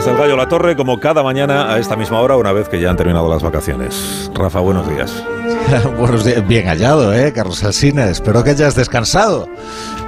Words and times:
desde 0.00 0.12
el 0.12 0.16
Gallo 0.16 0.34
La 0.34 0.48
Torre, 0.48 0.76
como 0.76 0.98
cada 0.98 1.22
mañana 1.22 1.74
a 1.74 1.78
esta 1.78 1.94
misma 1.94 2.20
hora, 2.20 2.34
una 2.38 2.52
vez 2.52 2.70
que 2.70 2.80
ya 2.80 2.88
han 2.88 2.96
terminado 2.96 3.28
las 3.28 3.42
vacaciones. 3.42 4.30
Rafa, 4.32 4.60
buenos 4.60 4.88
días. 4.88 5.12
buenos 5.98 6.24
días, 6.24 6.48
bien 6.48 6.68
hallado, 6.68 7.12
¿eh, 7.12 7.34
Carlos 7.34 7.62
Alsina? 7.64 8.06
Espero 8.06 8.42
que 8.42 8.48
hayas 8.50 8.74
descansado. 8.74 9.46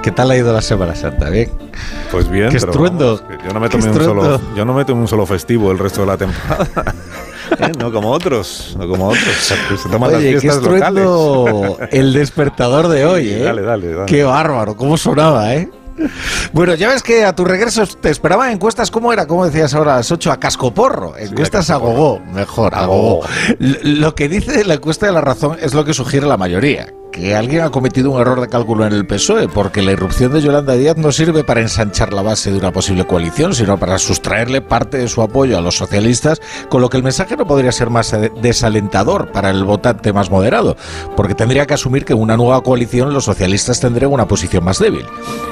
¿Qué 0.01 0.09
tal 0.09 0.31
ha 0.31 0.35
ido 0.35 0.51
la 0.51 0.63
Semana 0.63 0.95
Santa? 0.95 1.29
¿Bien? 1.29 1.51
Pues 2.11 2.27
bien, 2.27 2.49
¿Qué 2.49 2.57
estruendo? 2.57 3.21
yo, 3.45 3.53
no 3.53 3.59
me 3.59 3.69
tomé 3.69 3.87
un 3.87 4.03
solo, 4.03 4.41
yo 4.55 4.65
no 4.65 4.73
me 4.73 4.83
tomé 4.83 5.01
un 5.01 5.07
solo 5.07 5.27
festivo 5.27 5.71
el 5.71 5.77
resto 5.77 6.01
de 6.01 6.07
la 6.07 6.17
temporada. 6.17 6.65
¿Eh? 7.59 7.71
No 7.77 7.91
como 7.91 8.09
otros, 8.09 8.75
no 8.79 8.87
como 8.87 9.09
otros. 9.09 9.23
Se 9.77 9.89
toman 9.89 10.15
Oye, 10.15 10.31
las 10.31 10.41
fiestas 10.41 10.63
qué 10.63 10.71
locales. 10.71 11.89
el 11.91 12.13
despertador 12.13 12.87
de 12.87 13.05
hoy, 13.05 13.29
¿eh? 13.29 13.43
Dale, 13.43 13.61
dale, 13.61 13.93
dale. 13.93 14.05
Qué 14.07 14.23
bárbaro, 14.23 14.75
cómo 14.75 14.97
sonaba, 14.97 15.53
¿eh? 15.53 15.69
Bueno, 16.53 16.75
ya 16.75 16.89
ves 16.89 17.03
que 17.03 17.25
a 17.25 17.35
tu 17.35 17.45
regreso 17.45 17.85
te 17.85 18.09
esperaban 18.09 18.51
encuestas, 18.51 18.91
¿cómo 18.91 19.13
era? 19.13 19.27
¿Cómo 19.27 19.45
decías 19.45 19.73
ahora? 19.73 19.93
A 19.93 19.97
las 19.97 20.11
8 20.11 20.31
a 20.31 20.39
cascoporro. 20.39 21.17
Encuestas 21.17 21.69
a 21.69 21.77
gogó, 21.77 22.19
mejor, 22.19 22.75
a 22.75 22.85
gogó. 22.85 23.25
Lo 23.59 24.15
que 24.15 24.29
dice 24.29 24.63
la 24.63 24.75
encuesta 24.75 25.05
de 25.05 25.11
la 25.11 25.21
razón 25.21 25.57
es 25.61 25.73
lo 25.73 25.85
que 25.85 25.93
sugiere 25.93 26.27
la 26.27 26.37
mayoría 26.37 26.87
que 27.13 27.35
alguien 27.35 27.61
ha 27.61 27.69
cometido 27.69 28.09
un 28.09 28.19
error 28.19 28.41
de 28.41 28.49
cálculo 28.49 28.87
en 28.87 28.91
el 28.91 29.05
PSOE, 29.05 29.47
porque 29.47 29.83
la 29.83 29.91
irrupción 29.91 30.33
de 30.33 30.41
Yolanda 30.41 30.73
Díaz 30.73 30.97
no 30.97 31.11
sirve 31.11 31.43
para 31.43 31.61
ensanchar 31.61 32.11
la 32.11 32.23
base 32.23 32.51
de 32.51 32.57
una 32.57 32.71
posible 32.71 33.05
coalición, 33.05 33.53
sino 33.53 33.77
para 33.77 33.99
sustraerle 33.99 34.61
parte 34.61 34.97
de 34.97 35.07
su 35.07 35.21
apoyo 35.21 35.55
a 35.57 35.61
los 35.61 35.77
socialistas, 35.77 36.41
con 36.69 36.81
lo 36.81 36.89
que 36.89 36.97
el 36.97 37.03
mensaje 37.03 37.37
no 37.37 37.45
podría 37.45 37.71
ser 37.71 37.91
más 37.91 38.15
desalentador 38.41 39.31
para 39.31 39.51
el 39.51 39.63
votante 39.63 40.11
más 40.11 40.31
moderado, 40.31 40.75
porque 41.15 41.35
tendría 41.35 41.67
que 41.67 41.75
asumir 41.75 42.03
que 42.03 42.13
en 42.13 42.19
una 42.19 42.35
nueva 42.35 42.61
coalición 42.61 43.13
los 43.13 43.25
socialistas 43.25 43.79
tendrían 43.79 44.11
una 44.11 44.27
posición 44.27 44.63
más 44.63 44.79
débil. 44.79 45.05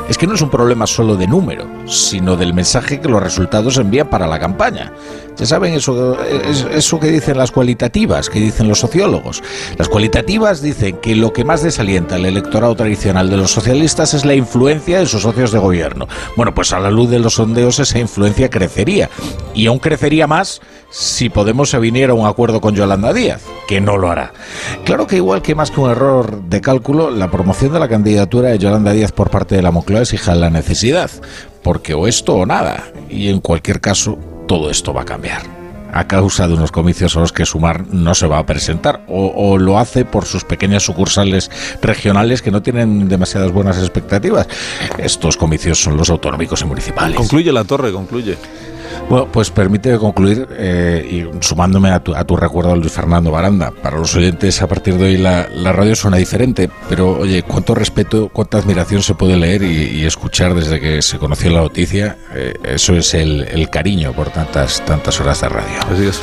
Es 0.10 0.18
que 0.18 0.26
no 0.26 0.34
es 0.34 0.42
un 0.42 0.50
problema 0.50 0.88
solo 0.88 1.16
de 1.16 1.28
número, 1.28 1.68
sino 1.86 2.36
del 2.38 2.56
mensaje 2.56 3.00
que 3.00 3.08
los 3.08 3.22
resultados 3.22 3.78
envían 3.78 4.10
para 4.10 4.26
la 4.26 4.40
campaña. 4.40 4.92
Ya 5.38 5.46
saben 5.46 5.74
eso, 5.74 6.18
eso 6.24 7.00
que 7.00 7.08
dicen 7.08 7.38
las 7.38 7.52
cualitativas, 7.52 8.30
que 8.30 8.40
dicen 8.40 8.68
los 8.68 8.80
sociólogos. 8.80 9.42
Las 9.78 9.90
cualitativas 9.90 10.62
dicen 10.62 10.98
que 10.98 11.16
lo 11.16 11.34
que 11.34 11.44
más 11.44 11.64
desalienta 11.64 12.18
el 12.18 12.26
electorado 12.26 12.76
tradicional 12.76 13.30
de 13.30 13.38
los 13.38 13.52
socialistas 13.52 14.14
es 14.14 14.26
la 14.26 14.36
influencia 14.36 15.00
de 15.00 15.06
sus 15.06 15.24
socios 15.24 15.52
de 15.52 15.60
gobierno. 15.60 16.08
Bueno, 16.36 16.54
pues 16.54 16.74
a 16.74 16.80
la 16.80 16.92
luz 16.92 17.10
de 17.10 17.20
los 17.20 17.36
sondeos 17.36 17.80
esa 17.80 18.00
influencia 18.00 18.50
crecería. 18.50 19.10
Y 19.54 19.68
aún 19.68 19.80
crecería 19.80 20.28
más 20.28 20.62
si 20.92 21.30
Podemos 21.30 21.70
se 21.70 21.80
viniera 21.80 22.12
a 22.12 22.16
un 22.16 22.28
acuerdo 22.28 22.62
con 22.62 22.76
Yolanda 22.76 23.14
Díaz, 23.14 23.42
que 23.68 23.82
no 23.82 23.98
lo 23.98 24.12
hará. 24.12 24.34
Claro 24.84 25.08
que 25.08 25.16
igual 25.16 25.42
que 25.42 25.56
más 25.56 25.72
que 25.72 25.80
un 25.80 25.90
error 25.90 26.44
de 26.44 26.62
cálculo, 26.62 27.10
la 27.10 27.32
promoción 27.32 27.74
de 27.74 27.80
la 27.80 27.88
candidatura 27.88 28.50
de 28.50 28.60
Yolanda 28.60 28.92
Díaz 28.92 29.12
por 29.12 29.30
parte 29.30 29.56
de 29.56 29.62
la 29.62 29.72
Moncloa 29.72 30.02
exige 30.02 30.36
la 30.36 30.50
necesidad, 30.50 31.10
porque 31.64 31.94
o 31.94 32.08
esto 32.08 32.36
o 32.36 32.46
nada, 32.46 32.84
y 33.10 33.30
en 33.30 33.40
cualquier 33.40 33.80
caso 33.80 34.18
todo 34.52 34.70
esto 34.70 34.94
va 34.94 35.04
a 35.04 35.06
cambiar 35.06 35.44
a 35.94 36.08
causa 36.08 36.46
de 36.46 36.56
unos 36.56 36.74
comicios 36.74 37.16
a 37.16 37.22
los 37.22 37.32
que 37.32 37.46
Sumar 37.46 37.88
no 37.88 38.14
se 38.14 38.28
va 38.28 38.38
a 38.38 38.46
presentar 38.46 39.02
o, 39.08 39.58
lo 39.58 39.80
hace 39.80 40.04
por 40.04 40.26
sus 40.26 40.44
pequeñas 40.44 40.84
sucursales 40.84 41.50
regionales 41.82 42.42
que 42.42 42.52
no 42.52 42.62
tienen 42.62 43.08
demasiadas 43.08 43.54
buenas 43.54 43.78
expectativas. 43.78 44.50
Estos 44.98 45.38
comicios 45.38 45.82
son 45.82 45.96
los 45.96 46.10
autonómicos 46.10 46.64
y 46.64 46.66
municipales. 46.66 47.16
Concluye 47.16 47.54
la 47.54 47.64
torre, 47.64 47.94
concluye. 47.94 48.38
Bueno, 49.10 49.28
pues 49.32 49.50
permite 49.52 49.98
concluir 49.98 50.48
eh, 50.52 51.30
y 51.32 51.44
sumándome 51.44 51.90
a 51.90 52.00
tu, 52.00 52.16
a 52.16 52.24
tu, 52.24 52.38
recuerdo 52.38 52.76
Luis 52.76 52.92
Fernando 52.92 53.32
Baranda. 53.32 53.72
Para 53.72 53.98
los 53.98 54.16
oyentes, 54.16 54.62
a 54.62 54.68
partir 54.68 54.96
de 54.96 55.06
hoy 55.06 55.18
la, 55.18 55.48
radio 55.72 55.96
suena 55.96 56.18
diferente, 56.18 56.70
pero 56.88 57.20
oye, 57.20 57.44
cuánto 57.44 57.76
respeto, 57.76 58.30
cuánta 58.30 58.58
admiración 58.58 59.02
se 59.02 59.14
puede 59.14 59.38
leer 59.38 59.64
y, 59.64 60.02
escuchar 60.06 60.54
desde 60.56 60.80
que 60.80 61.02
se 61.02 61.18
conoció 61.20 61.52
la 61.52 61.62
noticia. 61.62 62.18
Eh, 62.34 62.54
eso 62.64 62.96
es 62.96 63.14
el, 63.14 63.70
cariño 63.70 64.12
por 64.14 64.30
tantas, 64.30 64.84
tantas 64.86 65.20
horas 65.22 65.42
de 65.42 65.50
radio. 65.50 65.80
Así 65.92 66.08
es. 66.08 66.20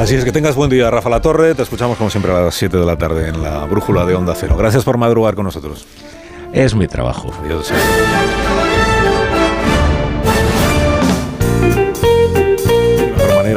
Así 0.00 0.14
es, 0.14 0.24
que 0.24 0.32
tengas 0.32 0.54
buen 0.54 0.70
día, 0.70 0.90
Rafa 0.90 1.08
La 1.08 1.20
Torre. 1.20 1.54
Te 1.54 1.62
escuchamos 1.62 1.96
como 1.96 2.10
siempre 2.10 2.32
a 2.32 2.40
las 2.40 2.54
7 2.54 2.76
de 2.76 2.84
la 2.84 2.96
tarde 2.96 3.28
en 3.28 3.42
la 3.42 3.64
brújula 3.64 4.04
de 4.04 4.14
Onda 4.14 4.34
Cero. 4.36 4.56
Gracias 4.56 4.84
por 4.84 4.98
madrugar 4.98 5.34
con 5.34 5.44
nosotros. 5.44 5.86
Es 6.52 6.74
mi 6.74 6.86
trabajo. 6.86 7.32
Adiós. 7.44 7.72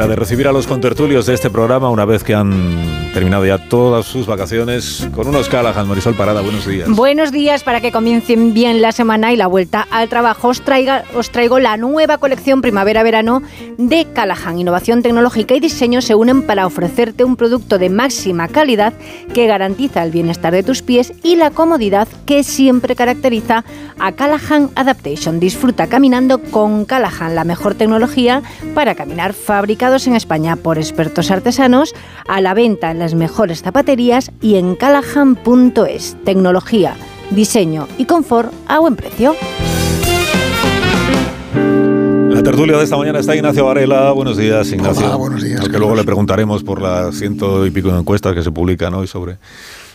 De 0.04 0.14
recibir 0.14 0.46
a 0.46 0.52
los 0.52 0.66
contertulios 0.66 1.24
de 1.24 1.32
este 1.32 1.48
programa 1.48 1.88
una 1.88 2.04
vez 2.04 2.22
que 2.22 2.34
han 2.34 3.10
terminado 3.14 3.46
ya 3.46 3.56
todas 3.56 4.04
sus 4.04 4.26
vacaciones 4.26 5.08
con 5.14 5.26
unos 5.26 5.48
Callahan. 5.48 5.88
Marisol 5.88 6.14
Parada, 6.14 6.42
buenos 6.42 6.66
días. 6.66 6.86
Buenos 6.90 7.32
días, 7.32 7.64
para 7.64 7.80
que 7.80 7.90
comiencen 7.90 8.52
bien 8.52 8.82
la 8.82 8.92
semana 8.92 9.32
y 9.32 9.36
la 9.36 9.46
vuelta 9.46 9.88
al 9.90 10.10
trabajo 10.10 10.48
os, 10.48 10.60
traiga, 10.60 11.04
os 11.14 11.30
traigo 11.30 11.58
la 11.58 11.78
nueva 11.78 12.18
colección 12.18 12.60
primavera-verano 12.60 13.42
de 13.78 14.06
Callahan. 14.12 14.58
Innovación 14.58 15.00
tecnológica 15.00 15.54
y 15.54 15.60
diseño 15.60 16.02
se 16.02 16.14
unen 16.14 16.42
para 16.42 16.66
ofrecerte 16.66 17.24
un 17.24 17.36
producto 17.36 17.78
de 17.78 17.88
máxima 17.88 18.48
calidad 18.48 18.92
que 19.32 19.46
garantiza 19.46 20.02
el 20.02 20.10
bienestar 20.10 20.52
de 20.52 20.62
tus 20.62 20.82
pies 20.82 21.14
y 21.22 21.36
la 21.36 21.50
comodidad 21.50 22.06
que 22.26 22.44
siempre 22.44 22.96
caracteriza 22.96 23.64
a 23.98 24.12
Callahan 24.12 24.68
Adaptation. 24.74 25.40
Disfruta 25.40 25.86
caminando 25.86 26.42
con 26.42 26.84
Callahan, 26.84 27.34
la 27.34 27.44
mejor 27.44 27.74
tecnología 27.74 28.42
para 28.74 28.94
caminar 28.94 29.32
fábrica 29.32 29.85
en 29.86 30.16
España 30.16 30.56
por 30.56 30.78
expertos 30.78 31.30
artesanos, 31.30 31.94
a 32.26 32.40
la 32.40 32.54
venta 32.54 32.90
en 32.90 32.98
las 32.98 33.14
mejores 33.14 33.62
zapaterías 33.62 34.32
y 34.40 34.56
en 34.56 34.74
callahan.es. 34.74 36.16
Tecnología, 36.24 36.96
diseño 37.30 37.86
y 37.96 38.04
confort 38.04 38.52
a 38.66 38.80
buen 38.80 38.96
precio. 38.96 39.36
La 42.30 42.42
tertulia 42.42 42.76
de 42.76 42.82
esta 42.82 42.96
mañana 42.96 43.20
está 43.20 43.36
Ignacio 43.36 43.64
Varela. 43.64 44.10
Buenos 44.10 44.36
días, 44.36 44.70
Ignacio. 44.72 45.06
Hola, 45.06 45.16
buenos 45.16 45.42
días. 45.42 45.60
Que 45.68 45.78
luego 45.78 45.94
le 45.94 46.02
preguntaremos 46.02 46.64
por 46.64 46.82
las 46.82 47.14
ciento 47.14 47.64
y 47.64 47.70
pico 47.70 47.92
de 47.92 48.00
encuestas 48.00 48.34
que 48.34 48.42
se 48.42 48.50
publican 48.50 48.92
hoy 48.92 49.06
sobre 49.06 49.38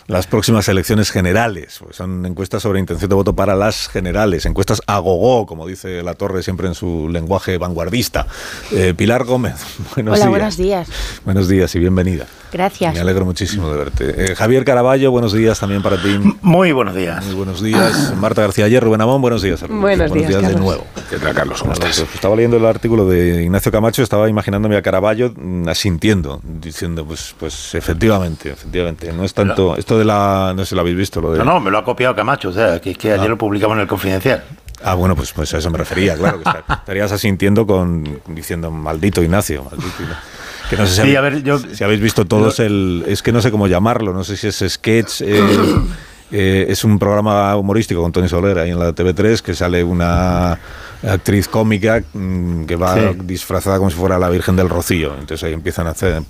las 0.06 0.26
próximas 0.26 0.68
elecciones 0.68 1.10
generales. 1.10 1.78
Pues 1.82 1.96
son 1.96 2.24
encuestas 2.26 2.62
sobre 2.62 2.80
intención 2.80 3.08
de 3.08 3.14
voto 3.14 3.34
para 3.34 3.54
las 3.54 3.88
generales, 3.88 4.46
encuestas 4.46 4.82
a 4.86 4.98
gogo, 4.98 5.46
como 5.46 5.66
dice 5.66 6.02
La 6.02 6.14
Torre 6.14 6.42
siempre 6.42 6.68
en 6.68 6.74
su 6.74 7.08
lenguaje 7.08 7.58
vanguardista. 7.58 8.26
Eh, 8.72 8.94
Pilar 8.96 9.24
Gómez, 9.24 9.56
buenos 9.94 10.14
Hola, 10.14 10.26
días. 10.26 10.28
buenos 10.30 10.56
días. 10.56 10.88
Buenos 11.24 11.48
días 11.48 11.74
y 11.74 11.78
bienvenida. 11.78 12.26
Gracias. 12.52 12.94
Me 12.94 13.00
alegro 13.00 13.24
muchísimo 13.24 13.70
de 13.70 13.78
verte. 13.78 14.32
Eh, 14.32 14.34
Javier 14.34 14.64
Caraballo, 14.64 15.10
buenos 15.10 15.32
días 15.32 15.58
también 15.58 15.82
para 15.82 15.96
ti. 15.96 16.18
Muy 16.42 16.72
buenos 16.72 16.94
días. 16.94 17.24
Muy 17.24 17.34
buenos 17.34 17.62
días. 17.62 18.14
Marta 18.20 18.42
García 18.42 18.66
Ayer, 18.66 18.84
Rubén 18.84 19.00
Amón, 19.00 19.22
buenos 19.22 19.40
días. 19.40 19.66
Buenos, 19.66 20.12
días, 20.12 20.28
de 20.28 20.54
nuevo. 20.56 20.84
¿Qué 21.08 21.16
tal, 21.16 21.34
Carlos? 21.34 21.60
¿Cómo 21.62 21.72
estás? 21.72 22.00
Estaba 22.00 22.36
leyendo 22.36 22.58
el 22.58 22.66
artículo 22.66 23.08
de 23.08 23.42
Ignacio 23.42 23.72
Camacho, 23.72 24.02
estaba 24.02 24.28
imaginándome 24.28 24.76
a 24.76 24.82
Caraballo 24.82 25.32
mm, 25.34 25.68
asintiendo, 25.68 26.42
diciendo, 26.44 27.06
pues, 27.06 27.34
pues 27.38 27.74
efectivamente, 27.74 28.50
efectivamente. 28.50 29.12
No 29.14 29.24
es 29.24 29.32
tanto, 29.32 29.76
esto 29.76 29.98
de 29.98 30.04
la, 30.04 30.52
no 30.54 30.66
sé, 30.66 30.74
lo 30.74 30.82
habéis 30.82 30.96
visto. 30.96 31.22
Lo 31.22 31.32
de, 31.32 31.38
no, 31.38 31.44
no, 31.44 31.60
me 31.60 31.70
lo 31.70 31.78
ha 31.78 31.84
copiado 31.84 32.14
Camacho, 32.14 32.50
o 32.50 32.52
sea, 32.52 32.80
que, 32.80 32.90
es 32.90 32.98
que 32.98 33.12
ayer 33.12 33.30
lo 33.30 33.38
publicamos 33.38 33.76
en 33.76 33.80
el 33.80 33.88
Confidencial. 33.88 34.44
Ah, 34.84 34.94
bueno, 34.94 35.14
pues, 35.16 35.32
pues 35.32 35.54
a 35.54 35.58
eso 35.58 35.70
me 35.70 35.78
refería, 35.78 36.16
claro. 36.16 36.40
Que 36.42 36.72
estarías 36.74 37.12
asintiendo 37.12 37.66
con 37.66 38.20
diciendo 38.26 38.70
maldito 38.70 39.22
Ignacio, 39.22 39.64
maldito 39.64 40.02
Ignacio. 40.02 40.31
Que 40.72 40.78
no 40.78 40.86
sé 40.86 40.94
si, 40.94 40.94
sí, 40.94 41.00
habéis, 41.00 41.18
a 41.18 41.20
ver, 41.20 41.42
yo, 41.42 41.58
si 41.58 41.84
habéis 41.84 42.00
visto 42.00 42.24
todos 42.24 42.58
el... 42.58 43.04
Es 43.06 43.22
que 43.22 43.30
no 43.30 43.42
sé 43.42 43.50
cómo 43.50 43.66
llamarlo, 43.66 44.14
no 44.14 44.24
sé 44.24 44.38
si 44.38 44.46
es 44.46 44.64
sketch... 44.66 45.20
Eh, 45.20 45.38
eh, 46.32 46.64
es 46.70 46.82
un 46.82 46.98
programa 46.98 47.54
humorístico 47.56 48.00
con 48.00 48.10
Tony 48.10 48.26
Soler 48.26 48.58
ahí 48.58 48.70
en 48.70 48.78
la 48.78 48.94
TV3 48.94 49.42
que 49.42 49.52
sale 49.52 49.84
una 49.84 50.58
actriz 51.06 51.46
cómica 51.46 52.02
mm, 52.14 52.64
que 52.64 52.76
va 52.76 53.12
disfrazada 53.22 53.76
como 53.76 53.90
si 53.90 53.96
fuera 53.98 54.18
la 54.18 54.30
Virgen 54.30 54.56
del 54.56 54.70
Rocío. 54.70 55.12
Entonces 55.12 55.44
ahí 55.44 55.52
empiezan 55.52 55.88
a 55.88 55.90
hacer 55.90 56.22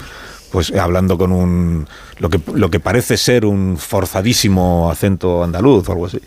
pues 0.50 0.72
hablando 0.72 1.16
con 1.16 1.30
un 1.30 1.86
lo 2.18 2.28
que 2.28 2.40
lo 2.52 2.68
que 2.68 2.80
parece 2.80 3.16
ser 3.16 3.46
un 3.46 3.78
forzadísimo 3.78 4.90
acento 4.90 5.42
andaluz 5.42 5.88
o 5.88 5.92
algo 5.92 6.06
así 6.06 6.20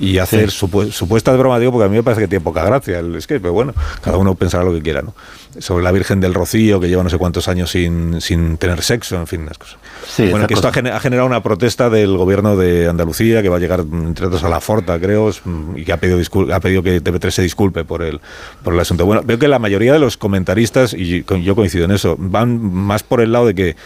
y 0.00 0.16
hacer 0.18 0.50
sí. 0.50 0.66
supuesta 0.90 1.30
de 1.30 1.38
broma, 1.38 1.58
digo, 1.58 1.72
porque 1.72 1.84
a 1.84 1.88
mí 1.88 1.96
me 1.96 2.02
parece 2.02 2.22
que 2.22 2.28
tiene 2.28 2.42
poca 2.42 2.64
gracia 2.64 3.00
el 3.00 3.20
sketch, 3.20 3.42
pero 3.42 3.52
bueno, 3.52 3.74
cada 4.00 4.16
uno 4.16 4.34
pensará 4.34 4.64
lo 4.64 4.72
que 4.72 4.80
quiera, 4.80 5.02
¿no? 5.02 5.14
Sobre 5.58 5.82
la 5.82 5.90
Virgen 5.90 6.20
del 6.20 6.32
Rocío, 6.32 6.78
que 6.78 6.88
lleva 6.88 7.02
no 7.02 7.10
sé 7.10 7.18
cuántos 7.18 7.48
años 7.48 7.70
sin, 7.70 8.20
sin 8.20 8.56
tener 8.56 8.82
sexo, 8.82 9.16
en 9.16 9.26
fin, 9.26 9.46
las 9.46 9.58
cosas. 9.58 9.78
Sí, 10.06 10.28
bueno, 10.28 10.46
que 10.46 10.54
esto 10.54 10.68
ha 10.68 10.72
generado 10.72 11.26
una 11.26 11.42
protesta 11.42 11.90
del 11.90 12.16
gobierno 12.16 12.56
de 12.56 12.88
Andalucía, 12.88 13.42
que 13.42 13.48
va 13.48 13.56
a 13.56 13.60
llegar, 13.60 13.80
entre 13.80 14.26
otros, 14.26 14.44
a 14.44 14.48
la 14.48 14.60
Forta, 14.60 14.98
creo, 15.00 15.30
y 15.74 15.84
que 15.84 15.92
ha 15.92 15.96
pedido, 15.96 16.20
ha 16.54 16.60
pedido 16.60 16.82
que 16.82 17.02
TV3 17.02 17.30
se 17.30 17.42
disculpe 17.42 17.84
por 17.84 18.02
el, 18.02 18.20
por 18.62 18.74
el 18.74 18.80
asunto. 18.80 19.06
Bueno, 19.06 19.22
veo 19.24 19.38
que 19.38 19.48
la 19.48 19.58
mayoría 19.58 19.92
de 19.92 19.98
los 19.98 20.16
comentaristas, 20.16 20.94
y 20.94 21.24
yo 21.24 21.56
coincido 21.56 21.84
en 21.84 21.90
eso, 21.90 22.16
van 22.18 22.60
más 22.60 23.02
por 23.02 23.20
el 23.20 23.32
lado 23.32 23.46
de 23.46 23.54
que 23.54 23.76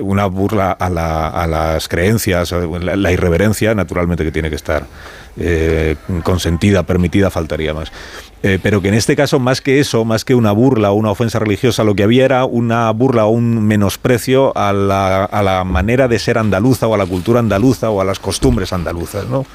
una 0.00 0.26
burla 0.26 0.72
a, 0.72 0.88
la, 0.88 1.28
a 1.28 1.46
las 1.46 1.88
creencias, 1.88 2.52
la, 2.52 2.96
la, 2.96 3.12
irreverencia, 3.12 3.74
naturalmente, 3.74 4.24
que 4.24 4.30
tiene 4.30 4.48
que 4.48 4.56
estar 4.56 4.86
eh, 5.38 5.96
consentida, 6.24 6.82
permitida, 6.82 7.30
faltaría 7.30 7.72
más. 7.72 7.90
Eh, 8.42 8.58
pero 8.62 8.82
que 8.82 8.88
en 8.88 8.94
este 8.94 9.16
caso, 9.16 9.38
más 9.38 9.60
que 9.60 9.80
eso, 9.80 10.04
más 10.04 10.24
que 10.24 10.34
una 10.34 10.52
burla 10.52 10.90
o 10.90 10.94
una 10.94 11.10
ofensa 11.10 11.38
religiosa, 11.38 11.84
lo 11.84 11.94
que 11.94 12.02
había 12.02 12.24
era 12.24 12.44
una 12.44 12.90
burla 12.90 13.24
o 13.24 13.30
un 13.30 13.66
menosprecio 13.66 14.56
a 14.56 14.72
la, 14.72 15.24
a 15.24 15.42
la 15.42 15.64
manera 15.64 16.08
de 16.08 16.18
ser 16.18 16.38
andaluza 16.38 16.86
o 16.86 16.94
a 16.94 16.98
la 16.98 17.06
cultura 17.06 17.40
andaluza 17.40 17.88
o 17.88 18.00
a 18.00 18.04
las 18.04 18.18
costumbres 18.18 18.72
andaluzas, 18.72 19.26
¿no? 19.28 19.46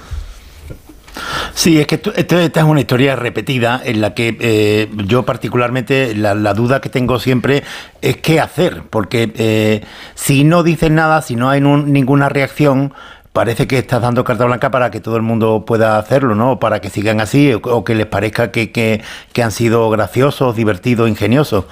Sí, 1.53 1.79
es 1.79 1.87
que 1.87 1.99
esta 2.15 2.43
es 2.43 2.63
una 2.63 2.79
historia 2.79 3.15
repetida 3.15 3.81
en 3.83 4.01
la 4.01 4.13
que 4.13 4.37
eh, 4.39 4.89
yo 5.05 5.25
particularmente 5.25 6.13
la, 6.13 6.35
duda 6.53 6.79
que 6.79 6.89
tengo 6.89 7.19
siempre 7.19 7.63
es 8.01 8.17
qué 8.17 8.39
hacer, 8.39 8.83
porque 8.87 9.83
si 10.13 10.43
no 10.43 10.61
dicen 10.61 10.93
nada, 10.93 11.23
si 11.23 11.35
no 11.35 11.49
hay 11.49 11.61
un, 11.61 11.91
ninguna 11.91 12.29
reacción, 12.29 12.93
parece 13.37 13.67
que 13.67 13.77
estás 13.77 14.01
dando 14.01 14.23
carta 14.23 14.45
blanca 14.45 14.71
para 14.71 14.89
que 14.89 14.99
todo 14.99 15.15
el 15.15 15.21
mundo 15.21 15.63
pueda 15.63 15.99
hacerlo, 15.99 16.33
¿no? 16.33 16.57
Para 16.57 16.81
que 16.81 16.89
sigan 16.89 17.21
así 17.21 17.53
o, 17.53 17.83
que 17.83 17.93
les 17.93 18.07
parezca 18.07 18.49
que, 18.49 18.71
que, 18.71 19.03
que, 19.31 19.43
han 19.43 19.51
sido 19.51 19.91
graciosos, 19.91 20.55
divertidos, 20.55 21.07
ingeniosos. 21.07 21.65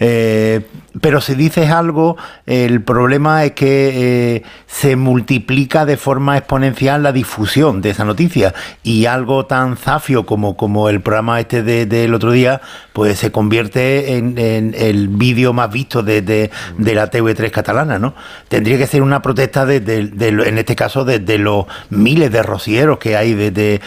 Eh, 0.00 0.66
pero 1.00 1.20
si 1.20 1.34
dices 1.34 1.70
algo, 1.70 2.16
el 2.46 2.82
problema 2.82 3.44
es 3.44 3.52
que 3.52 4.36
eh, 4.36 4.42
se 4.66 4.96
multiplica 4.96 5.86
de 5.86 5.96
forma 5.96 6.36
exponencial 6.36 7.02
la 7.02 7.12
difusión 7.12 7.80
de 7.80 7.90
esa 7.90 8.04
noticia 8.04 8.54
y 8.82 9.06
algo 9.06 9.46
tan 9.46 9.76
zafio 9.76 10.26
como, 10.26 10.56
como 10.56 10.88
el 10.88 11.00
programa 11.00 11.40
este 11.40 11.62
del 11.62 11.88
de, 11.88 12.12
otro 12.12 12.32
día, 12.32 12.60
pues 12.92 13.18
se 13.18 13.32
convierte 13.32 14.16
en, 14.16 14.36
en 14.38 14.74
el 14.76 15.08
vídeo 15.08 15.52
más 15.52 15.72
visto 15.72 16.02
de, 16.02 16.20
de, 16.20 16.50
la 16.94 17.10
TV3 17.10 17.50
catalana, 17.50 17.98
¿no? 17.98 18.14
Tendría 18.48 18.76
que 18.76 18.86
ser 18.86 19.02
una 19.02 19.22
protesta 19.22 19.62
en 19.72 20.58
este 20.58 20.76
caso 20.76 21.04
de, 21.04 21.38
los 21.38 21.66
miles 21.90 22.30
de 22.30 22.42
rocieros 22.42 22.98
que 22.98 23.16
hay 23.16 23.34
de, 23.34 23.80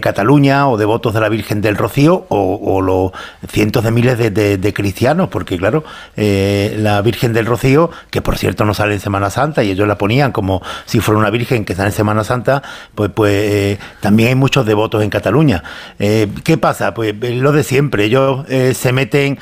Cataluña 0.00 0.68
o 0.68 0.76
de 0.76 0.84
votos 0.84 1.14
de 1.14 1.20
la 1.20 1.28
Virgen 1.28 1.60
del 1.60 1.76
Rocío 1.76 2.26
o, 2.28 2.60
o 2.62 2.80
los 2.80 3.12
cientos 3.48 3.84
de 3.84 3.90
miles 3.90 4.18
de, 4.18 4.72
cristianos, 4.74 5.28
porque 5.28 5.58
claro, 5.58 5.84
eh, 6.16 6.51
la 6.76 7.00
Virgen 7.02 7.32
del 7.32 7.46
Rocío, 7.46 7.90
que 8.10 8.22
por 8.22 8.38
cierto 8.38 8.64
no 8.64 8.74
sale 8.74 8.94
en 8.94 9.00
Semana 9.00 9.30
Santa 9.30 9.62
y 9.62 9.70
ellos 9.70 9.88
la 9.88 9.98
ponían 9.98 10.32
como 10.32 10.62
si 10.86 11.00
fuera 11.00 11.18
una 11.18 11.30
Virgen 11.30 11.64
que 11.64 11.74
sale 11.74 11.88
en 11.88 11.94
Semana 11.94 12.24
Santa, 12.24 12.62
pues, 12.94 13.10
pues 13.14 13.32
eh, 13.32 13.78
también 14.00 14.30
hay 14.30 14.34
muchos 14.34 14.66
devotos 14.66 15.02
en 15.02 15.10
Cataluña. 15.10 15.62
Eh, 15.98 16.28
¿Qué 16.44 16.58
pasa? 16.58 16.94
Pues 16.94 17.14
eh, 17.22 17.34
lo 17.34 17.52
de 17.52 17.62
siempre, 17.62 18.04
ellos 18.04 18.46
se 18.48 18.92
meten 18.92 19.38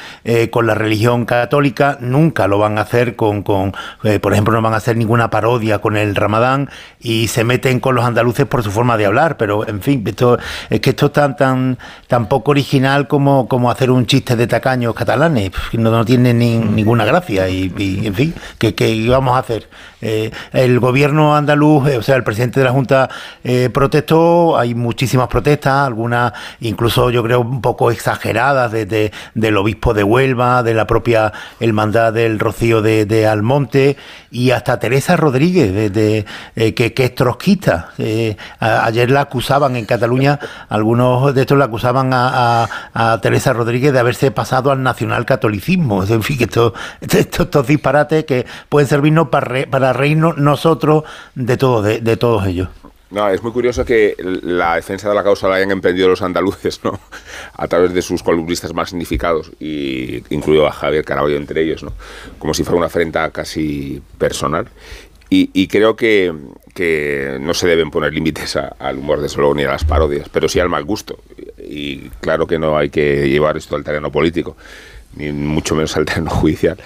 con 0.51 0.67
la 0.67 0.75
religión 0.75 1.25
católica, 1.25 1.99
nunca 2.01 2.47
lo 2.47 2.59
van 2.59 2.79
a 2.79 2.83
hacer 2.83 3.17
con, 3.17 3.43
con 3.43 3.73
por 4.21 4.33
ejemplo, 4.33 4.55
no 4.55 4.63
van 4.63 4.75
a 4.75 4.77
hacer 4.77 4.97
ninguna 4.97 5.31
parodia 5.31 5.79
con 5.79 5.97
el 5.97 6.15
Ramadán 6.15 6.71
y 7.01 7.29
se 7.29 7.45
meten 7.45 7.81
con 7.81 7.95
los 7.95 8.05
andaluces 8.05 8.47
por 8.47 8.63
su 8.63 8.71
forma 8.71 8.97
de 8.97 9.07
hablar, 9.07 9.37
pero 9.37 9.67
en 9.67 9.81
fin, 9.81 10.03
esto, 10.07 10.39
es 10.69 10.81
que 10.81 10.91
esto 10.91 11.07
es 11.07 11.13
tan, 11.13 11.37
tan, 11.37 11.79
tan 12.07 12.29
poco 12.29 12.51
original 12.51 13.09
como, 13.09 13.49
como 13.49 13.71
hacer 13.71 13.91
un 13.91 14.07
chiste 14.07 14.37
de 14.37 14.47
tacaños 14.47 14.95
catalanes, 14.95 15.51
no, 15.73 15.91
no 15.91 16.05
tiene 16.05 16.35
ni, 16.35 16.59
ninguna 16.59 17.00
gracia 17.05 17.49
y, 17.49 17.73
en 18.05 18.15
fin, 18.15 18.35
¿qué, 18.59 18.89
íbamos 18.89 19.35
a 19.37 19.39
hacer? 19.39 19.69
Eh, 20.01 20.31
el 20.53 20.81
gobierno 20.81 21.37
andaluz, 21.37 21.89
eh, 21.89 21.99
o 21.99 22.03
sea, 22.03 22.17
el 22.17 22.25
presidente 22.25 22.61
de 22.61 22.65
la 22.65 22.73
Junta 22.73 23.09
eh, 23.45 23.69
protestó, 23.73 24.59
hay 24.59 24.75
muchísimas 24.75 25.29
protestas, 25.29 25.87
algunas 25.87 26.33
incluso 26.61 27.11
yo 27.11 27.23
creo 27.23 27.41
un 27.41 27.61
poco 27.61 27.91
exageradas 27.91 28.73
desde 28.73 29.13
del 29.35 29.57
obispo 29.57 29.93
de 29.93 30.03
Huelva, 30.03 30.63
de 30.63 30.75
la 30.75 30.87
propia 30.87 31.33
hermandad 31.59 32.13
del 32.13 32.39
Rocío 32.39 32.81
de, 32.83 33.27
Almonte 33.27 33.97
y 34.31 34.51
hasta 34.53 34.79
Teresa 34.79 35.17
Rodríguez, 35.17 35.93
de, 35.93 36.25
que, 36.55 36.93
es 36.97 37.15
trotskista. 37.15 37.91
ayer 38.59 39.11
la 39.11 39.23
acusaban 39.23 39.77
en 39.77 39.85
Cataluña, 39.85 40.39
algunos 40.69 41.35
de 41.35 41.43
estos 41.43 41.59
la 41.59 41.67
acusaban 41.67 42.11
a, 42.13 42.69
Teresa 43.21 43.53
Rodríguez 43.53 43.93
de 43.93 43.99
haberse 43.99 44.31
pasado 44.31 44.71
al 44.71 44.83
nacionalcatolicismo. 44.83 46.05
En 46.05 46.23
fin, 46.23 46.39
que 46.39 46.45
esto, 46.45 46.75
estos, 47.01 47.47
estos 47.47 47.67
disparates 47.67 48.25
que 48.25 48.47
pueden 48.69 48.89
servirnos 48.89 49.29
para, 49.29 49.67
para 49.67 49.90
reírnos 49.93 50.39
nosotros 50.39 51.05
de, 51.35 51.57
todo, 51.57 51.83
de, 51.83 52.01
de 52.01 52.17
todos 52.17 52.47
ellos. 52.47 52.69
No, 53.11 53.29
es 53.29 53.43
muy 53.43 53.51
curioso 53.51 53.85
que 53.85 54.15
la 54.21 54.77
defensa 54.77 55.09
de 55.09 55.17
la 55.17 55.25
causa 55.25 55.49
la 55.49 55.57
hayan 55.57 55.73
emprendido 55.73 56.09
los 56.09 56.23
andaluces, 56.23 56.81
¿no? 56.85 57.01
A 57.55 57.67
través 57.67 57.93
de 57.93 58.03
sus 58.03 58.23
columnistas 58.23 58.73
más 58.73 58.91
significados, 58.91 59.51
y 59.59 60.23
incluido 60.33 60.67
a 60.67 60.73
Javier 60.73 61.05
Caraballo 61.05 61.37
entre 61.37 61.63
ellos, 61.63 61.83
¿no? 61.83 61.93
Como 62.39 62.55
si 62.55 62.63
fuera 62.63 62.79
una 62.79 62.87
afrenta 62.87 63.29
casi 63.31 64.01
personal. 64.17 64.69
Y, 65.29 65.51
y 65.53 65.69
creo 65.69 65.97
que, 65.97 66.33
que, 66.75 67.39
no 67.41 67.55
se 67.55 67.67
deben 67.67 67.91
poner 67.91 68.13
límites 68.13 68.57
al 68.57 68.99
humor 68.99 69.21
de 69.21 69.29
solo 69.29 69.55
ni 69.55 69.63
a 69.65 69.69
las 69.69 69.85
parodias, 69.85 70.29
pero 70.29 70.49
sí 70.49 70.59
al 70.61 70.69
mal 70.69 70.85
gusto. 70.85 71.19
Y 71.59 72.09
claro 72.21 72.47
que 72.47 72.59
no 72.59 72.77
hay 72.77 72.91
que 72.91 73.29
llevar 73.29 73.57
esto 73.57 73.77
al 73.77 73.85
terreno 73.85 74.11
político 74.11 74.57
ni 75.15 75.33
mucho 75.33 75.75
menos 75.75 75.97
al 75.97 76.05
terreno 76.05 76.31
judicial. 76.31 76.79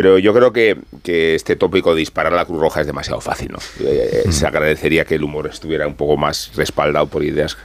Pero 0.00 0.16
yo 0.16 0.32
creo 0.32 0.50
que, 0.50 0.78
que, 1.02 1.34
este 1.34 1.56
tópico 1.56 1.92
de 1.92 1.98
disparar 1.98 2.32
a 2.32 2.36
la 2.36 2.46
Cruz 2.46 2.58
Roja 2.58 2.80
es 2.80 2.86
demasiado 2.86 3.20
fácil. 3.20 3.52
¿no? 3.52 3.58
Eh, 3.86 4.22
eh, 4.24 4.32
se 4.32 4.46
agradecería 4.46 5.04
que 5.04 5.16
el 5.16 5.22
humor 5.22 5.46
estuviera 5.46 5.86
un 5.86 5.94
poco 5.94 6.16
más 6.16 6.52
respaldado 6.56 7.06
por 7.08 7.22
ideas 7.22 7.58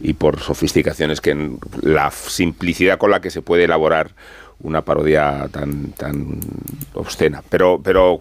y 0.00 0.14
por 0.14 0.40
sofisticaciones 0.40 1.20
que 1.20 1.50
la 1.82 2.10
simplicidad 2.10 2.96
con 2.96 3.10
la 3.10 3.20
que 3.20 3.28
se 3.28 3.42
puede 3.42 3.64
elaborar 3.64 4.12
una 4.64 4.82
parodia 4.82 5.46
tan, 5.50 5.92
tan 5.92 6.40
obscena. 6.94 7.42
Pero, 7.48 7.80
pero 7.82 8.20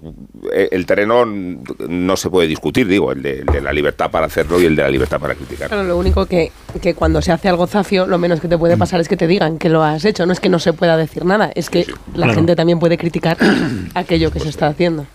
eh, 0.53 0.69
el 0.71 0.85
terreno 0.85 1.25
no 1.25 2.17
se 2.17 2.29
puede 2.29 2.47
discutir, 2.47 2.87
digo, 2.87 3.11
el 3.11 3.21
de, 3.21 3.61
la 3.61 3.73
libertad 3.73 4.11
para 4.11 4.27
hacerlo 4.27 4.61
y 4.61 4.65
el 4.65 4.75
de 4.75 4.83
la 4.83 4.89
libertad 4.89 5.19
para 5.19 5.35
criticar. 5.35 5.69
Claro, 5.69 5.83
lo 5.83 5.97
único 5.97 6.25
que, 6.25 6.51
que 6.81 6.93
cuando 6.93 7.21
se 7.21 7.31
hace 7.31 7.49
algo 7.49 7.65
zafio, 7.65 8.05
lo 8.05 8.17
menos 8.17 8.39
que 8.39 8.47
te 8.47 8.57
puede 8.57 8.77
pasar 8.77 8.99
es 8.99 9.07
que 9.07 9.17
te 9.17 9.27
digan 9.27 9.57
que 9.57 9.69
lo 9.69 9.83
has 9.83 10.05
hecho. 10.05 10.25
No 10.25 10.33
es 10.33 10.39
que 10.39 10.49
no 10.49 10.59
se 10.59 10.73
pueda 10.73 10.97
decir 10.97 11.25
nada, 11.25 11.51
es 11.55 11.69
que 11.69 11.87
la 12.13 12.33
gente 12.33 12.55
también 12.55 12.79
puede 12.79 12.97
criticar 12.97 13.37
aquello 13.95 14.31
que 14.31 14.39
se 14.39 14.49
está 14.49 14.67
haciendo. 14.67 15.05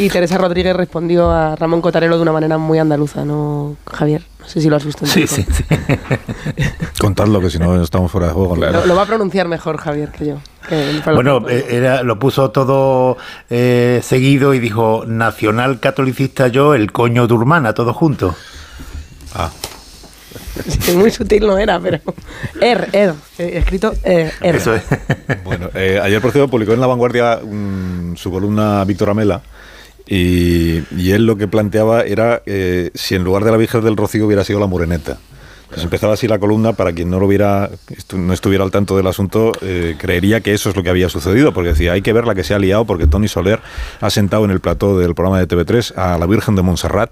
Y 0.00 0.08
Teresa 0.08 0.38
Rodríguez 0.38 0.74
respondió 0.74 1.30
a 1.30 1.54
Ramón 1.56 1.82
Cotarelo 1.82 2.16
de 2.16 2.22
una 2.22 2.32
manera 2.32 2.56
muy 2.56 2.78
andaluza, 2.78 3.22
¿no, 3.26 3.76
Javier? 3.86 4.22
No 4.38 4.48
sé 4.48 4.62
si 4.62 4.70
lo 4.70 4.76
has 4.76 4.84
visto. 4.86 5.04
sí, 5.04 5.26
sí, 5.26 5.44
sí, 5.52 5.62
Contadlo, 6.98 7.38
que 7.38 7.50
si 7.50 7.58
no 7.58 7.82
estamos 7.82 8.10
fuera 8.10 8.28
de 8.28 8.32
juego. 8.32 8.56
Lo, 8.56 8.96
va 8.96 9.02
a 9.02 9.06
pronunciar 9.06 9.46
mejor 9.46 9.76
Javier 9.76 10.08
que 10.10 10.24
yo. 10.24 10.36
bueno, 11.12 11.46
eh, 11.50 11.66
era, 11.68 12.02
lo 12.02 12.18
puso 12.18 12.50
todo 12.50 13.18
eh, 13.50 14.00
seguido 14.02 14.54
y 14.54 14.58
dijo, 14.58 15.04
nacional 15.06 15.80
catolicista 15.80 16.48
yo, 16.48 16.74
el 16.74 16.92
coño 16.92 17.26
de 17.26 17.34
Urmana, 17.34 17.74
todo 17.74 17.92
junto. 17.92 18.34
Ah. 19.34 19.50
muy 20.94 21.10
sutil 21.10 21.46
no 21.46 21.58
era, 21.58 21.78
pero. 21.78 21.98
Er, 22.58 22.88
er, 22.92 23.14
escrito 23.36 23.92
er, 24.02 24.32
er. 24.40 24.56
Eso 24.56 24.74
es. 24.74 24.82
bueno, 25.44 25.68
eh, 25.74 26.00
ayer, 26.02 26.22
por 26.22 26.32
cierto, 26.32 26.50
publicó 26.50 26.72
en 26.72 26.80
La 26.80 26.86
Vanguardia 26.86 27.38
su 28.14 28.30
columna 28.30 28.82
Víctor 28.86 29.10
Amela 29.10 29.42
y, 30.10 31.12
él 31.12 31.24
lo 31.24 31.36
que 31.36 31.46
planteaba 31.46 32.02
era 32.02 32.42
eh, 32.44 32.90
si 32.94 33.14
en 33.14 33.22
lugar 33.22 33.44
de 33.44 33.52
la 33.52 33.56
Virgen 33.56 33.82
del 33.82 33.96
Rocío 33.96 34.26
hubiera 34.26 34.42
sido 34.42 34.58
la 34.58 34.66
Moreneta. 34.66 35.18
Pues 35.68 35.84
empezaba 35.84 36.14
así 36.14 36.26
la 36.26 36.40
columna 36.40 36.72
para 36.72 36.92
quien 36.92 37.10
no 37.10 37.20
lo 37.20 37.26
hubiera, 37.26 37.70
no 38.14 38.32
estuviera 38.32 38.64
al 38.64 38.72
tanto 38.72 38.96
del 38.96 39.06
asunto, 39.06 39.52
eh, 39.62 39.94
creería 39.96 40.40
que 40.40 40.52
eso 40.52 40.68
es 40.68 40.74
lo 40.74 40.82
que 40.82 40.90
había 40.90 41.08
sucedido, 41.08 41.54
porque 41.54 41.70
decía, 41.70 41.92
hay 41.92 42.02
que 42.02 42.12
ver 42.12 42.26
la 42.26 42.34
que 42.34 42.42
se 42.42 42.54
ha 42.54 42.58
liado, 42.58 42.84
porque 42.86 43.06
Tony 43.06 43.28
Soler 43.28 43.60
ha 44.00 44.10
sentado 44.10 44.44
en 44.44 44.50
el 44.50 44.58
plató 44.58 44.98
del 44.98 45.14
programa 45.14 45.38
de 45.38 45.46
TV3 45.46 45.94
a 45.96 46.18
la 46.18 46.26
Virgen 46.26 46.56
de 46.56 46.62
Montserrat, 46.62 47.10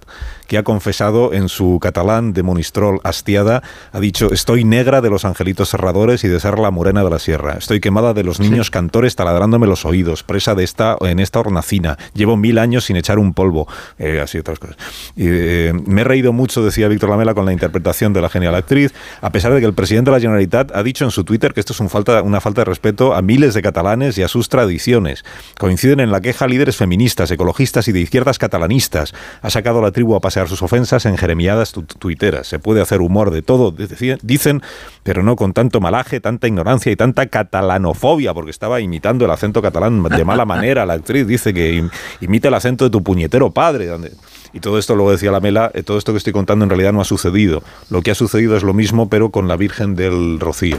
que 0.48 0.58
ha 0.58 0.64
confesado 0.64 1.32
en 1.32 1.48
su 1.48 1.78
catalán 1.80 2.32
de 2.32 2.42
Monistrol 2.42 3.00
hastiada, 3.04 3.62
ha 3.92 4.00
dicho, 4.00 4.32
estoy 4.32 4.64
negra 4.64 5.00
de 5.00 5.10
los 5.10 5.24
angelitos 5.24 5.68
cerradores 5.68 6.24
y 6.24 6.28
de 6.28 6.40
ser 6.40 6.58
la 6.58 6.72
morena 6.72 7.04
de 7.04 7.10
la 7.10 7.18
sierra, 7.20 7.54
estoy 7.58 7.80
quemada 7.80 8.14
de 8.14 8.24
los 8.24 8.40
niños 8.40 8.70
cantores 8.70 9.14
taladrándome 9.14 9.66
los 9.66 9.84
oídos, 9.84 10.22
presa 10.24 10.54
de 10.54 10.64
esta, 10.64 10.96
en 11.02 11.20
esta 11.20 11.38
hornacina, 11.38 11.98
llevo 12.14 12.36
mil 12.36 12.58
años 12.58 12.86
sin 12.86 12.96
echar 12.96 13.18
un 13.18 13.34
polvo, 13.34 13.68
eh, 13.98 14.20
así 14.20 14.38
otras 14.38 14.58
cosas. 14.58 14.76
Eh, 15.16 15.72
me 15.86 16.00
he 16.00 16.04
reído 16.04 16.32
mucho, 16.32 16.64
decía 16.64 16.88
Víctor 16.88 17.10
Lamela, 17.10 17.34
con 17.34 17.44
la 17.44 17.52
interpretación 17.52 18.14
de 18.14 18.22
la 18.22 18.30
genial 18.30 18.54
actriz, 18.54 18.94
a 19.20 19.30
pesar 19.30 19.52
de 19.52 19.60
que 19.60 19.66
el 19.66 19.74
presidente 19.74 20.10
de 20.10 20.16
la 20.16 20.20
Generalitat 20.20 20.74
ha 20.74 20.82
dicho 20.82 21.04
en 21.04 21.10
su 21.10 21.24
Twitter 21.24 21.52
que 21.52 21.60
esto 21.60 21.74
es 21.74 21.80
un 21.80 21.90
falta, 21.90 22.22
una 22.22 22.40
falta 22.40 22.62
de 22.62 22.64
respeto 22.64 23.14
a 23.14 23.20
miles 23.20 23.52
de 23.52 23.60
catalanes 23.60 24.16
y 24.16 24.22
a 24.22 24.28
sus 24.28 24.48
tradiciones. 24.48 25.24
Coinciden 25.58 26.00
en 26.00 26.10
la 26.10 26.22
queja 26.22 26.46
líderes 26.46 26.76
feministas, 26.76 27.30
ecologistas 27.30 27.86
y 27.88 27.92
de 27.92 28.00
izquierdas 28.00 28.38
catalanistas. 28.38 29.12
Ha 29.42 29.50
sacado 29.50 29.82
la 29.82 29.90
tribu 29.90 30.16
a 30.16 30.20
pasar 30.20 30.37
sus 30.46 30.62
ofensas 30.62 31.06
en 31.06 31.16
jeremiadas 31.16 31.72
tuiteras. 31.72 32.46
Se 32.46 32.58
puede 32.58 32.80
hacer 32.80 33.00
humor 33.00 33.30
de 33.30 33.42
todo, 33.42 33.74
dicen, 34.22 34.62
pero 35.02 35.22
no 35.22 35.36
con 35.36 35.52
tanto 35.52 35.80
malaje, 35.80 36.20
tanta 36.20 36.46
ignorancia 36.46 36.92
y 36.92 36.96
tanta 36.96 37.26
catalanofobia, 37.26 38.34
porque 38.34 38.50
estaba 38.50 38.80
imitando 38.80 39.24
el 39.24 39.30
acento 39.30 39.62
catalán 39.62 40.02
de 40.02 40.24
mala 40.24 40.44
manera. 40.46 40.86
La 40.86 40.94
actriz 40.94 41.26
dice 41.26 41.52
que 41.52 41.88
imita 42.20 42.48
el 42.48 42.54
acento 42.54 42.84
de 42.84 42.90
tu 42.90 43.02
puñetero 43.02 43.50
padre. 43.50 43.86
Donde, 43.86 44.12
y 44.52 44.60
todo 44.60 44.78
esto, 44.78 44.94
luego 44.94 45.10
decía 45.10 45.30
la 45.30 45.40
Mela, 45.40 45.70
eh, 45.74 45.82
todo 45.82 45.98
esto 45.98 46.12
que 46.12 46.18
estoy 46.18 46.32
contando 46.32 46.64
en 46.64 46.70
realidad 46.70 46.92
no 46.92 47.00
ha 47.00 47.04
sucedido. 47.04 47.62
Lo 47.90 48.02
que 48.02 48.10
ha 48.10 48.14
sucedido 48.14 48.56
es 48.56 48.62
lo 48.62 48.74
mismo, 48.74 49.08
pero 49.08 49.30
con 49.30 49.48
la 49.48 49.56
Virgen 49.56 49.94
del 49.94 50.40
Rocío. 50.40 50.78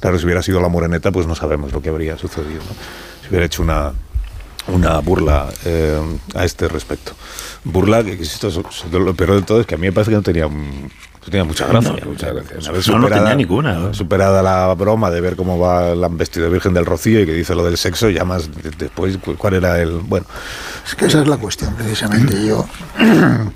Claro, 0.00 0.18
si 0.18 0.24
hubiera 0.24 0.42
sido 0.42 0.60
la 0.60 0.68
Moreneta, 0.68 1.10
pues 1.12 1.26
no 1.26 1.34
sabemos 1.34 1.72
lo 1.72 1.82
que 1.82 1.88
habría 1.88 2.16
sucedido. 2.16 2.62
Si 3.22 3.28
hubiera 3.28 3.46
hecho 3.46 3.62
una, 3.62 3.92
una 4.68 4.98
burla 5.00 5.48
eh, 5.64 6.00
a 6.34 6.44
este 6.44 6.68
respecto. 6.68 7.12
Burla, 7.64 8.02
que 8.02 8.12
esto, 8.12 8.50
lo 8.92 9.14
peor 9.14 9.34
de 9.36 9.42
todo 9.42 9.60
es 9.60 9.66
que 9.66 9.74
a 9.74 9.78
mí 9.78 9.86
me 9.86 9.92
parece 9.92 10.10
que 10.10 10.16
no 10.16 10.22
tenía, 10.22 10.46
no 10.48 10.90
tenía 11.24 11.44
mucha 11.44 11.66
gracia. 11.66 11.92
No, 11.92 12.10
muchas 12.10 12.34
gracias. 12.34 12.88
no, 12.88 13.08
tenía 13.08 13.34
ninguna. 13.34 13.92
Superada 13.94 14.42
la 14.42 14.74
broma 14.74 15.10
de 15.10 15.20
ver 15.20 15.36
cómo 15.36 15.58
va 15.58 15.94
la 15.94 16.08
vestida 16.08 16.44
de 16.44 16.50
Virgen 16.50 16.74
del 16.74 16.86
Rocío 16.86 17.20
y 17.20 17.26
que 17.26 17.32
dice 17.32 17.54
lo 17.54 17.64
del 17.64 17.76
sexo, 17.76 18.10
ya 18.10 18.24
más 18.24 18.50
después, 18.78 19.18
¿cuál 19.38 19.54
era 19.54 19.80
el...? 19.80 20.00
Bueno. 20.00 20.26
Es 20.86 20.94
que 20.94 21.06
esa 21.06 21.20
es 21.22 21.28
la 21.28 21.36
cuestión, 21.36 21.74
precisamente. 21.74 22.46
Yo 22.46 22.66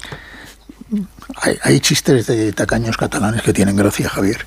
hay, 1.63 1.81
chistes 1.81 2.27
de 2.27 2.53
tacaños 2.53 2.97
catalanes 2.97 3.43
que 3.43 3.53
tienen 3.53 3.77
gracia, 3.77 4.09
Javier. 4.09 4.47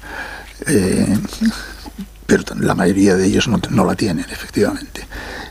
Eh, 0.67 1.17
pero 2.31 2.45
la 2.61 2.75
mayoría 2.75 3.17
de 3.17 3.27
ellos 3.27 3.49
no, 3.49 3.85
la 3.85 3.95
tienen, 3.95 4.23
efectivamente. 4.29 5.05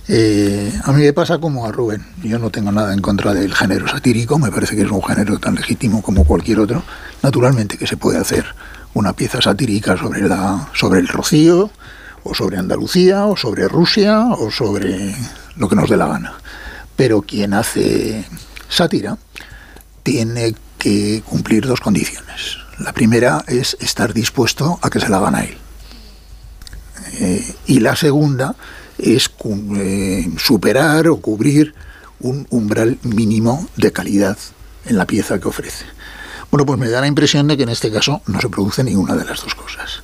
Eh, 0.08 0.72
a 0.82 0.92
mí 0.92 1.02
me 1.02 1.12
pasa 1.12 1.36
como 1.36 1.66
a 1.66 1.72
Rubén. 1.72 2.06
Yo 2.22 2.38
no 2.38 2.48
tengo 2.48 2.72
nada 2.72 2.94
en 2.94 3.02
contra 3.02 3.34
del 3.34 3.54
género 3.54 3.86
satírico, 3.86 4.38
me 4.38 4.50
parece 4.50 4.76
que 4.76 4.82
es 4.82 4.90
un 4.90 5.02
género 5.02 5.38
tan 5.38 5.56
legítimo 5.56 6.00
como 6.00 6.24
cualquier 6.24 6.58
otro. 6.58 6.82
Naturalmente 7.22 7.76
que 7.76 7.86
se 7.86 7.98
puede 7.98 8.16
hacer 8.16 8.46
una 8.94 9.12
pieza 9.12 9.42
satírica 9.42 9.98
sobre, 9.98 10.26
la, 10.26 10.70
sobre 10.72 11.00
el 11.00 11.08
Rocío, 11.08 11.70
o 12.22 12.34
sobre 12.34 12.56
Andalucía, 12.56 13.26
o 13.26 13.36
sobre 13.36 13.68
Rusia, 13.68 14.28
o 14.28 14.50
sobre 14.50 15.14
lo 15.56 15.68
que 15.68 15.76
nos 15.76 15.90
dé 15.90 15.98
la 15.98 16.06
gana. 16.06 16.32
Pero 16.96 17.20
quien 17.20 17.52
hace 17.52 18.24
sátira 18.70 19.18
tiene 20.02 20.54
que 20.78 21.22
cumplir 21.26 21.66
dos 21.66 21.82
condiciones. 21.82 22.56
La 22.78 22.94
primera 22.94 23.44
es 23.46 23.76
estar 23.80 24.14
dispuesto 24.14 24.78
a 24.80 24.88
que 24.88 24.98
se 24.98 25.10
la 25.10 25.18
hagan 25.18 25.34
a 25.34 25.44
él. 25.44 25.59
Eh, 27.20 27.54
y 27.66 27.80
la 27.80 27.96
segunda 27.96 28.56
es 28.98 29.30
eh, 29.76 30.30
superar 30.38 31.06
o 31.08 31.18
cubrir 31.18 31.74
un 32.20 32.46
umbral 32.48 32.98
mínimo 33.02 33.68
de 33.76 33.92
calidad 33.92 34.38
en 34.86 34.96
la 34.96 35.06
pieza 35.06 35.38
que 35.38 35.48
ofrece. 35.48 35.84
Bueno, 36.50 36.64
pues 36.64 36.78
me 36.78 36.88
da 36.88 37.02
la 37.02 37.06
impresión 37.06 37.46
de 37.46 37.58
que 37.58 37.64
en 37.64 37.68
este 37.68 37.92
caso 37.92 38.22
no 38.26 38.40
se 38.40 38.48
produce 38.48 38.82
ninguna 38.82 39.14
de 39.16 39.26
las 39.26 39.42
dos 39.42 39.54
cosas. 39.54 40.02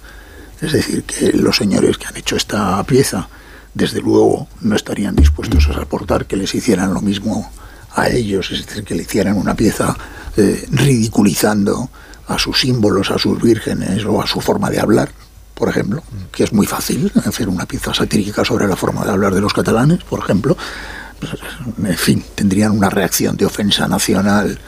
Es 0.60 0.72
decir, 0.72 1.04
que 1.04 1.32
los 1.32 1.56
señores 1.56 1.96
que 1.96 2.06
han 2.06 2.16
hecho 2.16 2.36
esta 2.36 2.82
pieza, 2.84 3.28
desde 3.72 4.00
luego, 4.00 4.46
no 4.60 4.76
estarían 4.76 5.16
dispuestos 5.16 5.68
a 5.68 5.72
soportar 5.72 6.26
que 6.26 6.36
les 6.36 6.54
hicieran 6.54 6.92
lo 6.92 7.00
mismo 7.00 7.50
a 7.94 8.10
ellos, 8.10 8.50
es 8.52 8.66
decir, 8.66 8.84
que 8.84 8.94
le 8.94 9.02
hicieran 9.02 9.38
una 9.38 9.54
pieza 9.54 9.96
eh, 10.36 10.66
ridiculizando 10.70 11.88
a 12.28 12.38
sus 12.38 12.60
símbolos, 12.60 13.10
a 13.10 13.18
sus 13.18 13.40
vírgenes 13.40 14.04
o 14.04 14.22
a 14.22 14.26
su 14.26 14.40
forma 14.42 14.68
de 14.68 14.80
hablar, 14.80 15.10
por 15.56 15.70
ejemplo, 15.70 16.02
que 16.30 16.44
es 16.44 16.52
muy 16.52 16.66
fácil 16.66 17.10
hacer 17.24 17.48
una 17.48 17.64
pieza 17.64 17.94
satírica 17.94 18.44
sobre 18.44 18.68
la 18.68 18.76
forma 18.76 19.04
de 19.06 19.10
hablar 19.10 19.34
de 19.34 19.40
los 19.40 19.54
catalanes, 19.54 20.04
por 20.04 20.20
ejemplo. 20.20 20.54
Pues, 21.18 21.32
en 21.82 21.96
fin, 21.96 22.24
tendrían 22.34 22.72
una 22.72 22.90
reacción 22.90 23.38
de 23.38 23.46
ofensa 23.46 23.88
nacional 23.88 24.58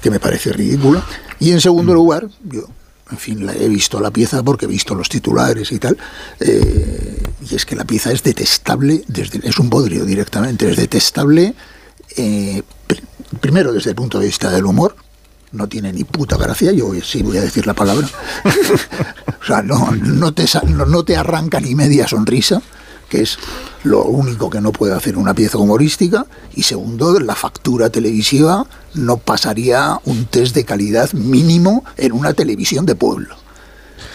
que 0.00 0.08
me 0.08 0.20
parece 0.20 0.52
ridícula. 0.52 1.04
Y 1.40 1.50
en 1.50 1.60
segundo 1.60 1.92
mm. 1.92 1.96
lugar, 1.96 2.28
yo, 2.44 2.68
en 3.10 3.18
fin, 3.18 3.44
la 3.44 3.54
he 3.54 3.68
visto 3.68 3.98
la 3.98 4.12
pieza 4.12 4.40
porque 4.44 4.66
he 4.66 4.68
visto 4.68 4.94
los 4.94 5.08
titulares 5.08 5.72
y 5.72 5.80
tal, 5.80 5.98
eh, 6.38 7.22
y 7.50 7.56
es 7.56 7.66
que 7.66 7.74
la 7.74 7.84
pieza 7.84 8.12
es 8.12 8.22
detestable, 8.22 9.02
desde, 9.08 9.40
es 9.48 9.58
un 9.58 9.68
bodrio 9.68 10.04
directamente, 10.04 10.70
es 10.70 10.76
detestable 10.76 11.56
eh, 12.16 12.62
primero 13.40 13.72
desde 13.72 13.90
el 13.90 13.96
punto 13.96 14.20
de 14.20 14.26
vista 14.26 14.48
del 14.50 14.64
humor, 14.64 14.94
no 15.56 15.68
tiene 15.68 15.92
ni 15.92 16.04
puta 16.04 16.36
gracia, 16.36 16.72
yo 16.72 16.92
sí 17.02 17.22
voy 17.22 17.38
a 17.38 17.42
decir 17.42 17.66
la 17.66 17.74
palabra. 17.74 18.08
o 19.40 19.44
sea, 19.44 19.62
no, 19.62 19.90
no, 19.92 20.32
te, 20.32 20.44
no, 20.66 21.04
te 21.04 21.16
arranca 21.16 21.60
ni 21.60 21.74
media 21.74 22.06
sonrisa, 22.06 22.62
que 23.08 23.22
es 23.22 23.38
lo 23.82 24.04
único 24.04 24.50
que 24.50 24.60
no 24.60 24.72
puede 24.72 24.94
hacer 24.94 25.16
una 25.16 25.34
pieza 25.34 25.58
humorística. 25.58 26.26
Y 26.54 26.62
segundo, 26.62 27.18
la 27.20 27.34
factura 27.34 27.90
televisiva 27.90 28.66
no 28.94 29.16
pasaría 29.16 29.98
un 30.04 30.26
test 30.26 30.54
de 30.54 30.64
calidad 30.64 31.12
mínimo 31.12 31.84
en 31.96 32.12
una 32.12 32.32
televisión 32.32 32.86
de 32.86 32.94
pueblo. 32.94 33.36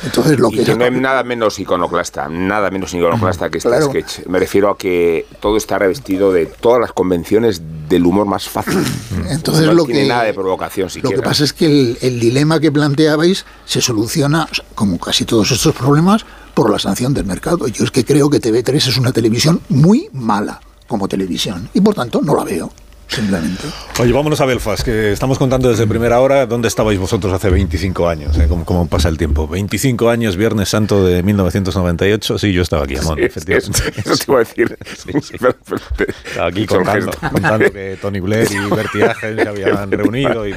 Entonces, 0.03 0.39
lo 0.39 0.49
que, 0.49 0.63
no 0.75 0.85
es 0.85 0.91
nada 0.93 1.23
menos 1.23 1.59
iconoclasta, 1.59 2.27
nada 2.29 2.69
menos 2.71 2.93
iconoclasta 2.93 3.49
que 3.49 3.57
este 3.59 3.81
sketch. 3.81 4.25
Me 4.27 4.39
refiero 4.39 4.69
a 4.69 4.77
que 4.77 5.25
todo 5.39 5.57
está 5.57 5.77
revestido 5.77 6.31
de 6.31 6.45
todas 6.45 6.79
las 6.81 6.91
convenciones 6.93 7.61
del 7.87 8.05
humor 8.05 8.25
más 8.25 8.49
fácil. 8.49 8.83
Entonces, 9.29 9.65
no 9.65 9.73
lo 9.73 9.85
tiene 9.85 10.01
que, 10.03 10.07
nada 10.07 10.23
de 10.23 10.33
provocación 10.33 10.89
siquiera. 10.89 11.15
Lo 11.15 11.21
que 11.21 11.27
pasa 11.27 11.43
es 11.43 11.53
que 11.53 11.97
el, 12.01 12.19
dilema 12.19 12.59
que 12.59 12.71
planteabais 12.71 13.45
se 13.65 13.81
soluciona, 13.81 14.47
como 14.75 14.99
casi 14.99 15.25
todos 15.25 15.51
estos 15.51 15.75
problemas, 15.75 16.25
por 16.53 16.69
la 16.69 16.79
sanción 16.79 17.13
del 17.13 17.25
mercado. 17.25 17.67
Yo 17.67 17.83
es 17.83 17.91
que 17.91 18.03
creo 18.03 18.29
que 18.29 18.41
TV3 18.41 18.75
es 18.75 18.97
una 18.97 19.11
televisión 19.11 19.61
muy 19.69 20.09
mala 20.13 20.59
como 20.87 21.07
televisión 21.07 21.69
y 21.73 21.79
por 21.79 21.95
tanto 21.95 22.21
no 22.21 22.35
la 22.35 22.43
veo 22.43 22.71
simplemente. 23.11 23.63
Oye, 23.99 24.13
vámonos 24.13 24.39
a 24.41 24.45
Belfast, 24.45 24.83
que 24.83 25.11
estamos 25.11 25.37
contando 25.37 25.69
desde 25.69 25.85
primera 25.85 26.19
hora 26.19 26.45
dónde 26.45 26.67
estabais 26.67 26.97
vosotros 26.97 27.33
hace 27.33 27.49
25 27.49 28.07
años, 28.07 28.37
eh? 28.37 28.47
¿Cómo, 28.47 28.87
pasa 28.87 29.09
el 29.09 29.17
tiempo. 29.17 29.47
25 29.47 30.09
años, 30.09 30.37
Viernes 30.37 30.69
Santo 30.69 31.05
de 31.05 31.21
1998. 31.23 32.37
Sí, 32.37 32.53
yo 32.53 32.61
estaba 32.61 32.85
aquí, 32.85 32.95
Amón, 32.97 33.19
efectivamente. 33.19 33.93
Eso, 33.97 34.17
te 34.17 34.31
iba 34.31 34.37
a 34.37 34.43
decir. 34.43 34.77
estaba 36.25 36.47
aquí 36.47 36.65
contando, 36.65 37.11
contando, 37.11 37.71
que 37.71 37.97
Tony 38.01 38.19
Blair 38.19 38.47
y 38.51 38.73
Bertie 38.73 39.05
se 39.19 39.47
habían 39.47 39.91
reunido. 39.91 40.47
Y, 40.47 40.55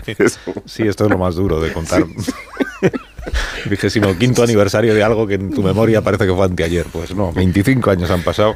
sí, 0.65 0.85
esto 0.85 1.05
es 1.05 1.11
lo 1.11 1.19
más 1.19 1.35
duro 1.35 1.61
de 1.61 1.73
contar. 1.73 2.05
vigésimo 3.67 4.17
quinto 4.19 4.43
aniversario 4.43 4.95
de 4.95 5.03
algo 5.03 5.27
que 5.27 5.35
en 5.35 5.51
tu 5.51 5.63
memoria 5.63 6.03
parece 6.03 6.27
que 6.27 6.35
fue 6.35 6.45
anteayer. 6.45 6.87
Pues 6.93 7.15
no, 7.15 7.33
25 7.33 7.91
años 7.91 8.11
han 8.11 8.23
pasado 8.23 8.55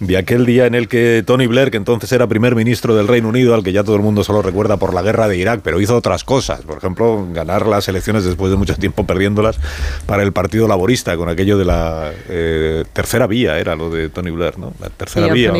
de 0.00 0.16
aquel 0.16 0.46
día 0.46 0.66
en 0.66 0.74
el 0.74 0.88
que 0.88 1.22
Tony 1.26 1.46
Blair, 1.46 1.70
que 1.70 1.76
entonces 1.76 2.10
era 2.12 2.26
primer 2.26 2.54
ministro 2.54 2.94
del 2.94 3.08
Reino 3.08 3.28
Unido, 3.28 3.54
al 3.54 3.62
que 3.62 3.72
ya 3.72 3.84
todo 3.84 3.96
el 3.96 4.02
mundo 4.02 4.24
solo 4.24 4.42
recuerda 4.42 4.76
por 4.76 4.94
la 4.94 5.02
guerra 5.02 5.28
de 5.28 5.36
Irak, 5.36 5.60
pero 5.62 5.80
hizo 5.80 5.96
otras 5.96 6.24
cosas. 6.24 6.62
Por 6.62 6.78
ejemplo, 6.78 7.26
ganar 7.32 7.66
las 7.66 7.88
elecciones 7.88 8.24
después 8.24 8.50
de 8.50 8.56
mucho 8.56 8.74
tiempo 8.76 9.06
perdiéndolas 9.06 9.58
para 10.06 10.22
el 10.22 10.32
Partido 10.32 10.68
Laborista, 10.68 11.16
con 11.16 11.28
aquello 11.28 11.58
de 11.58 11.64
la 11.64 12.12
eh, 12.28 12.84
tercera 12.92 13.26
vía, 13.26 13.58
era 13.58 13.76
lo 13.76 13.90
de 13.90 14.08
Tony 14.08 14.30
Blair, 14.30 14.58
¿no? 14.58 14.72
La 14.80 14.90
tercera 14.90 15.32
vía 15.32 15.52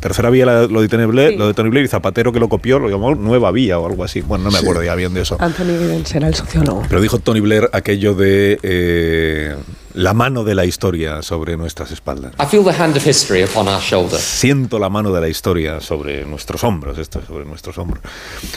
tercera 0.00 0.30
vía 0.30 0.46
lo 0.46 0.80
de, 0.80 0.88
Tony 0.88 1.06
Blair, 1.06 1.38
lo 1.38 1.48
de 1.48 1.54
Tony 1.54 1.70
Blair 1.70 1.86
y 1.86 1.88
Zapatero 1.88 2.32
que 2.32 2.40
lo 2.40 2.48
copió 2.48 2.78
lo 2.78 2.88
llamó 2.88 3.14
nueva 3.14 3.50
vía 3.50 3.78
o 3.78 3.86
algo 3.86 4.04
así. 4.04 4.20
Bueno, 4.20 4.44
no 4.44 4.50
me 4.50 4.58
acuerdo 4.58 4.82
ya 4.82 4.94
bien 4.94 5.14
de 5.14 5.22
eso. 5.22 5.36
Anthony 5.40 5.78
Giddens 5.78 6.14
era 6.14 6.28
el 6.28 6.34
sociólogo. 6.34 6.82
Pero 6.88 7.00
dijo 7.00 7.18
Tony 7.18 7.40
Blair 7.40 7.68
aquello 7.72 8.14
de 8.14 8.58
eh, 8.62 9.56
la 9.94 10.14
mano 10.14 10.44
de 10.44 10.54
la 10.54 10.64
historia 10.64 11.22
sobre 11.22 11.56
nuestras 11.56 11.90
espaldas. 11.90 12.32
Siento 14.18 14.78
la 14.78 14.88
mano 14.88 15.12
de 15.12 15.20
la 15.20 15.28
historia 15.28 15.80
sobre 15.80 16.24
nuestros 16.24 16.62
hombros, 16.62 16.98
esto 16.98 17.20
sobre 17.26 17.44
nuestros 17.44 17.78
hombros. 17.78 18.02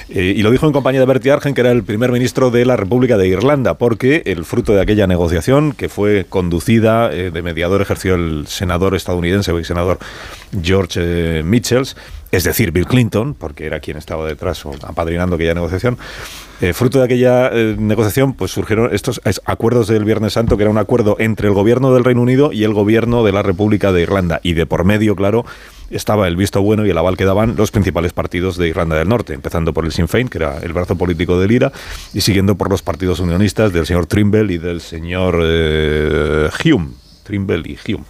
Eh, 0.09 0.33
y 0.35 0.43
lo 0.43 0.51
dijo 0.51 0.67
en 0.67 0.73
compañía 0.73 0.99
de 0.99 1.07
Bertie 1.07 1.31
Argen, 1.31 1.55
que 1.55 1.61
era 1.61 1.71
el 1.71 1.83
primer 1.83 2.11
ministro 2.11 2.51
de 2.51 2.65
la 2.65 2.75
República 2.75 3.17
de 3.17 3.27
Irlanda, 3.27 3.75
porque 3.75 4.21
el 4.25 4.45
fruto 4.45 4.73
de 4.73 4.81
aquella 4.81 5.07
negociación 5.07 5.71
que 5.71 5.89
fue 5.89 6.25
conducida 6.29 7.11
eh, 7.11 7.31
de 7.31 7.41
mediador 7.41 7.81
ejerció 7.81 8.15
el 8.15 8.45
senador 8.47 8.95
estadounidense, 8.95 9.51
el 9.51 9.65
senador 9.65 9.97
George 10.61 10.99
eh, 11.01 11.43
Mitchells, 11.43 11.95
es 12.31 12.43
decir, 12.45 12.71
Bill 12.71 12.85
Clinton, 12.85 13.33
porque 13.33 13.65
era 13.65 13.79
quien 13.79 13.97
estaba 13.97 14.25
detrás 14.25 14.65
o 14.65 14.71
apadrinando 14.83 15.35
aquella 15.35 15.53
negociación, 15.53 15.97
eh, 16.61 16.73
fruto 16.73 16.99
de 16.99 17.05
aquella 17.05 17.49
eh, 17.51 17.75
negociación, 17.77 18.33
pues 18.33 18.51
surgieron 18.51 18.93
estos 18.93 19.19
acuerdos 19.45 19.87
del 19.87 20.05
Viernes 20.05 20.33
Santo, 20.33 20.57
que 20.57 20.63
era 20.63 20.69
un 20.69 20.77
acuerdo 20.77 21.15
entre 21.19 21.47
el 21.47 21.53
gobierno 21.53 21.93
del 21.93 22.03
Reino 22.03 22.21
Unido 22.21 22.53
y 22.53 22.63
el 22.63 22.73
gobierno 22.73 23.23
de 23.23 23.31
la 23.31 23.41
República 23.41 23.91
de 23.91 24.01
Irlanda. 24.01 24.39
Y 24.43 24.53
de 24.53 24.65
por 24.65 24.85
medio, 24.85 25.15
claro, 25.15 25.43
estaba 25.89 26.27
el 26.27 26.35
visto 26.35 26.61
bueno 26.61 26.85
y 26.85 26.89
el 26.91 26.97
aval 26.97 27.17
que 27.17 27.25
daban 27.25 27.55
los 27.57 27.71
principales 27.71 28.13
partidos 28.13 28.57
de 28.57 28.67
Irlanda 28.67 28.95
del 28.95 29.09
Norte, 29.09 29.33
empezando 29.33 29.73
por 29.73 29.85
el 29.85 29.91
Sinn 29.91 30.07
Féin, 30.07 30.29
que 30.29 30.37
era 30.37 30.59
el 30.59 30.71
brazo 30.71 30.95
político 30.95 31.39
del 31.39 31.51
IRA, 31.51 31.71
y 32.13 32.21
siguiendo 32.21 32.55
por 32.55 32.69
los 32.69 32.81
partidos 32.81 33.19
unionistas 33.19 33.73
del 33.73 33.85
señor 33.85 34.05
Trimble 34.05 34.53
y 34.53 34.57
del 34.57 34.81
señor 34.81 35.39
eh, 35.43 36.49
Hume. 36.63 36.89
Trimble 37.23 37.63
y 37.65 37.91
Hume. 37.91 38.05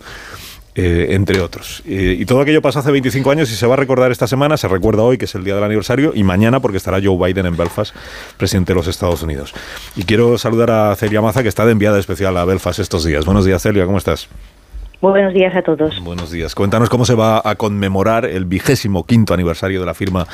Eh, 0.74 1.08
entre 1.10 1.42
otros. 1.42 1.84
Eh, 1.86 2.16
y 2.18 2.26
todo 2.26 2.40
aquello 2.40 2.62
pasó 2.62 2.80
hace 2.80 2.92
25 2.92 3.30
años 3.30 3.52
y 3.52 3.56
se 3.56 3.68
va 3.68 3.74
a 3.74 3.78
recordar 3.78 4.10
esta 4.10 4.26
semana, 4.26 4.56
se 4.56 4.70
recuerda 4.70 5.04
hoy 5.04 5.18
que 5.18 5.26
es 5.26 5.36
el 5.36 5.44
día 5.44 5.54
del 5.54 5.66
aniversario 5.66 6.14
y 6.16 6.24
mañana 6.24 6.62
porque 6.62 6.78
estará 6.78 7.02
Joe 7.04 7.18
Biden 7.18 7.46
en 7.46 7.58
Belfast, 7.58 7.94
presidente 8.38 8.72
de 8.72 8.78
los 8.78 8.88
Estados 8.88 9.22
Unidos. 9.22 9.54
Y 9.98 10.04
quiero 10.04 10.38
saludar 10.38 10.72
a 10.72 10.96
Celia 10.96 11.22
Maza 11.22 11.44
que 11.44 11.50
está 11.50 11.66
de 11.66 11.74
enviada 11.74 12.00
especial 12.00 12.38
a 12.38 12.46
Belfast 12.46 12.80
estos 12.80 13.04
días. 13.04 13.26
Buenos 13.26 13.44
días 13.44 13.62
Celia, 13.62 13.86
¿cómo 13.86 13.98
estás? 13.98 14.30
Muy 15.02 15.12
buenos 15.12 15.34
días 15.34 15.54
a 15.54 15.62
todos. 15.62 16.02
Buenos 16.02 16.32
días. 16.32 16.56
Cuéntanos 16.56 16.90
cómo 16.90 17.04
se 17.04 17.16
va 17.16 17.42
a 17.44 17.56
conmemorar 17.56 18.24
el 18.24 18.46
vigésimo 18.46 19.06
quinto 19.06 19.34
aniversario 19.34 19.82
de 19.82 19.86
la 19.86 19.94
firma 19.94 20.26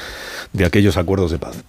de 0.53 0.65
aquellos 0.65 0.97
acuerdos 0.97 1.31
de 1.31 1.39
paz. 1.39 1.63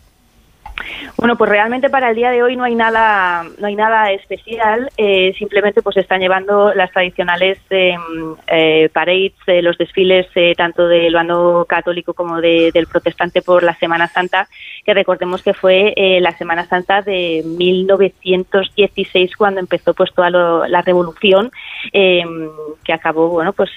Bueno, 1.19 1.37
pues 1.37 1.51
realmente 1.51 1.91
para 1.91 2.11
el 2.11 2.17
día 2.17 2.31
de 2.31 2.45
hoy 2.45 2.55
no 2.55 2.63
hay 2.63 2.77
nada, 2.77 3.45
no 3.59 3.67
hay 3.67 3.75
nada 3.75 4.13
especial. 4.13 4.89
Eh, 4.97 5.35
simplemente 5.37 5.83
pues 5.83 5.97
están 5.97 6.21
llevando 6.21 6.73
las 6.75 6.93
tradicionales 6.93 7.59
em, 7.71 8.37
eh, 8.47 8.89
parades, 8.93 9.33
eh, 9.49 9.61
los 9.61 9.77
desfiles 9.77 10.29
tanto 10.57 10.87
del 10.87 11.13
bando 11.13 11.67
católico 11.69 12.15
como 12.15 12.41
del 12.41 12.87
protestante 12.87 13.43
por 13.43 13.65
la 13.65 13.75
Semana 13.75 14.07
Santa, 14.07 14.49
que 14.85 14.95
recordemos 14.95 15.43
que 15.43 15.55
fue 15.55 15.93
la 16.21 16.31
Semana 16.37 16.65
Santa 16.67 17.03
de 17.03 17.43
1916 17.45 19.37
cuando 19.37 19.59
empezó 19.59 19.95
pues 19.95 20.13
toda 20.15 20.31
la 20.31 20.83
revolución 20.83 21.51
em, 21.93 22.49
que 22.85 22.93
acabó, 22.93 23.29
bueno, 23.29 23.53
pues 23.53 23.71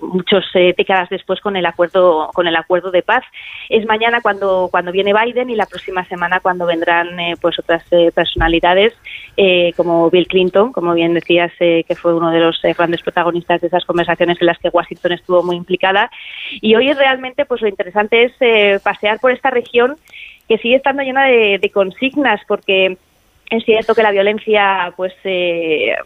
muchos 0.00 0.44
décadas 0.54 1.10
después 1.10 1.40
con 1.40 1.56
el 1.56 1.66
acuerdo 1.66 2.30
con 2.32 2.46
el 2.46 2.56
acuerdo 2.56 2.90
de 2.90 3.02
paz. 3.02 3.24
Es 3.68 3.84
mañana 3.86 4.20
cuando 4.22 4.68
cuando 4.70 4.92
viene 4.92 5.12
Biden 5.12 5.50
y 5.50 5.56
la 5.56 5.66
próxima 5.66 6.04
semana 6.04 6.13
cuando 6.16 6.40
cuando 6.40 6.66
vendrán 6.66 7.18
eh, 7.18 7.34
pues 7.40 7.58
otras 7.58 7.82
eh, 7.90 8.12
personalidades 8.14 8.92
eh, 9.36 9.72
como 9.76 10.08
Bill 10.10 10.28
Clinton, 10.28 10.72
como 10.72 10.94
bien 10.94 11.14
decías, 11.14 11.52
que 11.58 11.96
fue 12.00 12.14
uno 12.14 12.30
de 12.30 12.38
los 12.38 12.60
grandes 12.76 13.02
protagonistas 13.02 13.60
de 13.60 13.66
esas 13.66 13.84
conversaciones 13.84 14.38
en 14.40 14.46
las 14.46 14.58
que 14.58 14.68
Washington 14.68 15.12
estuvo 15.12 15.42
muy 15.42 15.56
implicada. 15.56 16.10
Y 16.60 16.76
hoy 16.76 16.92
realmente 16.92 17.44
pues 17.44 17.60
lo 17.60 17.68
interesante 17.68 18.24
es 18.24 18.82
pasear 18.82 19.18
por 19.18 19.32
esta 19.32 19.50
región 19.50 19.96
que 20.48 20.58
sigue 20.58 20.76
estando 20.76 21.02
llena 21.02 21.24
de, 21.24 21.58
de 21.58 21.70
consignas, 21.70 22.40
porque 22.46 22.96
es 23.50 23.64
cierto 23.64 23.94
que 23.94 24.02
la 24.02 24.12
violencia 24.12 24.92
pues 24.96 25.12
eh, 25.24 25.96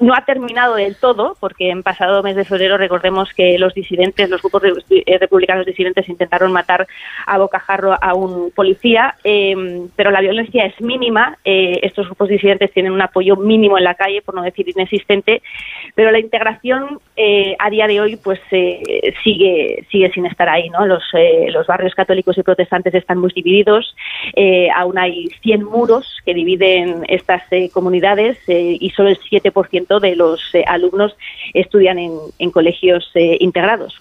no 0.00 0.14
ha 0.14 0.24
terminado 0.24 0.74
del 0.74 0.96
todo, 0.96 1.36
porque 1.40 1.70
en 1.70 1.82
pasado 1.82 2.22
mes 2.22 2.36
de 2.36 2.44
febrero 2.44 2.76
recordemos 2.76 3.32
que 3.32 3.58
los 3.58 3.74
disidentes, 3.74 4.28
los 4.28 4.42
grupos 4.42 4.62
eh, 4.90 5.18
republicanos 5.18 5.66
disidentes 5.66 6.08
intentaron 6.08 6.52
matar 6.52 6.86
a 7.26 7.38
bocajarro 7.38 7.96
a 8.00 8.14
un 8.14 8.50
policía, 8.50 9.14
eh, 9.24 9.86
pero 9.96 10.10
la 10.10 10.20
violencia 10.20 10.64
es 10.64 10.80
mínima. 10.80 11.38
Eh, 11.44 11.80
estos 11.82 12.06
grupos 12.06 12.28
disidentes 12.28 12.72
tienen 12.72 12.92
un 12.92 13.02
apoyo 13.02 13.36
mínimo 13.36 13.78
en 13.78 13.84
la 13.84 13.94
calle, 13.94 14.22
por 14.22 14.34
no 14.34 14.42
decir 14.42 14.68
inexistente, 14.68 15.42
pero 15.94 16.10
la 16.10 16.18
integración 16.18 17.00
a 17.58 17.70
día 17.70 17.86
de 17.86 18.00
hoy 18.00 18.16
pues 18.16 18.40
sigue 19.22 19.86
sigue 19.90 20.10
sin 20.12 20.26
estar 20.26 20.48
ahí. 20.48 20.68
¿no? 20.70 20.86
Los, 20.86 21.04
los 21.48 21.66
barrios 21.66 21.94
católicos 21.94 22.36
y 22.36 22.42
protestantes 22.42 22.94
están 22.94 23.18
muy 23.18 23.32
divididos, 23.32 23.94
aún 24.74 24.98
hay 24.98 25.28
100 25.42 25.64
muros 25.64 26.20
que 26.24 26.34
dividen 26.34 27.04
estas 27.08 27.42
comunidades 27.72 28.38
y 28.48 28.90
solo 28.90 29.10
el 29.10 29.18
7% 29.18 29.61
de 29.70 30.16
los 30.16 30.40
eh, 30.54 30.64
alumnos 30.66 31.14
estudian 31.54 31.98
en, 31.98 32.50
colegios 32.50 33.10
eh, 33.14 33.36
integrados. 33.40 34.00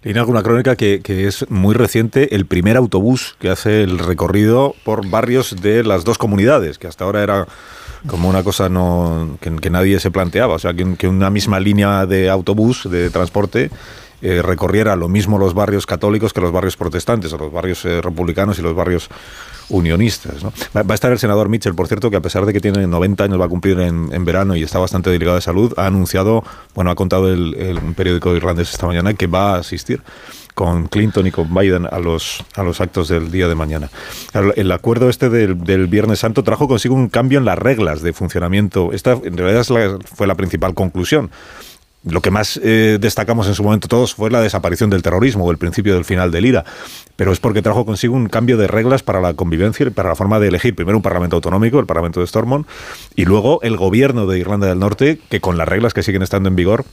Tiene 0.00 0.18
alguna 0.18 0.42
crónica 0.42 0.74
que, 0.74 1.00
es 1.06 1.48
muy 1.48 1.74
reciente, 1.74 2.34
el 2.34 2.46
primer 2.46 2.76
autobús 2.76 3.36
que 3.38 3.50
hace 3.50 3.82
el 3.82 4.00
recorrido 4.00 4.74
por 4.84 5.08
barrios 5.08 5.62
de 5.62 5.84
las 5.84 6.04
dos 6.04 6.18
comunidades, 6.18 6.78
que 6.78 6.88
hasta 6.88 7.04
ahora 7.04 7.22
era 7.22 7.46
como 8.08 8.28
una 8.28 8.42
cosa 8.42 8.68
no, 8.68 9.38
que, 9.40 9.70
nadie 9.70 10.00
se 10.00 10.10
planteaba, 10.10 10.54
o 10.54 10.58
sea, 10.58 10.74
que, 10.74 11.06
una 11.06 11.30
misma 11.30 11.60
línea 11.60 12.04
de 12.06 12.30
autobús, 12.30 12.90
de 12.90 13.10
transporte, 13.10 13.70
eh, 14.22 14.42
recorriera 14.42 14.96
lo 14.96 15.08
mismo 15.08 15.38
los 15.38 15.54
barrios 15.54 15.86
católicos 15.86 16.32
que 16.32 16.40
los 16.40 16.50
barrios 16.50 16.76
protestantes, 16.76 17.32
o 17.32 17.38
los 17.38 17.52
barrios 17.52 17.84
republicanos 17.84 18.58
y 18.58 18.62
los 18.62 18.74
barrios 18.74 19.08
unionistas. 19.68 20.44
Va, 20.44 20.82
a 20.86 20.94
estar 20.94 21.12
el 21.12 21.18
senador 21.18 21.48
Mitchell, 21.48 21.74
por 21.74 21.88
cierto, 21.88 22.10
que 22.10 22.16
a 22.16 22.20
pesar 22.20 22.46
de 22.46 22.52
que 22.52 22.60
tiene 22.60 22.86
90 22.86 23.24
años, 23.24 23.40
va 23.40 23.46
a 23.46 23.48
cumplir 23.48 23.78
en, 23.80 24.24
verano 24.24 24.56
y 24.56 24.62
está 24.62 24.78
bastante 24.78 25.10
delicado 25.10 25.36
de 25.36 25.42
salud, 25.42 25.72
ha 25.76 25.86
anunciado, 25.86 26.44
bueno, 26.74 26.90
ha 26.90 26.94
contado 26.94 27.32
el, 27.32 27.78
un 27.82 27.94
periódico 27.94 28.34
irlandés 28.34 28.70
esta 28.72 28.86
mañana 28.86 29.14
que 29.14 29.26
va 29.26 29.54
a 29.54 29.58
asistir 29.58 30.02
con 30.54 30.88
Clinton 30.88 31.26
y 31.26 31.30
con 31.30 31.54
Biden 31.54 31.86
a 31.86 32.00
los, 32.00 32.44
a 32.56 32.64
los 32.64 32.80
actos 32.80 33.08
del 33.08 33.30
día 33.30 33.46
de 33.46 33.54
mañana. 33.54 33.90
El 34.56 34.72
acuerdo 34.72 35.08
este 35.08 35.30
del, 35.30 35.62
del 35.62 35.86
Viernes 35.86 36.18
Santo 36.18 36.42
trajo 36.42 36.66
consigo 36.66 36.96
un 36.96 37.08
cambio 37.08 37.38
en 37.38 37.44
las 37.44 37.56
reglas 37.56 38.02
de 38.02 38.12
funcionamiento. 38.12 38.92
Esta 38.92 39.12
en 39.12 39.36
realidad 39.36 39.64
fue 40.04 40.26
la 40.26 40.34
principal 40.34 40.74
conclusión 40.74 41.30
lo 42.04 42.20
que 42.20 42.30
más 42.30 42.58
eh, 42.62 42.98
destacamos 43.00 43.48
en 43.48 43.54
su 43.54 43.62
momento 43.62 43.88
todos 43.88 44.14
fue 44.14 44.30
la 44.30 44.40
desaparición 44.40 44.88
del 44.90 45.02
terrorismo 45.02 45.44
o 45.44 45.50
el 45.50 45.58
principio 45.58 45.94
del 45.94 46.04
final 46.04 46.30
del 46.30 46.46
IRA, 46.46 46.64
pero 47.16 47.32
es 47.32 47.40
porque 47.40 47.62
trajo 47.62 47.84
consigo 47.84 48.14
un 48.14 48.28
cambio 48.28 48.56
de 48.56 48.68
reglas 48.68 49.02
para 49.02 49.20
la 49.20 49.34
convivencia 49.34 49.86
y 49.86 49.90
para 49.90 50.10
la 50.10 50.14
forma 50.14 50.38
de 50.38 50.48
elegir. 50.48 50.74
Primero 50.74 50.96
un 50.96 51.02
parlamento 51.02 51.36
autonómico, 51.36 51.80
el 51.80 51.86
parlamento 51.86 52.20
de 52.20 52.26
Stormont, 52.26 52.66
y 53.16 53.24
luego 53.24 53.60
el 53.62 53.76
gobierno 53.76 54.26
de 54.26 54.38
Irlanda 54.38 54.68
del 54.68 54.78
Norte, 54.78 55.18
que 55.28 55.40
con 55.40 55.58
las 55.58 55.68
reglas 55.68 55.92
que 55.92 56.02
siguen 56.02 56.22
estando 56.22 56.48
en 56.48 56.56
vigor 56.56 56.84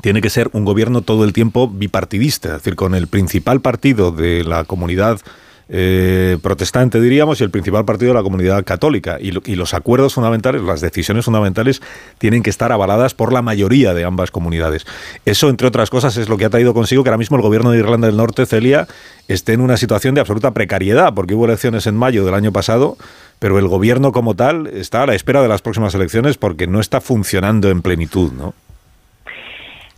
tiene 0.00 0.20
que 0.20 0.30
ser 0.30 0.48
un 0.52 0.64
gobierno 0.64 1.02
todo 1.02 1.24
el 1.24 1.32
tiempo 1.32 1.68
bipartidista, 1.68 2.48
es 2.48 2.54
decir, 2.54 2.76
con 2.76 2.94
el 2.94 3.08
principal 3.08 3.60
partido 3.60 4.10
de 4.10 4.42
la 4.42 4.64
comunidad 4.64 5.20
eh, 5.68 6.38
protestante, 6.42 7.00
diríamos, 7.00 7.40
y 7.40 7.44
el 7.44 7.50
principal 7.50 7.84
partido 7.84 8.12
de 8.12 8.18
la 8.18 8.22
comunidad 8.22 8.64
católica. 8.64 9.18
Y, 9.20 9.32
los 9.32 9.74
acuerdos 9.74 10.14
fundamentales, 10.14 10.62
las 10.62 10.80
decisiones 10.80 11.24
fundamentales, 11.24 11.80
tienen 12.18 12.42
que 12.42 12.50
estar 12.50 12.72
avaladas 12.72 13.14
por 13.14 13.32
la 13.32 13.42
mayoría 13.42 13.94
de 13.94 14.04
ambas 14.04 14.30
comunidades. 14.30 14.86
Eso, 15.24 15.48
entre 15.48 15.68
otras 15.68 15.90
cosas, 15.90 16.16
es 16.16 16.28
lo 16.28 16.36
que 16.36 16.44
ha 16.44 16.50
traído 16.50 16.74
consigo 16.74 17.02
que 17.04 17.10
ahora 17.10 17.18
mismo 17.18 17.36
el 17.36 17.42
gobierno 17.42 17.70
de 17.70 17.78
Irlanda 17.78 18.06
del 18.06 18.16
Norte, 18.16 18.46
Celia, 18.46 18.86
esté 19.28 19.52
en 19.52 19.60
una 19.60 19.76
situación 19.76 20.14
de 20.14 20.20
absoluta 20.20 20.52
precariedad, 20.52 21.14
porque 21.14 21.34
hubo 21.34 21.44
elecciones 21.44 21.86
en 21.86 21.96
mayo 21.96 22.24
del 22.24 22.34
año 22.34 22.52
pasado, 22.52 22.96
pero 23.38 23.58
el 23.58 23.68
gobierno 23.68 24.12
como 24.12 24.34
tal 24.34 24.66
está 24.68 25.02
a 25.02 25.06
la 25.06 25.14
espera 25.14 25.42
de 25.42 25.48
las 25.48 25.62
próximas 25.62 25.94
elecciones 25.94 26.36
porque 26.38 26.66
no 26.66 26.80
está 26.80 27.00
funcionando 27.00 27.70
en 27.70 27.82
plenitud, 27.82 28.32
¿no? 28.32 28.54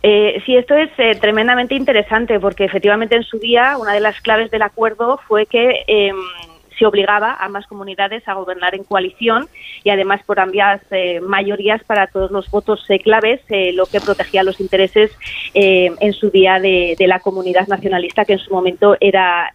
Eh, 0.07 0.39
sí, 0.45 0.55
esto 0.55 0.75
es 0.75 0.91
eh, 0.99 1.17
tremendamente 1.19 1.73
interesante 1.73 2.39
porque 2.39 2.65
efectivamente 2.65 3.15
en 3.15 3.23
su 3.23 3.39
día 3.39 3.75
una 3.79 3.91
de 3.91 3.99
las 3.99 4.21
claves 4.21 4.51
del 4.51 4.61
acuerdo 4.61 5.19
fue 5.27 5.47
que 5.47 5.83
em, 5.87 6.15
se 6.77 6.85
obligaba 6.85 7.31
a 7.31 7.45
ambas 7.45 7.65
comunidades 7.65 8.21
a 8.27 8.35
gobernar 8.35 8.75
en 8.75 8.83
coalición 8.83 9.47
y 9.83 9.89
además 9.89 10.21
por 10.23 10.39
ambas 10.39 10.79
eh, 10.91 11.21
mayorías 11.21 11.83
para 11.85 12.05
todos 12.05 12.29
los 12.29 12.51
votos 12.51 12.85
claves, 13.03 13.41
lo 13.73 13.87
que 13.87 13.99
protegía 13.99 14.43
los 14.43 14.59
intereses 14.59 15.09
en 15.55 16.13
su 16.13 16.29
día 16.29 16.59
de, 16.59 16.95
la 16.99 17.19
comunidad 17.19 17.67
nacionalista, 17.67 18.25
que 18.25 18.33
en 18.33 18.39
su 18.39 18.53
momento 18.53 18.97
era 18.99 19.51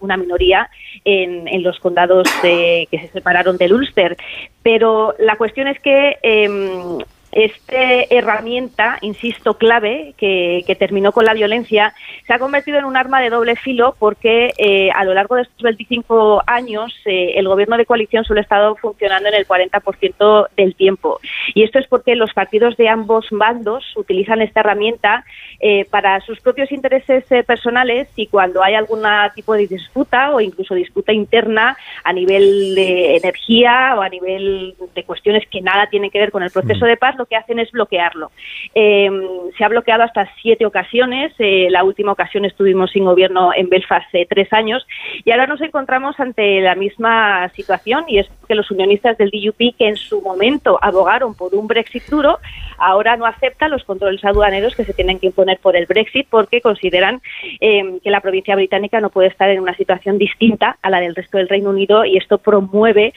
una 0.00 0.16
minoría 0.16 0.70
en, 1.04 1.48
en 1.48 1.62
los 1.64 1.80
condados 1.80 2.28
que 2.42 2.86
se 2.90 3.08
separaron 3.08 3.56
del 3.56 3.72
Ulster. 3.72 4.16
Pero 4.62 5.14
la 5.18 5.36
cuestión 5.36 5.66
es 5.68 5.80
que 5.80 6.18
em, 6.22 6.98
esta 7.32 8.02
herramienta, 8.10 8.98
insisto, 9.02 9.54
clave, 9.54 10.14
que, 10.16 10.76
terminó 10.78 11.12
con 11.12 11.24
la 11.24 11.34
violencia, 11.34 11.92
se 12.26 12.32
ha 12.32 12.38
convertido 12.38 12.78
en 12.78 12.84
un 12.84 12.96
arma 12.96 13.20
de 13.20 13.30
doble 13.30 13.56
filo 13.56 13.96
porque 13.98 14.52
eh, 14.58 14.90
a 14.94 15.04
lo 15.04 15.12
largo 15.12 15.34
de 15.34 15.42
estos 15.42 15.60
25 15.60 16.42
años 16.46 16.94
eh, 17.04 17.32
el 17.36 17.48
gobierno 17.48 17.76
de 17.76 17.84
coalición 17.84 18.24
solo 18.24 18.40
ha 18.40 18.42
estado 18.42 18.76
funcionando 18.76 19.28
en 19.28 19.34
el 19.34 19.46
40% 19.46 20.48
del 20.56 20.74
tiempo. 20.74 21.20
Y 21.54 21.64
esto 21.64 21.78
es 21.78 21.86
porque 21.88 22.14
los 22.14 22.32
partidos 22.32 22.76
de 22.76 22.88
ambos 22.88 23.26
bandos 23.30 23.84
utilizan 23.96 24.40
esta 24.40 24.60
herramienta 24.60 25.24
eh, 25.60 25.84
para 25.90 26.20
sus 26.20 26.40
propios 26.40 26.70
intereses 26.70 27.24
personales 27.44 28.08
y 28.14 28.28
cuando 28.28 28.62
hay 28.62 28.74
algún 28.74 29.02
tipo 29.34 29.54
de 29.54 29.66
disputa 29.66 30.30
o 30.30 30.40
incluso 30.40 30.74
disputa 30.74 31.12
interna 31.12 31.76
a 32.04 32.12
nivel 32.12 32.74
de 32.74 33.16
energía 33.16 33.94
o 33.96 34.02
a 34.02 34.08
nivel 34.08 34.74
de 34.94 35.04
cuestiones 35.04 35.46
que 35.50 35.60
nada 35.60 35.88
tienen 35.88 36.10
que 36.10 36.18
ver 36.18 36.30
con 36.30 36.42
el 36.42 36.50
proceso 36.50 36.86
de 36.86 36.96
paz, 36.96 37.16
lo 37.18 37.26
que 37.26 37.36
hacen 37.36 37.58
es 37.58 37.70
bloquearlo. 37.72 38.30
Eh, 38.74 39.10
se 39.56 39.64
ha 39.64 39.68
bloqueado 39.68 40.04
hasta 40.04 40.30
siete 40.40 40.64
ocasiones. 40.64 41.32
Eh, 41.38 41.68
la 41.70 41.84
última 41.84 42.12
ocasión 42.12 42.44
estuvimos 42.44 42.90
sin 42.92 43.04
gobierno 43.04 43.50
en 43.54 43.68
Belfast 43.68 44.06
hace 44.08 44.26
tres 44.26 44.52
años 44.52 44.86
y 45.24 45.30
ahora 45.32 45.46
nos 45.46 45.60
encontramos 45.60 46.18
ante 46.20 46.60
la 46.60 46.74
misma 46.74 47.48
situación 47.50 48.04
y 48.06 48.20
es 48.20 48.28
que 48.46 48.54
los 48.54 48.70
unionistas 48.70 49.18
del 49.18 49.30
DUP 49.30 49.76
que 49.76 49.88
en 49.88 49.96
su 49.96 50.22
momento 50.22 50.78
abogaron 50.80 51.34
por 51.34 51.54
un 51.54 51.66
Brexit 51.66 52.04
duro, 52.04 52.38
ahora 52.78 53.16
no 53.16 53.26
aceptan 53.26 53.70
los 53.72 53.84
controles 53.84 54.24
aduaneros 54.24 54.76
que 54.76 54.84
se 54.84 54.94
tienen 54.94 55.18
que 55.18 55.26
imponer 55.26 55.58
por 55.58 55.76
el 55.76 55.86
Brexit 55.86 56.28
porque 56.30 56.60
consideran 56.60 57.20
eh, 57.60 57.98
que 58.02 58.10
la 58.10 58.20
provincia 58.20 58.54
británica 58.54 59.00
no 59.00 59.10
puede 59.10 59.28
estar 59.28 59.50
en 59.50 59.60
una 59.60 59.74
situación 59.74 60.16
distinta 60.16 60.78
a 60.80 60.90
la 60.90 61.00
del 61.00 61.14
resto 61.14 61.38
del 61.38 61.48
Reino 61.48 61.70
Unido 61.70 62.04
y 62.04 62.16
esto 62.16 62.38
promueve 62.38 63.12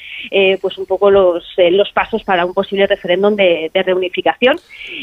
pues 0.61 0.77
un 0.77 0.85
poco 0.85 1.11
los, 1.11 1.45
los 1.57 1.91
pasos 1.91 2.23
para 2.23 2.45
un 2.45 2.53
posible 2.53 2.87
referéndum 2.87 3.35
de, 3.35 3.69
de 3.73 3.83
unificación. 3.95 4.57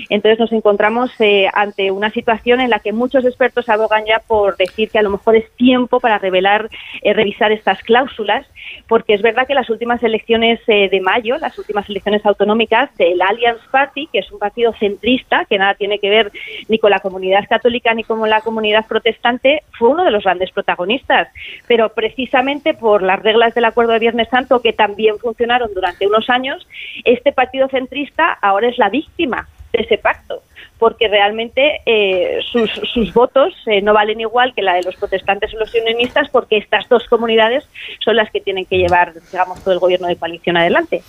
Entonces 0.08 0.38
nos 0.38 0.52
encontramos 0.52 1.10
eh, 1.20 1.48
ante 1.52 1.90
una 1.90 2.10
situación 2.10 2.60
en 2.60 2.70
la 2.70 2.78
que 2.78 2.92
muchos 2.92 3.24
expertos 3.24 3.68
abogan 3.68 4.04
ya 4.06 4.20
por 4.26 4.56
decir 4.56 4.90
que 4.90 4.98
a 4.98 5.02
lo 5.02 5.10
mejor 5.10 5.36
es 5.36 5.50
tiempo 5.56 6.00
para 6.00 6.18
revelar, 6.18 6.68
eh, 7.02 7.12
revisar 7.12 7.52
estas 7.52 7.82
cláusulas, 7.82 8.46
porque 8.86 9.14
es 9.14 9.22
verdad 9.22 9.46
que 9.46 9.54
las 9.54 9.70
últimas 9.70 10.02
elecciones 10.02 10.60
eh, 10.66 10.88
de 10.90 11.00
mayo, 11.00 11.38
las 11.38 11.58
últimas 11.58 11.88
elecciones 11.88 12.24
autonómicas 12.24 12.94
del 12.96 13.20
Alliance 13.20 13.62
Party, 13.70 14.08
que 14.12 14.20
es 14.20 14.30
un 14.30 14.38
partido 14.38 14.72
centrista 14.74 15.44
que 15.44 15.58
nada 15.58 15.74
tiene 15.74 15.98
que 15.98 16.10
ver 16.10 16.32
ni 16.68 16.78
con 16.78 16.90
la 16.90 17.00
comunidad 17.00 17.44
católica 17.48 17.94
ni 17.94 18.04
con 18.04 18.28
la 18.28 18.40
comunidad 18.40 18.86
protestante, 18.86 19.62
fue 19.78 19.88
uno 19.88 20.04
de 20.04 20.10
los 20.10 20.24
grandes 20.24 20.50
protagonistas. 20.50 21.28
Pero 21.66 21.90
precisamente 21.90 22.74
por 22.74 23.02
las 23.02 23.22
reglas 23.22 23.54
del 23.54 23.64
Acuerdo 23.64 23.92
de 23.92 23.98
Viernes 23.98 24.28
Santo, 24.28 24.60
que 24.60 24.72
también 24.72 25.18
funcionaron 25.18 25.70
durante 25.74 26.06
unos 26.06 26.28
años, 26.30 26.66
este 27.04 27.32
partido 27.32 27.68
centrista 27.68 28.32
ahora 28.40 28.68
es 28.68 28.77
la 28.78 28.88
víctima 28.88 29.48
de 29.72 29.82
ese 29.82 29.98
pacto, 29.98 30.42
porque 30.78 31.08
realmente 31.08 31.80
eh, 31.84 32.40
sus, 32.50 32.70
sus, 32.92 33.12
votos 33.12 33.54
eh, 33.66 33.82
no 33.82 33.92
valen 33.92 34.20
igual 34.20 34.54
que 34.54 34.62
la 34.62 34.74
de 34.74 34.82
los 34.82 34.96
protestantes 34.96 35.52
o 35.54 35.58
los 35.58 35.74
unionistas, 35.74 36.28
porque 36.30 36.56
estas 36.56 36.88
dos 36.88 37.04
comunidades 37.08 37.68
son 38.04 38.16
las 38.16 38.30
que 38.30 38.40
tienen 38.40 38.64
que 38.64 38.78
llevar, 38.78 39.12
digamos, 39.30 39.62
todo 39.62 39.74
el 39.74 39.80
gobierno 39.80 40.08
de 40.08 40.16
coalición 40.16 40.56
adelante. 40.56 41.02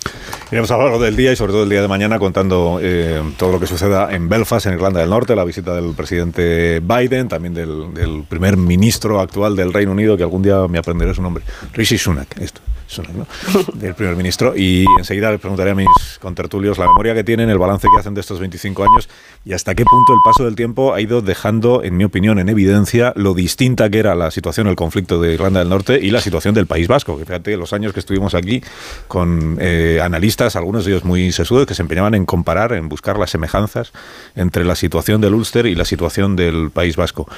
Iremos 0.50 0.68
a 0.72 0.76
lo 0.76 0.82
largo 0.82 0.98
del 0.98 1.14
día 1.14 1.30
y 1.30 1.36
sobre 1.36 1.52
todo 1.52 1.62
el 1.62 1.68
día 1.68 1.80
de 1.80 1.86
mañana 1.86 2.18
contando 2.18 2.80
eh, 2.82 3.22
todo 3.36 3.52
lo 3.52 3.60
que 3.60 3.68
suceda 3.68 4.12
en 4.12 4.28
Belfast, 4.28 4.66
en 4.66 4.74
Irlanda 4.74 4.98
del 4.98 5.10
Norte, 5.10 5.36
la 5.36 5.44
visita 5.44 5.74
del 5.74 5.94
presidente 5.94 6.80
Biden, 6.80 7.28
también 7.28 7.54
del, 7.54 7.94
del 7.94 8.24
primer 8.28 8.56
ministro 8.56 9.20
actual 9.20 9.54
del 9.54 9.72
Reino 9.72 9.92
Unido, 9.92 10.16
que 10.16 10.24
algún 10.24 10.42
día 10.42 10.66
me 10.66 10.78
aprenderé 10.78 11.14
su 11.14 11.22
nombre, 11.22 11.44
Rishi 11.72 11.96
Sunak. 11.96 12.36
Esto. 12.40 12.60
No, 12.98 13.04
¿no? 13.24 13.26
del 13.74 13.94
primer 13.94 14.16
ministro. 14.16 14.56
Y 14.56 14.84
enseguida 14.98 15.30
les 15.30 15.40
preguntaré 15.40 15.70
a 15.70 15.74
mis 15.74 15.86
contertulios 16.20 16.78
la 16.78 16.86
memoria 16.86 17.14
que 17.14 17.22
tienen, 17.22 17.48
el 17.48 17.58
balance 17.58 17.86
que 17.92 18.00
hacen 18.00 18.14
de 18.14 18.20
estos 18.20 18.40
25 18.40 18.82
años 18.82 19.08
y 19.44 19.52
hasta 19.52 19.74
qué 19.74 19.84
punto 19.84 20.12
el 20.12 20.18
paso 20.24 20.44
del 20.44 20.56
tiempo 20.56 20.92
ha 20.92 21.00
ido 21.00 21.22
dejando, 21.22 21.82
en 21.84 21.96
mi 21.96 22.04
opinión, 22.04 22.38
en 22.38 22.48
evidencia 22.48 23.12
lo 23.16 23.34
distinta 23.34 23.88
que 23.90 23.98
era 23.98 24.14
la 24.14 24.30
situación, 24.30 24.66
el 24.66 24.76
conflicto 24.76 25.20
de 25.20 25.34
Irlanda 25.34 25.60
del 25.60 25.68
Norte 25.68 26.00
y 26.02 26.10
la 26.10 26.20
situación 26.20 26.54
del 26.54 26.66
País 26.66 26.88
Vasco. 26.88 27.16
Que 27.16 27.24
fíjate, 27.24 27.56
los 27.56 27.72
años 27.72 27.92
que 27.92 28.00
estuvimos 28.00 28.34
aquí 28.34 28.62
con 29.06 29.56
eh, 29.60 30.00
analistas, 30.02 30.39
algunos 30.40 30.84
de 30.84 30.92
ellos 30.92 31.04
muy 31.04 31.32
sesudos, 31.32 31.66
que 31.66 31.74
se 31.74 31.82
empeñaban 31.82 32.14
en 32.14 32.24
comparar, 32.24 32.72
en 32.72 32.88
buscar 32.88 33.18
las 33.18 33.30
semejanzas 33.30 33.92
entre 34.34 34.64
la 34.64 34.74
situación 34.74 35.20
del 35.20 35.34
Ulster 35.34 35.66
y 35.66 35.74
la 35.74 35.84
situación 35.84 36.36
del 36.36 36.70
País 36.70 36.96
Vasco. 36.96 37.28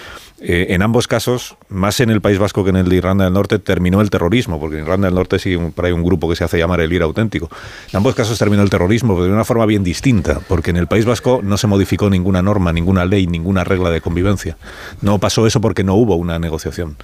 Eh, 0.40 0.74
en 0.74 0.82
ambos 0.82 1.06
casos, 1.06 1.56
más 1.68 2.00
en 2.00 2.10
el 2.10 2.20
País 2.20 2.38
Vasco 2.38 2.64
que 2.64 2.70
en 2.70 2.76
el 2.76 2.88
de 2.88 2.96
Irlanda 2.96 3.24
del 3.24 3.32
Norte, 3.32 3.60
terminó 3.60 4.00
el 4.00 4.10
terrorismo, 4.10 4.58
porque 4.58 4.76
en 4.76 4.82
Irlanda 4.82 5.06
del 5.06 5.14
Norte 5.14 5.38
sí 5.38 5.56
por 5.56 5.84
un 5.84 6.02
grupo 6.02 6.28
que 6.28 6.34
se 6.34 6.42
hace 6.42 6.58
llamar 6.58 6.80
el 6.80 6.92
IRA 6.92 7.04
auténtico. 7.04 7.48
En 7.92 7.96
ambos 7.96 8.14
casos 8.14 8.38
terminó 8.38 8.62
el 8.62 8.70
terrorismo, 8.70 9.14
pero 9.14 9.26
de 9.26 9.32
una 9.32 9.44
forma 9.44 9.66
bien 9.66 9.84
distinta, 9.84 10.40
porque 10.48 10.70
en 10.70 10.78
el 10.78 10.88
País 10.88 11.04
Vasco 11.04 11.40
no 11.42 11.56
se 11.56 11.68
modificó 11.68 12.10
ninguna 12.10 12.42
norma, 12.42 12.72
ninguna 12.72 13.04
ley, 13.04 13.26
ninguna 13.26 13.62
regla 13.62 13.90
de 13.90 14.00
convivencia. 14.00 14.56
No 15.00 15.18
pasó 15.18 15.46
eso 15.46 15.60
porque 15.60 15.84
no 15.84 15.94
hubo 15.94 16.16
una 16.16 16.38
negociación, 16.38 16.96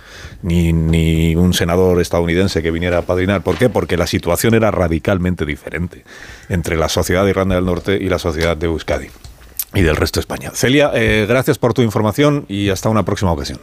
ni, 0.42 0.72
ni 0.72 1.36
un 1.36 1.54
senador 1.54 2.00
estadounidense 2.00 2.62
que 2.62 2.70
viniera 2.70 2.98
a 2.98 3.02
padrinar. 3.02 3.42
¿Por 3.42 3.56
qué? 3.56 3.68
Porque 3.68 3.96
la 3.96 4.06
situación 4.06 4.54
era 4.54 4.70
radicalmente 4.70 5.46
diferente 5.46 5.87
entre 6.48 6.76
la 6.76 6.88
sociedad 6.88 7.24
de 7.24 7.30
Irlanda 7.30 7.54
del 7.56 7.64
Norte 7.64 7.98
y 8.00 8.08
la 8.08 8.18
sociedad 8.18 8.56
de 8.56 8.66
Euskadi 8.66 9.08
y 9.74 9.82
del 9.82 9.96
resto 9.96 10.18
de 10.18 10.22
España. 10.22 10.50
Celia, 10.54 10.90
eh, 10.94 11.26
gracias 11.28 11.58
por 11.58 11.74
tu 11.74 11.82
información 11.82 12.44
y 12.48 12.70
hasta 12.70 12.88
una 12.88 13.04
próxima 13.04 13.32
ocasión. 13.32 13.58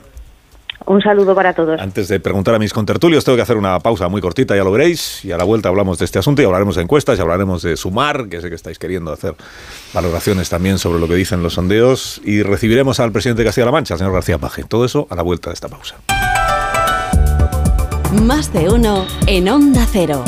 Un 0.88 1.02
saludo 1.02 1.34
para 1.34 1.54
todos. 1.54 1.80
Antes 1.82 2.08
de 2.08 2.20
preguntar 2.20 2.54
a 2.54 2.60
mis 2.60 2.72
contertulios, 2.72 3.24
tengo 3.24 3.36
que 3.36 3.42
hacer 3.42 3.58
una 3.58 3.80
pausa 3.80 4.08
muy 4.08 4.22
cortita, 4.22 4.56
ya 4.56 4.64
lo 4.64 4.72
veréis, 4.72 5.26
y 5.26 5.32
a 5.32 5.38
la 5.38 5.44
vuelta 5.44 5.70
hablamos 5.70 5.98
de 5.98 6.06
este 6.06 6.20
asunto 6.20 6.44
y 6.44 6.46
hablaremos 6.46 6.76
de 6.76 6.84
encuestas 6.84 7.18
y 7.18 7.22
hablaremos 7.22 7.64
de 7.64 7.76
sumar, 7.76 8.30
que 8.30 8.40
sé 8.40 8.50
que 8.50 8.56
estáis 8.56 8.78
queriendo 8.78 9.12
hacer 9.12 9.34
valoraciones 9.94 10.50
también 10.50 10.78
sobre 10.78 11.00
lo 11.00 11.08
que 11.08 11.16
dicen 11.16 11.42
los 11.42 11.54
sondeos, 11.54 12.22
y 12.24 12.44
recibiremos 12.44 13.00
al 13.00 13.12
presidente 13.12 13.42
de 13.42 13.48
Castilla-La 13.48 13.72
Mancha, 13.72 13.96
el 13.96 13.98
señor 13.98 14.14
García 14.14 14.38
Paje. 14.38 14.64
Todo 14.64 14.86
eso 14.86 15.08
a 15.10 15.16
la 15.16 15.24
vuelta 15.24 15.50
de 15.50 15.56
esta 15.56 15.70
pausa. 15.70 15.96
Más 18.22 18.54
de 18.54 18.70
uno 18.70 19.08
en 19.26 19.50
Onda 19.50 19.88
Cero. 19.92 20.24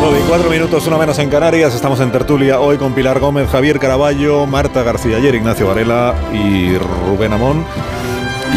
9 0.00 0.18
y 0.18 0.28
4 0.28 0.50
minutos, 0.50 0.86
una 0.86 0.98
menos 0.98 1.18
en 1.18 1.30
Canarias. 1.30 1.74
Estamos 1.74 2.00
en 2.00 2.10
tertulia 2.10 2.60
hoy 2.60 2.76
con 2.76 2.92
Pilar 2.92 3.20
Gómez, 3.20 3.48
Javier 3.48 3.78
Caraballo, 3.78 4.46
Marta 4.46 4.82
García 4.82 5.18
ayer, 5.18 5.34
Ignacio 5.34 5.66
Varela 5.68 6.14
y 6.32 6.76
Rubén 6.76 7.32
Amón. 7.32 7.64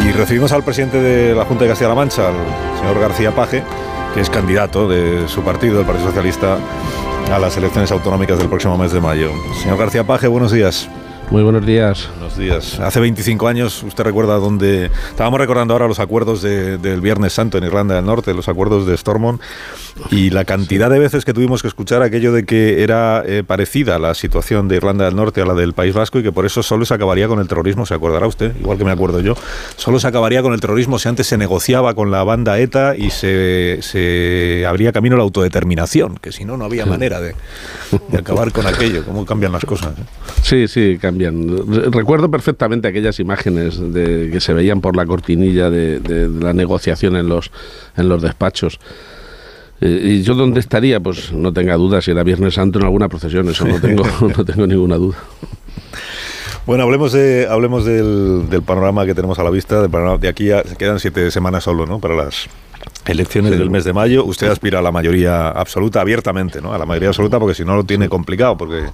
Y 0.03 0.11
recibimos 0.11 0.51
al 0.51 0.63
presidente 0.63 0.99
de 1.01 1.35
la 1.35 1.45
Junta 1.45 1.63
de 1.63 1.69
Castilla-La 1.69 1.95
Mancha, 1.95 2.29
al 2.29 2.35
señor 2.79 2.99
García 2.99 3.31
Paje, 3.31 3.63
que 4.13 4.21
es 4.21 4.29
candidato 4.29 4.87
de 4.87 5.27
su 5.27 5.41
partido, 5.41 5.79
el 5.79 5.85
Partido 5.85 6.07
Socialista, 6.07 6.57
a 7.31 7.39
las 7.39 7.55
elecciones 7.57 7.91
autonómicas 7.91 8.37
del 8.37 8.49
próximo 8.49 8.77
mes 8.77 8.91
de 8.91 8.99
mayo. 8.99 9.29
Señor 9.61 9.77
García 9.77 10.03
Paje, 10.03 10.27
buenos 10.27 10.51
días. 10.51 10.89
Muy 11.31 11.41
buenos 11.41 11.65
días. 11.65 12.07
Buenos 12.17 12.37
días. 12.37 12.79
Hace 12.79 12.99
25 12.99 13.47
años, 13.47 13.81
usted 13.83 14.03
recuerda 14.03 14.35
dónde... 14.35 14.91
Estábamos 15.09 15.39
recordando 15.39 15.73
ahora 15.73 15.87
los 15.87 15.99
acuerdos 15.99 16.41
de- 16.43 16.77
del 16.77 17.01
Viernes 17.01 17.33
Santo 17.33 17.57
en 17.57 17.63
Irlanda 17.63 17.95
del 17.95 18.05
Norte, 18.05 18.33
los 18.33 18.47
acuerdos 18.47 18.85
de 18.85 18.95
Stormont, 18.95 19.41
y 20.11 20.29
la 20.29 20.45
cantidad 20.45 20.89
de 20.89 20.99
veces 20.99 21.25
que 21.25 21.33
tuvimos 21.33 21.61
que 21.63 21.67
escuchar 21.67 22.03
aquello 22.03 22.31
de 22.31 22.45
que 22.45 22.83
era 22.83 23.23
eh, 23.25 23.43
parecida 23.45 23.97
la 23.97 24.13
situación 24.13 24.67
de 24.67 24.75
Irlanda 24.75 25.05
del 25.05 25.15
Norte 25.15 25.41
a 25.41 25.45
la 25.45 25.55
del 25.55 25.73
País 25.73 25.93
Vasco 25.95 26.19
y 26.19 26.23
que 26.23 26.31
por 26.31 26.45
eso 26.45 26.61
solo 26.63 26.85
se 26.85 26.93
acabaría 26.93 27.27
con 27.27 27.39
el 27.39 27.47
terrorismo, 27.47 27.85
se 27.85 27.95
acordará 27.95 28.27
usted, 28.27 28.55
igual 28.59 28.77
que 28.77 28.85
me 28.85 28.91
acuerdo 28.91 29.19
yo, 29.19 29.33
solo 29.77 29.99
se 29.99 30.07
acabaría 30.07 30.41
con 30.43 30.53
el 30.53 30.61
terrorismo 30.61 30.99
si 30.99 31.09
antes 31.09 31.25
se 31.27 31.37
negociaba 31.37 31.95
con 31.95 32.11
la 32.11 32.23
banda 32.23 32.59
ETA 32.59 32.95
y 32.95 33.09
se, 33.09 33.79
se 33.81 34.63
abría 34.67 34.91
camino 34.91 35.15
a 35.15 35.17
la 35.17 35.23
autodeterminación, 35.23 36.17
que 36.17 36.31
si 36.31 36.45
no, 36.45 36.55
no 36.55 36.65
había 36.65 36.85
manera 36.85 37.19
de, 37.19 37.35
de 38.09 38.17
acabar 38.17 38.51
con 38.51 38.67
aquello, 38.67 39.03
cómo 39.05 39.25
cambian 39.25 39.51
las 39.53 39.65
cosas. 39.65 39.97
¿eh? 39.97 40.03
Sí, 40.43 40.67
sí, 40.67 40.97
cambian. 41.01 41.14
Re- 41.19 41.89
Recuerdo 41.91 42.29
perfectamente 42.29 42.87
aquellas 42.87 43.19
imágenes 43.19 43.79
de, 43.93 44.29
que 44.31 44.39
se 44.39 44.53
veían 44.53 44.81
por 44.81 44.95
la 44.95 45.05
cortinilla 45.05 45.69
de, 45.69 45.99
de- 45.99 46.29
de 46.29 46.43
la 46.43 46.53
negociación 46.53 47.15
en 47.15 47.27
los, 47.29 47.51
en 47.97 48.09
los 48.09 48.21
despachos. 48.21 48.79
Eh, 49.81 49.99
¿Y 50.03 50.21
yo 50.23 50.35
dónde 50.35 50.59
estaría? 50.59 50.99
Pues 50.99 51.31
no 51.33 51.51
tenga 51.51 51.75
duda 51.75 52.01
si 52.01 52.11
era 52.11 52.23
Viernes 52.23 52.53
Santo 52.53 52.79
en 52.79 52.85
alguna 52.85 53.09
procesión, 53.09 53.49
eso 53.49 53.65
no 53.65 53.79
tengo, 53.81 54.03
no 54.37 54.45
tengo 54.45 54.65
ninguna 54.67 54.95
duda. 54.95 55.17
Bueno, 56.65 56.83
hablemos 56.83 57.11
de 57.11 57.47
hablemos 57.49 57.85
del, 57.85 58.49
del 58.49 58.63
panorama 58.63 59.05
que 59.05 59.13
tenemos 59.13 59.37
a 59.37 59.43
la 59.43 59.49
vista. 59.51 59.81
del 59.81 59.89
panorama- 59.91 60.17
de 60.17 60.27
aquí 60.27 60.51
a, 60.51 60.63
quedan 60.63 60.99
siete 60.99 61.29
semanas 61.29 61.63
solo, 61.65 61.85
¿no? 61.85 61.99
Para 61.99 62.15
las 62.15 62.47
elecciones 63.05 63.51
del 63.51 63.69
mes 63.69 63.83
de 63.83 63.93
mayo. 63.93 64.25
Usted 64.25 64.47
aspira 64.47 64.79
a 64.79 64.81
la 64.81 64.91
mayoría 64.91 65.49
absoluta, 65.49 66.01
abiertamente, 66.01 66.61
¿no? 66.61 66.73
A 66.73 66.77
la 66.79 66.85
mayoría 66.87 67.09
absoluta, 67.09 67.37
porque 67.39 67.53
si 67.53 67.63
no 67.63 67.75
lo 67.75 67.83
tiene 67.83 68.09
complicado, 68.09 68.57
porque 68.57 68.85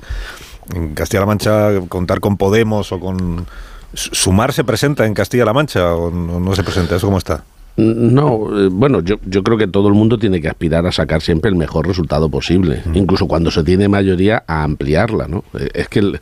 en 0.75 0.93
Castilla-La 0.93 1.25
Mancha 1.25 1.69
contar 1.89 2.19
con 2.19 2.37
Podemos 2.37 2.91
o 2.91 2.99
con 2.99 3.45
Sumar 3.93 4.53
se 4.53 4.63
presenta 4.63 5.05
en 5.05 5.13
Castilla-La 5.13 5.53
Mancha 5.53 5.93
o 5.95 6.09
no, 6.11 6.39
no 6.39 6.55
se 6.55 6.63
presenta. 6.63 6.95
¿Eso 6.95 7.07
cómo 7.07 7.17
está? 7.17 7.43
No, 7.77 8.49
eh, 8.59 8.67
bueno, 8.69 8.99
yo, 8.99 9.15
yo 9.25 9.43
creo 9.43 9.57
que 9.57 9.65
todo 9.67 9.87
el 9.87 9.93
mundo 9.93 10.19
tiene 10.19 10.41
que 10.41 10.49
aspirar 10.49 10.85
a 10.85 10.91
sacar 10.91 11.21
siempre 11.21 11.49
el 11.49 11.55
mejor 11.55 11.87
resultado 11.87 12.27
posible, 12.29 12.83
incluso 12.93 13.27
cuando 13.27 13.49
se 13.49 13.63
tiene 13.63 13.87
mayoría 13.87 14.43
a 14.45 14.63
ampliarla, 14.63 15.27
¿no? 15.29 15.45
Eh, 15.57 15.69
Es 15.73 15.87
que 15.87 16.01
los, 16.01 16.19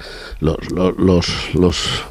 los- 0.71 1.53
los- 1.55 2.03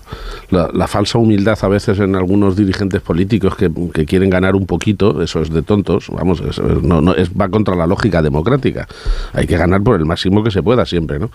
la, 0.51 0.87
falsa 0.87 1.18
humildad 1.18 1.59
a 1.61 1.68
veces 1.68 1.99
en 2.01 2.14
algunos 2.16 2.57
dirigentes 2.57 3.01
políticos 3.03 3.57
que, 3.57 3.71
quieren 4.07 4.31
ganar 4.31 4.57
un 4.57 4.66
poquito, 4.66 5.23
eso 5.23 5.42
es 5.42 5.51
de 5.51 5.62
tontos, 5.62 6.09
vamos, 6.11 6.42
no, 6.83 7.14
es, 7.14 7.31
va 7.31 7.49
contra 7.49 7.75
la 7.75 7.87
lógica 7.87 8.23
democrática. 8.23 8.87
Hay 9.33 9.47
que 9.47 9.57
ganar 9.57 9.83
por 9.83 9.99
el 9.99 10.07
máximo 10.07 10.42
que 10.42 10.51
se 10.51 10.62
pueda 10.62 10.87
siempre, 10.87 11.18
¿no? 11.18 11.31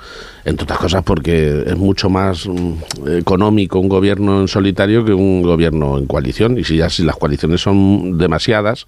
Entre 0.45 0.63
otras 0.63 0.79
cosas 0.79 1.03
porque 1.03 1.63
es 1.67 1.77
mucho 1.77 2.09
más 2.09 2.47
mm, 2.47 3.17
económico 3.17 3.79
un 3.79 3.89
gobierno 3.89 4.41
en 4.41 4.47
solitario 4.47 5.05
que 5.05 5.13
un 5.13 5.41
gobierno 5.41 5.97
en 5.97 6.05
coalición, 6.05 6.57
y 6.57 6.63
si 6.63 6.77
ya 6.77 6.89
si 6.89 7.03
las 7.03 7.15
coaliciones 7.15 7.61
son 7.61 8.17
demasiadas, 8.17 8.87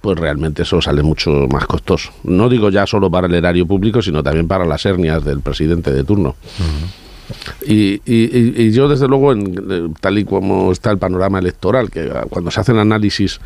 pues 0.00 0.18
realmente 0.18 0.62
eso 0.62 0.80
sale 0.80 1.02
mucho 1.02 1.46
más 1.50 1.66
costoso. 1.66 2.10
No 2.24 2.48
digo 2.48 2.70
ya 2.70 2.86
solo 2.86 3.10
para 3.10 3.26
el 3.26 3.34
erario 3.34 3.66
público, 3.66 4.00
sino 4.02 4.22
también 4.22 4.48
para 4.48 4.64
las 4.64 4.84
hernias 4.86 5.24
del 5.24 5.40
presidente 5.40 5.92
de 5.92 6.04
turno. 6.04 6.36
Y- 7.66 8.00
y- 8.04 8.54
y 8.62 8.70
yo, 8.72 8.88
desde 8.88 9.06
luego, 9.08 9.32
en- 9.32 9.94
tal 10.00 10.18
y 10.18 10.24
como 10.24 10.72
está 10.72 10.90
el 10.90 10.98
panorama 10.98 11.38
electoral, 11.38 11.90
que 11.90 12.10
ah, 12.14 12.26
cuando 12.28 12.50
se 12.50 12.60
hacen 12.60 12.78
análisis 12.78 13.40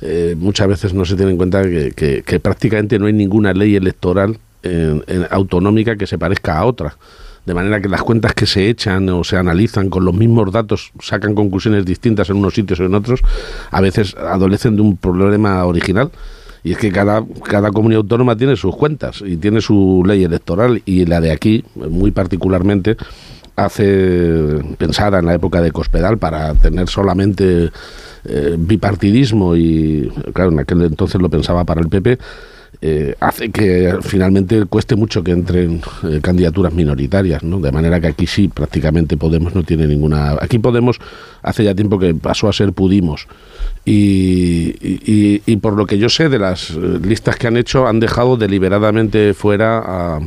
eh, 0.00 0.36
muchas 0.38 0.68
veces 0.68 0.94
no 0.94 1.04
se 1.04 1.16
tiene 1.16 1.32
en 1.32 1.36
cuenta 1.36 1.62
que, 1.62 1.92
que- 1.94 2.22
que 2.24 2.40
prácticamente 2.40 2.98
no 2.98 3.06
hay 3.06 3.12
ninguna 3.12 3.52
ley 3.52 3.74
electoral 3.76 4.38
en 4.62 5.02
autonómica 5.30 5.96
que 5.96 6.06
se 6.06 6.18
parezca 6.18 6.58
a 6.58 6.64
otra. 6.66 6.96
De 7.46 7.54
manera 7.54 7.80
que 7.80 7.88
las 7.88 8.02
cuentas 8.02 8.34
que 8.34 8.44
se 8.44 8.68
echan 8.68 9.08
o 9.08 9.24
se 9.24 9.36
analizan 9.38 9.88
con 9.88 10.04
los 10.04 10.12
mismos 10.14 10.52
datos 10.52 10.90
sacan 11.00 11.34
conclusiones 11.34 11.86
distintas 11.86 12.28
en 12.28 12.36
unos 12.36 12.54
sitios 12.54 12.78
o 12.80 12.84
en 12.84 12.94
otros, 12.94 13.20
a 13.70 13.80
veces 13.80 14.14
adolecen 14.16 14.76
de 14.76 14.82
un 14.82 14.96
problema 14.98 15.64
original. 15.64 16.10
Y 16.64 16.72
es 16.72 16.78
que 16.78 16.90
cada, 16.90 17.24
cada 17.44 17.70
comunidad 17.70 18.02
autónoma 18.02 18.36
tiene 18.36 18.56
sus 18.56 18.74
cuentas 18.76 19.22
y 19.24 19.36
tiene 19.36 19.60
su 19.60 20.02
ley 20.06 20.24
electoral. 20.24 20.82
Y 20.84 21.06
la 21.06 21.20
de 21.20 21.30
aquí, 21.30 21.64
muy 21.74 22.10
particularmente, 22.10 22.96
hace 23.56 24.60
pensar 24.78 25.14
en 25.14 25.26
la 25.26 25.34
época 25.34 25.60
de 25.60 25.72
Cospedal 25.72 26.18
para 26.18 26.54
tener 26.54 26.88
solamente 26.88 27.70
eh, 28.24 28.56
bipartidismo 28.58 29.56
y, 29.56 30.12
claro, 30.32 30.52
en 30.52 30.60
aquel 30.60 30.82
entonces 30.82 31.20
lo 31.20 31.28
pensaba 31.28 31.64
para 31.64 31.80
el 31.80 31.88
PP, 31.88 32.18
eh, 32.80 33.14
hace 33.20 33.50
que 33.50 33.96
finalmente 34.02 34.64
cueste 34.66 34.94
mucho 34.94 35.24
que 35.24 35.32
entren 35.32 35.80
eh, 36.04 36.20
candidaturas 36.22 36.72
minoritarias, 36.72 37.42
¿no? 37.42 37.58
De 37.60 37.72
manera 37.72 38.00
que 38.00 38.06
aquí 38.08 38.26
sí, 38.26 38.48
prácticamente 38.48 39.16
Podemos 39.16 39.54
no 39.54 39.62
tiene 39.64 39.86
ninguna... 39.86 40.36
Aquí 40.40 40.58
Podemos 40.58 40.98
hace 41.42 41.64
ya 41.64 41.74
tiempo 41.74 41.98
que 41.98 42.14
pasó 42.14 42.48
a 42.48 42.52
ser 42.52 42.72
Pudimos. 42.72 43.26
Y, 43.84 45.40
y- 45.46 45.56
por 45.56 45.72
lo 45.74 45.86
que 45.86 45.98
yo 45.98 46.08
sé 46.08 46.28
de 46.28 46.38
las 46.38 46.70
eh, 46.70 46.76
listas 47.02 47.36
que 47.36 47.46
han 47.48 47.56
hecho, 47.56 47.86
han 47.88 48.00
dejado 48.00 48.36
deliberadamente 48.36 49.34
fuera 49.34 49.78
a, 49.78 50.20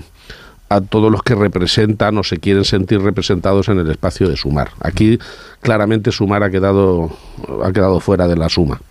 a 0.69 0.82
todos 0.82 1.12
los 1.12 1.21
que 1.23 1.36
representan 1.36 2.17
o 2.17 2.23
se 2.23 2.38
quieren 2.38 2.65
sentir 2.65 3.01
representados 3.01 3.69
en 3.69 3.80
el 3.80 3.89
espacio 3.91 4.27
de 4.27 4.36
Sumar. 4.36 4.71
Aquí 4.82 5.19
claramente 5.62 6.12
Sumar 6.12 6.43
ha 6.43 6.49
quedado, 6.49 7.15
ha 7.63 7.71
quedado 7.71 7.99
fuera 7.99 8.27
de 8.27 8.36
la 8.36 8.49
suma. 8.49 8.82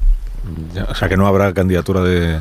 O 0.88 0.94
sea, 0.94 1.08
que 1.08 1.16
no 1.16 1.26
habrá 1.26 1.52
candidatura 1.52 2.02
de, 2.02 2.38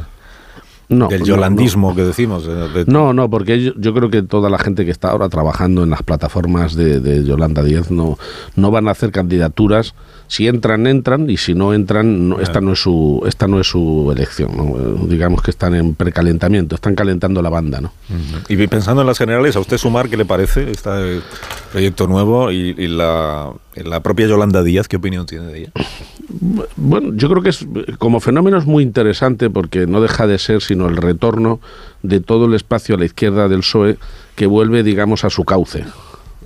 No, 0.90 1.08
del 1.08 1.20
no, 1.22 1.26
yolandismo 1.28 1.96
que 1.96 2.04
decimos. 2.04 2.46
de- 2.48 2.68
de- 2.70 2.86
No, 2.92 3.14
no, 3.14 3.30
porque 3.30 3.62
yo, 3.64 3.74
yo 3.78 3.94
creo 3.94 4.10
que 4.10 4.24
toda 4.24 4.50
la 4.50 4.58
gente 4.58 4.86
que 4.86 4.92
está 4.92 5.12
ahora 5.12 5.30
trabajando 5.30 5.84
en 5.84 5.92
las 5.92 6.02
plataformas 6.04 6.76
de, 6.76 7.00
de 7.00 7.24
Yolanda 7.24 7.62
Díaz 7.64 7.92
no, 7.92 8.18
no 8.56 8.72
van 8.72 8.88
a 8.88 8.92
hacer 8.92 9.12
candidaturas. 9.12 9.94
Si 10.30 10.48
entran, 10.48 10.86
entran, 10.86 11.28
y 11.28 11.38
si 11.38 11.56
no 11.56 11.74
entran, 11.74 12.30
no, 12.30 12.40
esta 12.40 12.62
no 12.62 12.74
es 12.74 12.80
su 12.80 13.24
esta 13.28 13.48
no 13.48 13.60
es 13.60 13.68
su 13.68 14.14
elección. 14.16 14.56
¿no? 14.56 15.08
Digamos 15.08 15.42
que 15.42 15.50
están 15.50 15.74
en 15.74 15.96
precalentamiento, 15.96 16.76
están 16.76 16.94
calentando 16.94 17.42
la 17.42 17.50
banda, 17.50 17.82
¿no? 17.82 17.92
Y 18.48 18.68
pensando 18.68 19.02
en 19.02 19.08
las 19.08 19.18
generales, 19.18 19.56
¿a 19.56 19.60
usted 19.60 19.80
sumar 19.80 20.08
qué 20.08 20.18
le 20.18 20.26
parece 20.26 20.70
este 20.70 21.22
proyecto 21.72 22.08
nuevo 22.08 22.52
y, 22.52 22.76
y 22.78 22.88
la, 22.88 23.52
la 23.76 24.00
propia 24.02 24.28
Yolanda 24.28 24.62
Díaz? 24.62 24.88
¿Qué 24.88 24.98
opinión 24.98 25.26
tiene 25.26 25.48
de 25.48 25.60
ella? 25.62 25.72
Bueno, 26.76 27.12
yo 27.16 27.28
creo 27.28 27.42
que 27.42 27.50
es 27.50 27.66
como 27.98 28.20
fenómeno 28.20 28.60
es 28.60 28.68
muy 28.68 28.84
interesante 28.84 29.50
porque 29.50 29.88
no 29.88 30.00
deja 30.00 30.28
de 30.28 30.38
ser 30.38 30.62
sino 30.62 30.88
el 30.88 30.98
retorno 30.98 31.60
de 32.04 32.20
todo 32.20 32.46
el 32.46 32.54
espacio 32.54 32.96
a 32.96 33.00
la 33.00 33.06
izquierda 33.06 33.48
del 33.48 33.62
PSOE 33.62 33.98
que 34.36 34.46
vuelve, 34.46 34.84
digamos, 34.84 35.26
a 35.26 35.30
su 35.30 35.44
cauce, 35.44 35.86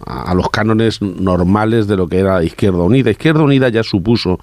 a, 0.06 0.34
los 0.34 0.50
cánones 0.50 1.02
normales 1.02 1.88
de 1.88 1.96
lo 1.98 2.08
que 2.08 2.20
era 2.20 2.44
Izquierda 2.44 2.80
Unida. 2.80 3.12
Izquierda 3.12 3.42
Unida 3.44 3.70
ya 3.70 3.84
supuso 3.84 4.40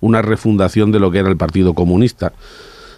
una 0.00 0.22
refundación 0.22 0.92
de 0.92 1.00
lo 1.00 1.10
que 1.10 1.18
era 1.18 1.28
el 1.28 1.36
Partido 1.36 1.74
Comunista. 1.74 2.32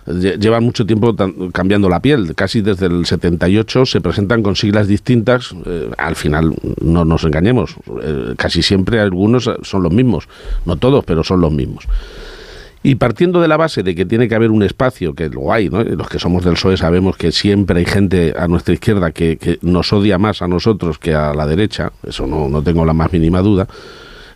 Lle- 0.07 0.39
Llevan 0.39 0.63
mucho 0.65 0.87
tiempo 0.87 1.15
cambiando 1.53 1.89
la 1.89 2.01
piel, 2.01 2.35
casi 2.37 2.61
desde 2.61 2.87
el 2.87 3.07
78 3.07 3.87
se 3.87 4.01
presentan 4.01 4.43
con 4.43 4.55
siglas 4.55 4.87
distintas, 4.87 5.53
eh, 5.67 5.91
al 5.99 6.15
final 6.15 6.55
no 6.81 7.05
nos 7.05 7.25
engañemos, 7.25 7.75
eh, 8.03 8.35
casi 8.37 8.63
siempre 8.63 9.01
algunos 9.01 9.51
son 9.63 9.83
los 9.83 9.93
mismos, 9.93 10.29
no 10.65 10.77
todos, 10.77 11.05
pero 11.05 11.25
son 11.25 11.41
los 11.41 11.53
mismos. 11.53 11.85
Y 12.89 12.95
partiendo 12.95 13.41
de 13.41 13.49
la 13.49 13.57
base 13.57 13.83
de 13.83 13.97
que 13.97 14.07
tiene 14.07 14.29
que 14.29 14.37
haber 14.37 14.53
un 14.53 14.63
espacio, 14.63 15.13
que 15.13 15.29
lo 15.29 15.53
hay, 15.53 15.69
¿no? 15.69 15.83
los 15.83 16.09
que 16.09 16.21
somos 16.21 16.45
del 16.45 16.55
PSOE 16.55 16.77
sabemos 16.77 17.17
que 17.17 17.33
siempre 17.33 17.81
hay 17.81 17.85
gente 17.85 18.33
a 18.39 18.47
nuestra 18.47 18.75
izquierda 18.75 19.11
que, 19.11 19.39
que 19.39 19.59
nos 19.63 19.93
odia 19.93 20.19
más 20.19 20.41
a 20.41 20.47
nosotros 20.47 20.97
que 21.01 21.13
a 21.13 21.35
la 21.35 21.47
derecha, 21.47 21.91
eso 22.07 22.29
no, 22.29 22.49
no 22.49 22.63
tengo 22.63 22.85
la 22.85 22.93
más 22.93 23.13
mínima 23.13 23.41
duda. 23.43 23.67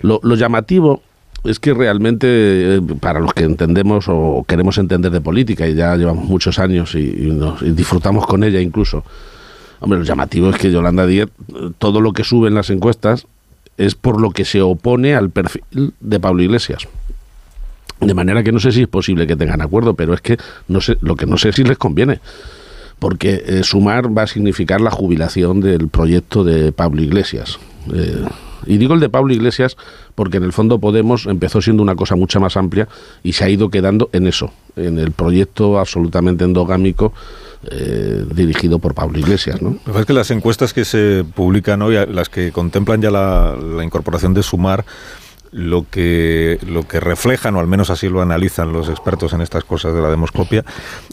Lo, 0.01 0.21
llamativo 0.35 1.01
es 1.45 1.61
que 1.61 1.75
realmente, 1.75 2.27
eh, 2.27 2.81
para 2.99 3.21
los 3.21 3.33
que 3.35 3.45
entendemos 3.45 4.07
o 4.09 4.45
queremos 4.49 4.79
entender 4.79 5.13
de 5.13 5.21
política, 5.21 5.69
y 5.69 5.77
ya 5.77 5.95
llevamos 5.95 6.25
muchos 6.25 6.59
años 6.59 6.97
y, 6.97 7.31
nos- 7.31 7.61
disfrutamos 7.77 8.27
con 8.27 8.43
ella 8.43 8.61
incluso, 8.61 9.05
hombre, 9.79 10.01
lo 10.01 10.05
llamativo 10.05 10.51
es 10.51 10.57
que 10.57 10.73
Yolanda 10.73 11.07
Díaz, 11.07 11.29
todo 11.79 12.01
lo 12.01 12.13
que 12.13 12.25
sube 12.25 12.49
en 12.49 12.55
las 12.55 12.71
encuestas 12.71 13.29
es 13.79 13.95
por 13.95 14.21
lo 14.21 14.33
que 14.33 14.45
se 14.45 14.61
opone 14.61 15.15
al 15.15 15.31
perfil 15.31 15.93
de 16.01 16.19
Pablo 16.19 16.43
Iglesias. 16.43 16.89
De 18.01 18.15
manera 18.15 18.43
que 18.43 18.53
no 18.53 18.61
sé 18.61 18.73
si 18.73 18.83
es 18.83 18.89
posible 18.89 19.27
que 19.27 19.37
tengan 19.37 19.61
acuerdo, 19.61 19.95
pero 19.95 20.15
es 20.15 20.21
que 20.21 20.39
no 20.69 20.81
sé, 20.81 20.97
lo 21.01 21.17
que 21.17 21.27
no 21.27 21.37
sé 21.37 21.53
si 21.53 21.65
les 21.65 21.79
conviene. 21.79 22.21
Porque 22.99 23.43
eh, 23.47 23.63
sumar 23.63 24.17
va 24.17 24.23
a 24.23 24.27
significar 24.27 24.81
la 24.81 24.91
jubilación 24.91 25.61
del 25.61 25.89
proyecto 25.89 26.45
de 26.45 26.73
Pablo 26.73 27.03
Iglesias. 27.03 27.59
Eh, 27.95 28.25
y 28.67 28.77
digo 28.77 28.95
el 28.95 29.01
de 29.01 29.09
Pablo 29.09 29.33
Iglesias 29.33 29.77
porque 30.15 30.37
en 30.37 30.45
el 30.45 30.53
fondo 30.53 30.79
Podemos 30.79 31.27
empezó 31.27 31.63
siendo 31.63 31.83
una 31.83 31.95
cosa 31.95 32.15
mucho 32.17 32.41
más 32.41 32.57
amplia 32.57 32.89
y 33.23 33.33
se 33.33 33.45
ha 33.45 33.49
ido 33.49 33.71
quedando 33.71 34.11
en 34.13 34.27
eso, 34.27 34.53
en 34.77 34.99
el 34.99 35.13
proyecto 35.13 35.79
absolutamente 35.79 36.45
endogámico 36.45 37.13
eh, 37.71 38.25
dirigido 38.35 38.79
por 38.79 38.95
Pablo 38.95 39.19
Iglesias. 39.19 39.61
¿no? 39.61 39.79
Es 39.99 40.07
que 40.07 40.13
las 40.13 40.31
encuestas 40.31 40.73
que 40.73 40.85
se 40.85 41.25
publican 41.35 41.83
hoy, 41.83 41.97
las 42.11 42.29
que 42.29 42.53
contemplan 42.53 43.03
ya 43.03 43.11
la, 43.11 43.57
la 43.57 43.85
incorporación 43.85 44.35
de 44.35 44.43
Sumar, 44.43 44.85
lo 45.53 45.85
que, 45.91 46.59
lo 46.67 46.87
que 46.87 47.01
reflejan, 47.01 47.57
o 47.57 47.61
al 47.61 47.67
menos 47.67 47.91
así 47.91 48.09
lo 48.09 48.23
analizan 48.23 48.73
los 48.73 48.89
expertos 48.89 49.33
en 49.33 49.41
estas 49.41 49.65
cosas 49.65 49.93
de 49.95 50.01
la 50.01 50.09
demoscopia, 50.09 50.65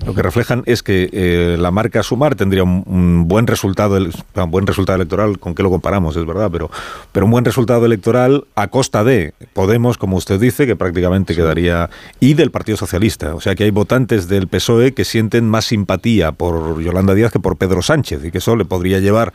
lo 0.06 0.13
que 0.13 0.21
reflejan 0.21 0.63
es 0.67 0.84
que 0.84 1.10
eh, 1.12 1.58
la 1.60 1.71
marca 1.71 2.04
Sumar 2.04 2.36
tendría 2.36 2.63
un, 2.63 2.84
un 2.86 3.28
buen 3.28 3.47
resultado, 3.47 3.97
el- 3.97 4.13
un 4.36 4.52
buen 4.52 4.67
resultado 4.67 4.95
electoral, 4.97 5.39
¿con 5.39 5.56
qué 5.56 5.63
lo 5.63 5.69
comparamos? 5.71 6.15
Es 6.17 6.26
verdad, 6.26 6.50
pero, 6.52 6.69
pero 7.12 7.26
un 7.26 7.32
buen 7.32 7.45
resultado 7.45 7.86
electoral 7.86 8.45
a 8.56 8.67
costa 8.67 9.04
de 9.04 9.34
Podemos, 9.54 9.97
como 9.97 10.17
usted 10.17 10.39
dice, 10.39 10.67
que 10.67 10.76
prácticamente 10.76 11.34
quedaría, 11.36 11.89
y 12.19 12.36
del 12.36 12.52
Partido 12.52 12.78
Socialista. 12.78 13.34
O 13.34 13.41
sea 13.41 13.56
que 13.56 13.63
hay 13.63 13.71
votantes 13.71 14.28
del 14.28 14.47
PSOE 14.47 14.93
que 14.93 15.04
sienten 15.06 15.50
más 15.50 15.65
simpatía 15.65 16.32
por 16.32 16.80
Yolanda 16.82 17.13
Díaz 17.15 17.32
que 17.32 17.39
por 17.39 17.58
Pedro 17.58 17.82
Sánchez, 17.82 18.23
y 18.26 18.32
que 18.32 18.38
eso 18.38 18.56
le 18.56 18.65
podría 18.65 19.00
llevar 19.00 19.34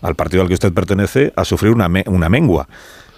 al 0.00 0.14
partido 0.14 0.42
al 0.42 0.48
que 0.48 0.54
usted 0.54 0.72
pertenece 0.72 1.32
a 1.34 1.44
sufrir 1.44 1.72
una, 1.72 1.88
me- 1.88 2.04
una 2.06 2.28
mengua 2.28 2.68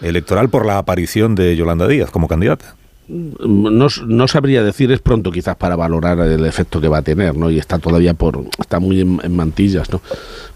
electoral 0.03 0.49
por 0.49 0.67
la 0.67 0.79
aparición 0.79 1.35
de 1.35 1.57
Yolanda 1.57 1.87
Díaz 1.87 2.11
como 2.11 2.29
candidata. 2.29 2.77
no, 3.09 3.89
no 4.07 4.29
sabría 4.29 4.63
decir, 4.65 4.91
es 4.91 5.01
pronto 5.01 5.31
quizás 5.31 5.57
para 5.57 5.77
valorar 5.77 6.19
el 6.21 6.45
efecto 6.45 6.81
que 6.81 6.89
va 6.89 6.99
a 6.99 7.03
tener, 7.03 7.37
¿no? 7.37 7.51
Y 7.51 7.59
está 7.59 7.79
todavía 7.79 8.15
por, 8.15 8.45
está 8.59 8.81
muy 8.81 9.01
en, 9.01 9.37
mantillas, 9.37 9.91
¿no? 9.93 10.01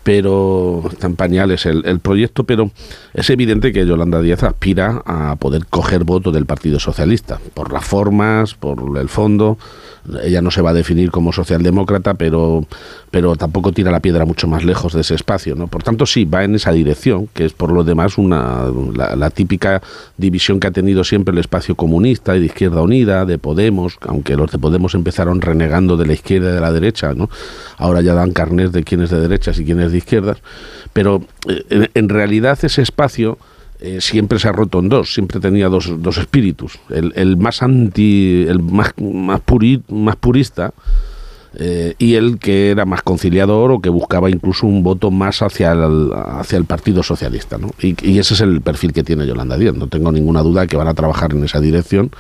Pero 0.03 0.83
está 0.91 1.07
en 1.07 1.17
pañales 1.17 1.67
el, 1.67 1.85
el 1.87 2.01
proyecto, 2.01 2.45
pero 2.45 2.71
es 3.15 3.31
evidente 3.31 3.73
que 3.73 3.87
Yolanda 3.87 4.21
Díaz 4.21 4.43
aspira 4.43 5.03
a 5.05 5.37
poder 5.37 5.67
coger 5.67 6.05
voto 6.05 6.33
del 6.33 6.47
Partido 6.47 6.81
Socialista, 6.81 7.39
por 7.55 7.73
las 7.73 7.85
formas, 7.85 8.55
por 8.55 8.99
el 8.99 9.09
fondo. 9.09 9.59
Ella 10.23 10.41
no 10.41 10.51
se 10.51 10.63
va 10.63 10.71
a 10.71 10.75
definir 10.75 11.11
como 11.11 11.33
socialdemócrata, 11.33 12.15
pero, 12.15 12.67
pero 13.11 13.37
tampoco 13.37 13.73
tira 13.73 13.91
la 13.91 14.01
piedra 14.01 14.25
mucho 14.25 14.49
más 14.49 14.65
lejos 14.65 14.93
de 14.93 15.03
ese 15.03 15.15
espacio, 15.15 15.55
¿no? 15.55 15.67
Por 15.67 15.83
tanto, 15.83 16.07
sí, 16.07 16.25
va 16.25 16.45
en 16.45 16.55
esa 16.55 16.73
dirección, 16.73 17.29
que 17.35 17.45
es 17.45 17.53
por 17.53 17.73
lo 17.73 17.85
demás 17.85 18.19
una, 18.19 18.65
la, 18.95 19.31
típica 19.31 19.83
división 20.17 20.59
que 20.59 20.69
ha 20.69 20.71
tenido 20.71 21.05
siempre 21.05 21.33
el 21.33 21.39
espacio 21.39 21.75
comunista 21.75 22.37
y 22.37 22.41
de 22.41 22.47
Izquierda 22.47 22.83
Unida, 22.83 23.25
de 23.25 23.39
Podemos, 23.39 23.99
aunque 24.01 24.37
los 24.37 24.51
de 24.51 24.59
Podemos 24.59 24.95
empezaron 24.95 25.41
renegando 25.41 25.97
de 25.97 26.07
la 26.07 26.13
izquierda 26.15 26.51
y 26.51 26.55
de 26.55 26.61
la 26.61 26.73
derecha, 26.73 27.15
¿no? 27.15 27.29
Ahora 27.77 28.01
ya 28.01 28.15
dan 28.15 28.33
carnet 28.33 28.73
de 28.73 28.83
quién 28.83 29.03
es 29.03 29.11
de 29.11 29.21
derechas 29.21 29.59
y 29.59 29.65
quién 29.65 29.81
es 29.81 29.93
de 29.93 29.99
izquierdas, 29.99 30.39
pero 30.93 31.23
eh, 31.49 31.89
en 31.95 32.09
realidad 32.09 32.59
ese 32.63 32.83
espacio 32.83 33.39
eh, 33.81 34.01
siempre 34.01 34.39
se 34.39 34.49
ha 34.49 34.53
roto 34.53 34.79
en 34.79 34.89
dos, 34.89 35.13
siempre 35.15 35.41
tenía 35.41 35.69
dos, 35.69 35.91
dos 36.03 36.19
espíritus. 36.19 36.79
El, 36.91 37.13
el 37.17 37.37
más 37.37 37.63
anti, 37.63 38.45
el 38.49 38.61
más, 38.61 38.93
más, 38.99 39.41
puri- 39.41 39.83
más 39.89 40.17
purista 40.17 40.73
eh, 41.59 41.95
y 41.99 42.15
el 42.15 42.39
que 42.39 42.71
era 42.71 42.85
más 42.85 43.03
conciliador 43.03 43.73
o 43.73 43.81
que 43.81 43.89
buscaba 43.89 44.31
incluso 44.31 44.67
un 44.67 44.83
voto 44.83 45.11
más 45.11 45.43
hacia 45.43 45.73
el, 45.73 46.11
hacia 46.15 46.59
el 46.59 46.65
Partido 46.65 47.03
Socialista. 47.03 47.59
¿no? 47.59 47.71
Y, 47.81 48.19
ese 48.19 48.35
es 48.35 48.41
el 48.41 48.61
perfil 48.61 48.93
que 48.93 49.03
tiene 49.03 49.27
Yolanda 49.27 49.57
Díaz. 49.57 49.75
No 49.75 49.89
tengo 49.89 50.13
ninguna 50.13 50.43
duda 50.43 50.67
que 50.67 50.77
van 50.77 50.89
a 50.89 50.95
trabajar 50.95 51.33
en 51.33 51.43
esa 51.45 51.61
dirección. 51.61 52.11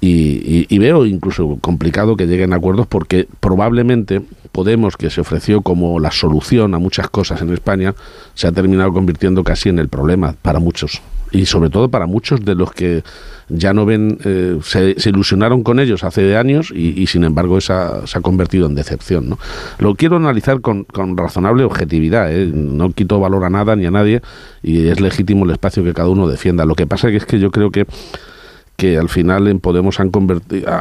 Y, 0.00 0.08
y- 0.10 0.66
y 0.68 0.78
veo 0.78 1.06
incluso 1.06 1.58
complicado 1.60 2.16
que 2.16 2.26
lleguen 2.26 2.52
a 2.52 2.56
acuerdos 2.56 2.86
porque 2.86 3.26
probablemente 3.40 4.22
Podemos, 4.50 4.96
que 4.96 5.10
se 5.10 5.20
ofreció 5.20 5.60
como 5.60 6.00
la 6.00 6.10
solución 6.10 6.74
a 6.74 6.78
muchas 6.78 7.08
cosas 7.10 7.42
en 7.42 7.52
España, 7.52 7.94
se 8.34 8.46
ha 8.48 8.50
terminado 8.52 8.92
convirtiendo 8.92 9.44
casi 9.44 9.68
en 9.68 9.78
el 9.78 9.88
problema 9.88 10.34
para 10.42 10.58
muchos. 10.58 11.00
Y 11.30 11.44
sobre 11.46 11.68
todo 11.70 11.90
para 11.90 12.06
muchos 12.06 12.44
de 12.44 12.54
los 12.56 12.72
que 12.72 13.04
ya 13.50 13.72
no 13.74 13.84
ven, 13.84 14.18
eh, 14.24 14.58
se, 14.64 14.98
se 14.98 15.10
ilusionaron 15.10 15.62
con 15.62 15.78
ellos 15.78 16.02
hace 16.02 16.36
años 16.36 16.72
y, 16.74 17.06
sin 17.06 17.22
embargo 17.24 17.58
esa 17.58 18.04
se 18.06 18.18
ha 18.18 18.20
convertido 18.22 18.66
en 18.66 18.74
decepción. 18.74 19.28
¿no? 19.28 19.38
Lo 19.78 19.94
quiero 19.94 20.16
analizar 20.16 20.60
con, 20.60 20.84
con 20.84 21.16
razonable 21.16 21.62
objetividad, 21.64 22.32
¿eh? 22.34 22.50
no 22.52 22.90
quito 22.90 23.20
valor 23.20 23.44
a 23.44 23.50
nada 23.50 23.76
ni 23.76 23.84
a 23.86 23.90
nadie 23.92 24.22
y 24.62 24.88
es 24.88 24.98
legítimo 25.00 25.44
el 25.44 25.50
espacio 25.52 25.84
que 25.84 25.92
cada 25.94 26.08
uno 26.08 26.26
defienda. 26.26 26.64
Lo 26.64 26.74
que 26.74 26.86
pasa 26.86 27.10
es 27.10 27.26
que 27.26 27.38
yo 27.38 27.50
creo 27.52 27.70
que 27.70 27.86
que 28.78 28.96
al 28.96 29.08
final 29.08 29.48
en 29.48 29.58
Podemos 29.58 29.98
han, 29.98 30.12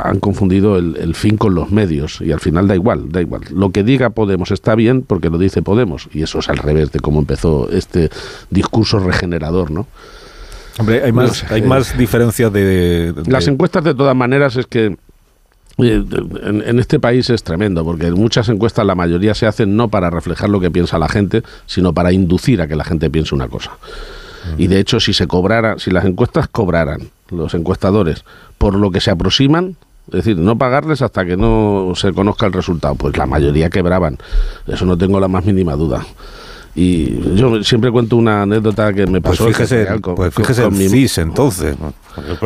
han 0.04 0.20
confundido 0.20 0.78
el, 0.78 0.98
el 0.98 1.16
fin 1.16 1.36
con 1.36 1.56
los 1.56 1.72
medios 1.72 2.22
y 2.22 2.32
al 2.32 2.40
final 2.40 2.68
da 2.68 2.76
igual, 2.76 3.12
da 3.12 3.22
igual. 3.22 3.42
Lo 3.52 3.72
que 3.72 3.84
diga 3.84 4.12
Podemos 4.12 4.52
está 4.52 4.76
bien 4.76 5.02
porque 5.02 5.32
lo 5.32 5.40
dice 5.40 5.64
Podemos 5.64 6.08
y 6.14 6.22
eso 6.22 6.38
es 6.38 6.48
al 6.48 6.58
revés 6.58 6.92
de 6.92 7.00
cómo 7.00 7.18
empezó 7.18 7.68
este 7.72 8.12
discurso 8.52 9.00
regenerador, 9.00 9.72
¿no? 9.72 9.88
Hombre, 10.78 11.02
hay 11.04 11.12
más, 11.12 11.52
hay 11.52 11.64
más 11.64 11.98
diferencia 11.98 12.52
de, 12.52 13.14
de- 13.14 13.32
Las 13.32 13.48
encuestas 13.48 13.84
de 13.84 13.96
todas 13.96 14.16
maneras 14.16 14.56
es 14.58 14.68
que 14.68 14.96
eh, 15.80 16.04
en, 16.44 16.64
en 16.68 16.78
este 16.80 17.00
país 17.00 17.28
es 17.32 17.42
tremendo, 17.42 17.84
porque 17.84 18.06
en 18.06 18.14
muchas 18.14 18.48
encuestas 18.50 18.86
la 18.86 18.94
mayoría 18.94 19.34
se 19.34 19.48
hacen 19.48 19.76
no 19.76 19.88
para 19.88 20.12
reflejar 20.12 20.50
lo 20.52 20.60
que 20.60 20.70
piensa 20.70 21.00
la 21.00 21.10
gente, 21.10 21.42
sino 21.66 21.94
para 21.96 22.12
inducir 22.14 22.62
a 22.62 22.68
que 22.68 22.76
la 22.76 22.84
gente 22.84 23.10
piense 23.10 23.34
una 23.34 23.48
cosa. 23.48 23.72
Y 24.58 24.68
de 24.68 24.80
hecho, 24.80 25.00
si 25.00 25.14
se 25.14 25.28
cobrara, 25.28 25.80
si 25.80 25.92
las 25.92 26.06
encuestas 26.06 26.48
cobraran, 26.48 27.10
los 27.30 27.54
encuestadores, 27.54 28.24
por 28.58 28.76
lo 28.76 28.92
que 28.92 29.02
se 29.02 29.12
aproximan, 29.12 29.76
es 30.08 30.14
decir, 30.14 30.38
no 30.38 30.58
pagarles 30.58 31.02
hasta 31.02 31.26
que 31.26 31.36
no 31.36 31.92
se 31.96 32.14
conozca 32.14 32.46
el 32.46 32.54
resultado, 32.54 32.96
pues 32.96 33.18
la 33.18 33.26
mayoría 33.26 33.70
quebraban. 33.70 34.18
Eso 34.66 34.86
no 34.86 34.98
tengo 34.98 35.20
la 35.20 35.28
más 35.28 35.44
mínima 35.44 35.74
duda. 35.74 36.06
Y 36.80 37.36
yo 37.36 37.64
siempre 37.64 37.92
cuento 37.92 38.18
una 38.18 38.44
anécdota 38.44 38.94
que 38.94 39.08
me 39.08 39.20
Pues 39.20 39.40
pasó. 39.40 39.48
fíjese, 39.50 39.84
real 39.86 40.00
con- 40.00 40.14
pues 40.14 40.32
fíjese 40.32 40.62
con 40.64 40.74
el 40.76 40.80
mi- 40.80 40.88
CIS 40.90 41.18
entonces. 41.18 41.76
¿no? 41.80 41.92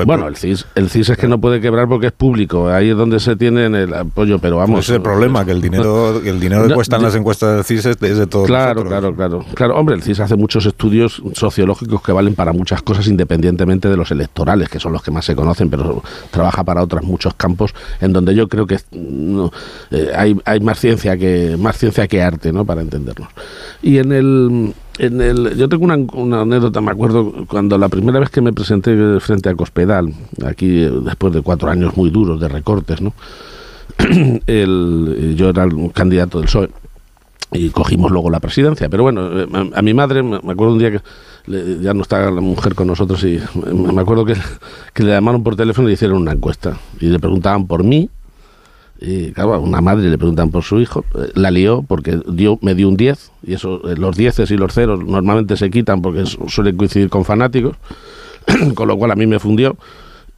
bueno, 0.06 0.26
el 0.28 0.38
CIS, 0.38 0.66
el 0.76 0.90
CIS 0.90 1.10
es 1.10 1.18
que 1.18 1.28
no 1.28 1.40
puede 1.42 1.60
quebrar 1.60 1.88
porque 1.90 2.08
es 2.08 2.12
público. 2.14 2.70
Ahí 2.70 2.90
es 2.92 2.96
donde 2.98 3.20
se 3.20 3.36
tiene 3.36 3.66
el 3.66 3.94
apoyo, 3.94 4.40
pero 4.40 4.56
vamos. 4.58 4.80
Ese 4.86 4.94
es 4.94 4.96
el 4.98 5.02
problema, 5.02 5.44
que 5.44 5.52
el 5.52 5.62
dinero, 5.62 6.22
que 6.24 6.30
el 6.30 6.40
dinero 6.40 6.64
que 6.64 6.70
No, 6.70 6.76
cuestan 6.76 7.02
yo- 7.02 7.08
las 7.08 7.16
encuestas 7.16 7.56
del 7.56 7.64
CIS 7.66 7.86
es 7.88 8.00
de, 8.00 8.10
es 8.12 8.18
de 8.18 8.28
todos 8.28 8.48
Claro, 8.48 8.84
nosotros. 8.86 8.90
claro, 9.16 9.16
claro. 9.16 9.46
Claro, 9.54 9.76
hombre, 9.78 9.96
el 9.96 10.02
CIS 10.04 10.22
hace 10.22 10.38
muchos 10.38 10.66
estudios 10.66 11.22
sociológicos 11.34 12.02
que 12.02 12.14
valen 12.14 12.34
para 12.34 12.54
muchas 12.54 12.82
cosas 12.82 13.08
independientemente 13.08 13.90
de 13.90 13.98
los 13.98 14.12
electorales, 14.12 14.70
que 14.70 14.80
son 14.80 14.94
los 14.94 15.04
que 15.04 15.12
más 15.12 15.26
se 15.26 15.36
conocen, 15.36 15.70
pero 15.70 16.02
trabaja 16.32 16.64
para 16.64 16.82
otros 16.82 17.04
muchos 17.04 17.34
campos 17.34 17.74
en 18.00 18.14
donde 18.14 18.34
yo 18.34 18.48
creo 18.48 18.66
que 18.66 18.78
no, 18.94 19.52
eh, 19.92 20.10
hay, 20.16 20.38
hay 20.46 20.60
más 20.62 20.80
ciencia 20.80 21.18
que 21.18 21.58
más 21.60 21.78
ciencia 21.78 22.08
que 22.08 22.22
arte, 22.24 22.54
¿no? 22.54 22.64
Para 22.64 22.82
entendernos. 22.82 23.28
Y 23.82 23.98
en 23.98 24.12
el 24.12 24.21
en 25.00 25.22
el, 25.22 25.56
yo 25.58 25.68
tengo 25.70 25.84
una, 25.86 25.96
una 26.14 26.42
anécdota, 26.42 26.80
me 26.82 26.92
acuerdo 26.92 27.46
cuando 27.48 27.78
la 27.78 27.90
primera 27.90 28.20
vez 28.20 28.30
que 28.30 28.42
me 28.42 28.54
presenté 28.54 29.20
frente 29.20 29.50
a 29.50 29.56
Cospedal, 29.56 30.14
aquí 30.46 30.84
eh, 30.84 30.92
después 31.04 31.34
de 31.34 31.42
cuatro 31.42 31.70
años 31.70 31.96
muy 31.98 32.10
duros 32.10 32.40
de 32.40 32.48
recortes, 32.48 33.02
¿no? 33.02 33.14
el, 34.48 35.34
yo 35.38 35.50
era 35.50 35.66
un 35.66 35.90
candidato 35.90 36.38
del 36.40 36.46
PSOE 36.46 36.70
y 37.54 37.70
cogimos 37.70 38.12
luego 38.12 38.30
la 38.30 38.40
presidencia. 38.40 38.88
Pero 38.90 39.04
bueno, 39.04 39.42
eh, 39.42 39.48
a, 39.54 39.80
a 39.80 39.82
mi 39.82 39.94
madre, 39.94 40.24
me 40.24 40.38
acuerdo 40.38 40.74
un 40.74 40.80
día 40.80 40.92
que 40.92 41.02
le- 41.48 41.80
ya 41.82 41.94
no 41.94 42.02
está 42.04 42.32
la 42.32 42.42
mujer 42.42 42.76
con 42.76 42.88
nosotros 42.88 43.24
y 43.24 43.40
me 43.74 44.02
acuerdo 44.02 44.24
que, 44.26 44.36
que 44.94 45.04
le 45.04 45.12
llamaron 45.12 45.44
por 45.44 45.56
teléfono 45.56 45.90
y 45.90 45.94
hicieron 45.94 46.18
una 46.22 46.32
encuesta 46.32 46.78
y 47.00 47.08
le 47.08 47.20
preguntaban 47.20 47.68
por 47.68 47.84
mí. 47.84 48.10
Y 49.04 49.32
claro, 49.32 49.56
a 49.56 49.60
una 49.60 49.82
madre 49.82 50.10
le 50.10 50.18
preguntan 50.20 50.52
por 50.52 50.64
su 50.64 50.80
hijo, 50.80 51.04
eh, 51.16 51.32
la 51.34 51.50
lió 51.50 51.84
porque 51.88 52.20
dio, 52.28 52.60
me 52.62 52.76
dio 52.76 52.88
un 52.88 52.96
10 52.98 53.32
y 53.46 53.54
eso, 53.56 53.82
eh, 53.90 53.96
los 53.98 54.16
10 54.16 54.40
y 54.52 54.58
los 54.58 54.74
ceros 54.74 55.04
normalmente 55.04 55.58
se 55.58 55.72
quitan 55.72 56.04
porque 56.04 56.28
su- 56.28 56.48
suelen 56.50 56.78
coincidir 56.78 57.10
con 57.10 57.26
fanáticos, 57.26 57.76
con 58.76 58.88
lo 58.88 58.98
cual 58.98 59.10
a 59.12 59.16
mí 59.16 59.26
me 59.26 59.40
fundió. 59.40 59.76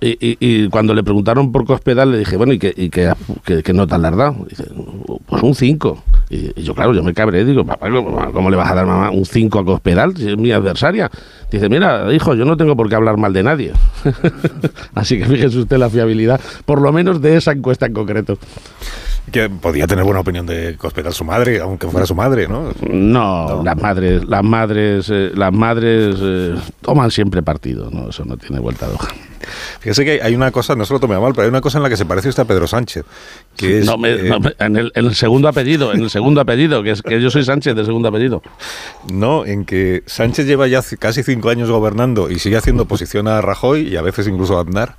Y, 0.01 0.17
y- 0.19 0.37
y 0.39 0.67
cuando 0.69 0.93
le 0.93 1.01
preguntaron 1.01 1.51
por 1.53 1.63
Cospedal, 1.65 2.11
le 2.11 2.17
dije, 2.19 2.35
bueno, 2.35 2.51
¿y 2.51 2.59
qué, 2.59 2.73
y 2.75 2.89
qué, 2.89 3.13
qué- 3.45 3.63
qué 3.63 3.71
nota 3.73 3.97
le 3.97 4.07
has 4.09 4.17
dado? 4.17 4.45
Dice, 4.49 4.65
pues 5.27 5.41
un 5.43 5.55
5. 5.55 6.03
Y, 6.29 6.61
yo, 6.61 6.75
claro, 6.75 6.93
yo 6.93 7.03
me 7.03 7.13
cabré, 7.13 7.45
digo, 7.45 7.63
papá, 7.65 7.89
¿cómo, 7.89 8.31
cómo 8.33 8.49
le 8.49 8.57
vas 8.57 8.69
a 8.69 8.75
dar 8.75 8.85
mamá 8.85 9.11
un 9.11 9.23
5 9.25 9.59
a 9.59 9.63
Cospedal 9.65 10.17
si 10.17 10.29
es 10.29 10.37
mi 10.37 10.51
adversaria? 10.51 11.09
Dice, 11.49 11.69
mira, 11.69 12.11
hijo, 12.13 12.35
yo 12.35 12.43
no 12.43 12.57
tengo 12.57 12.75
por 12.75 12.89
qué 12.89 12.95
hablar 12.95 13.15
mal 13.17 13.31
de 13.31 13.43
nadie. 13.43 13.71
Así 14.95 15.17
que 15.17 15.25
fíjese 15.25 15.59
usted 15.59 15.77
la 15.77 15.89
fiabilidad, 15.89 16.41
por 16.65 16.81
lo 16.81 16.91
menos 16.91 17.21
de 17.21 17.37
esa 17.37 17.53
encuesta 17.53 17.85
en 17.85 17.93
concreto. 17.93 18.37
Que 19.31 19.49
podía 19.49 19.87
tener 19.87 20.03
buena 20.03 20.19
opinión 20.19 20.45
de 20.45 20.75
Cospedal 20.77 21.13
su 21.13 21.23
madre, 21.23 21.61
aunque 21.61 21.87
fuera 21.87 22.05
su 22.05 22.13
madre, 22.13 22.47
¿no? 22.49 22.71
No, 22.89 23.61
las 23.63 23.77
madres, 23.81 24.25
las 24.27 24.43
madres, 24.43 25.07
eh, 25.09 25.31
las 25.33 25.53
madres 25.53 26.17
eh, 26.21 26.55
toman 26.81 27.09
siempre 27.09 27.41
partido, 27.41 27.89
no, 27.89 28.09
eso 28.09 28.25
no 28.25 28.35
tiene 28.35 28.59
vuelta 28.59 28.85
de 28.87 28.95
hoja. 28.95 29.07
Fíjese 29.79 30.05
que 30.05 30.21
hay 30.21 30.35
una 30.35 30.51
cosa, 30.51 30.75
no 30.75 30.85
se 30.85 30.93
lo 30.93 30.99
tome 30.99 31.15
a 31.15 31.19
mal, 31.19 31.33
pero 31.33 31.43
hay 31.43 31.49
una 31.49 31.61
cosa 31.61 31.77
en 31.79 31.83
la 31.83 31.89
que 31.89 31.97
se 31.97 32.05
parece 32.05 32.29
usted 32.29 32.43
a 32.43 32.45
Pedro 32.47 32.67
Sánchez. 32.67 33.05
Que 33.55 33.79
es, 33.79 33.85
No, 33.85 33.97
me- 33.97 34.11
eh, 34.11 34.29
no, 34.29 34.39
me- 34.39 34.53
en, 34.59 34.75
el, 34.77 34.91
en 34.95 35.05
el 35.05 35.15
segundo 35.15 35.47
apellido, 35.47 35.93
en 35.93 36.01
el 36.01 36.09
segundo 36.09 36.41
apellido, 36.41 36.83
que 36.83 36.91
es 36.91 37.01
que 37.01 37.21
yo 37.21 37.29
soy 37.29 37.43
Sánchez 37.43 37.75
de 37.75 37.85
segundo 37.85 38.09
apellido. 38.09 38.41
No, 39.11 39.45
en 39.45 39.65
que 39.65 40.03
Sánchez 40.05 40.45
lleva 40.45 40.67
ya 40.67 40.81
casi 40.99 41.23
cinco 41.23 41.49
años 41.49 41.69
gobernando 41.69 42.29
y 42.29 42.39
sigue 42.39 42.57
haciendo 42.57 42.83
oposición 42.83 43.27
a 43.27 43.41
Rajoy 43.41 43.87
y 43.87 43.95
a 43.95 44.01
veces 44.01 44.27
incluso 44.27 44.57
a 44.57 44.61
Aznar. 44.61 44.95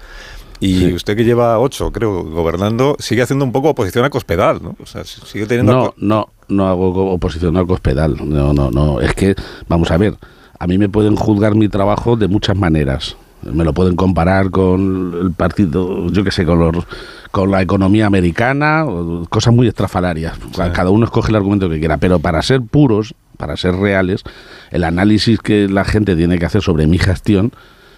Y 0.60 0.92
usted 0.94 1.16
que 1.16 1.24
lleva 1.24 1.58
ocho, 1.58 1.90
creo, 1.90 2.22
gobernando, 2.24 2.96
sigue 2.98 3.20
haciendo 3.22 3.44
un 3.44 3.52
poco 3.52 3.70
oposición 3.70 4.04
a 4.04 4.10
Cospedal, 4.10 4.62
¿no? 4.62 4.76
O 4.82 4.86
sea, 4.86 5.02
s- 5.02 5.20
sigue 5.26 5.46
teniendo... 5.46 5.72
No, 5.74 5.94
no, 5.98 6.28
no 6.48 6.68
hago 6.68 7.12
oposición 7.12 7.56
a 7.58 7.64
Cospedal. 7.66 8.16
No, 8.24 8.54
no, 8.54 8.70
no. 8.70 9.00
Es 9.00 9.14
que, 9.14 9.34
vamos 9.68 9.90
a 9.90 9.98
ver, 9.98 10.14
a 10.58 10.66
mí 10.66 10.78
me 10.78 10.88
pueden 10.88 11.16
juzgar 11.16 11.54
mi 11.54 11.68
trabajo 11.68 12.16
de 12.16 12.28
muchas 12.28 12.56
maneras. 12.56 13.16
Me 13.52 13.64
lo 13.64 13.72
pueden 13.72 13.96
comparar 13.96 14.50
con 14.50 15.14
el 15.20 15.32
partido, 15.32 16.08
yo 16.10 16.24
qué 16.24 16.30
sé, 16.30 16.44
con, 16.44 16.58
los, 16.58 16.84
con 17.30 17.50
la 17.50 17.62
economía 17.62 18.06
americana, 18.06 18.84
cosas 19.28 19.54
muy 19.54 19.68
estrafalarias. 19.68 20.38
Cada 20.72 20.90
uno 20.90 21.04
escoge 21.04 21.30
el 21.30 21.36
argumento 21.36 21.68
que 21.68 21.78
quiera. 21.78 21.96
Pero 21.98 22.18
para 22.18 22.42
ser 22.42 22.62
puros, 22.62 23.14
para 23.36 23.56
ser 23.56 23.74
reales, 23.76 24.22
el 24.70 24.84
análisis 24.84 25.38
que 25.40 25.68
la 25.68 25.84
gente 25.84 26.16
tiene 26.16 26.38
que 26.38 26.46
hacer 26.46 26.62
sobre 26.62 26.86
mi 26.86 26.98
gestión 26.98 27.52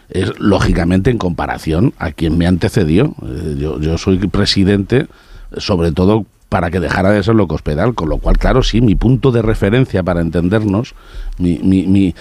es 0.09 0.39
lógicamente 0.39 1.11
en 1.11 1.19
comparación 1.19 1.95
a 1.99 2.13
quien 2.13 2.39
me 2.39 2.47
antecedió. 2.47 3.15
Eh, 3.27 3.57
yo, 3.59 3.81
yo 3.81 3.99
soy 3.99 4.19
presidente, 4.19 5.07
sobre 5.57 5.93
todo 5.93 6.27
para 6.49 6.71
que 6.71 6.79
dejara 6.81 7.11
de 7.11 7.23
ser 7.23 7.35
loco 7.35 7.57
hospedal, 7.57 7.95
con 7.95 8.09
lo 8.09 8.19
cual, 8.19 8.39
claro, 8.39 8.63
sí, 8.63 8.81
mi 8.81 8.95
punto 8.95 9.33
de 9.33 9.43
referencia 9.43 10.03
para 10.05 10.21
entendernos, 10.21 10.95
mi, 11.39 11.59
mi, 11.59 11.87
mi, 11.87 12.15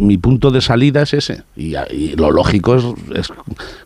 mi, 0.00 0.18
punto 0.18 0.50
de 0.50 0.60
salida 0.60 1.02
es 1.02 1.14
ese. 1.14 1.42
Y, 1.56 1.74
lo 2.16 2.30
lógico 2.30 2.76
es, 3.14 3.32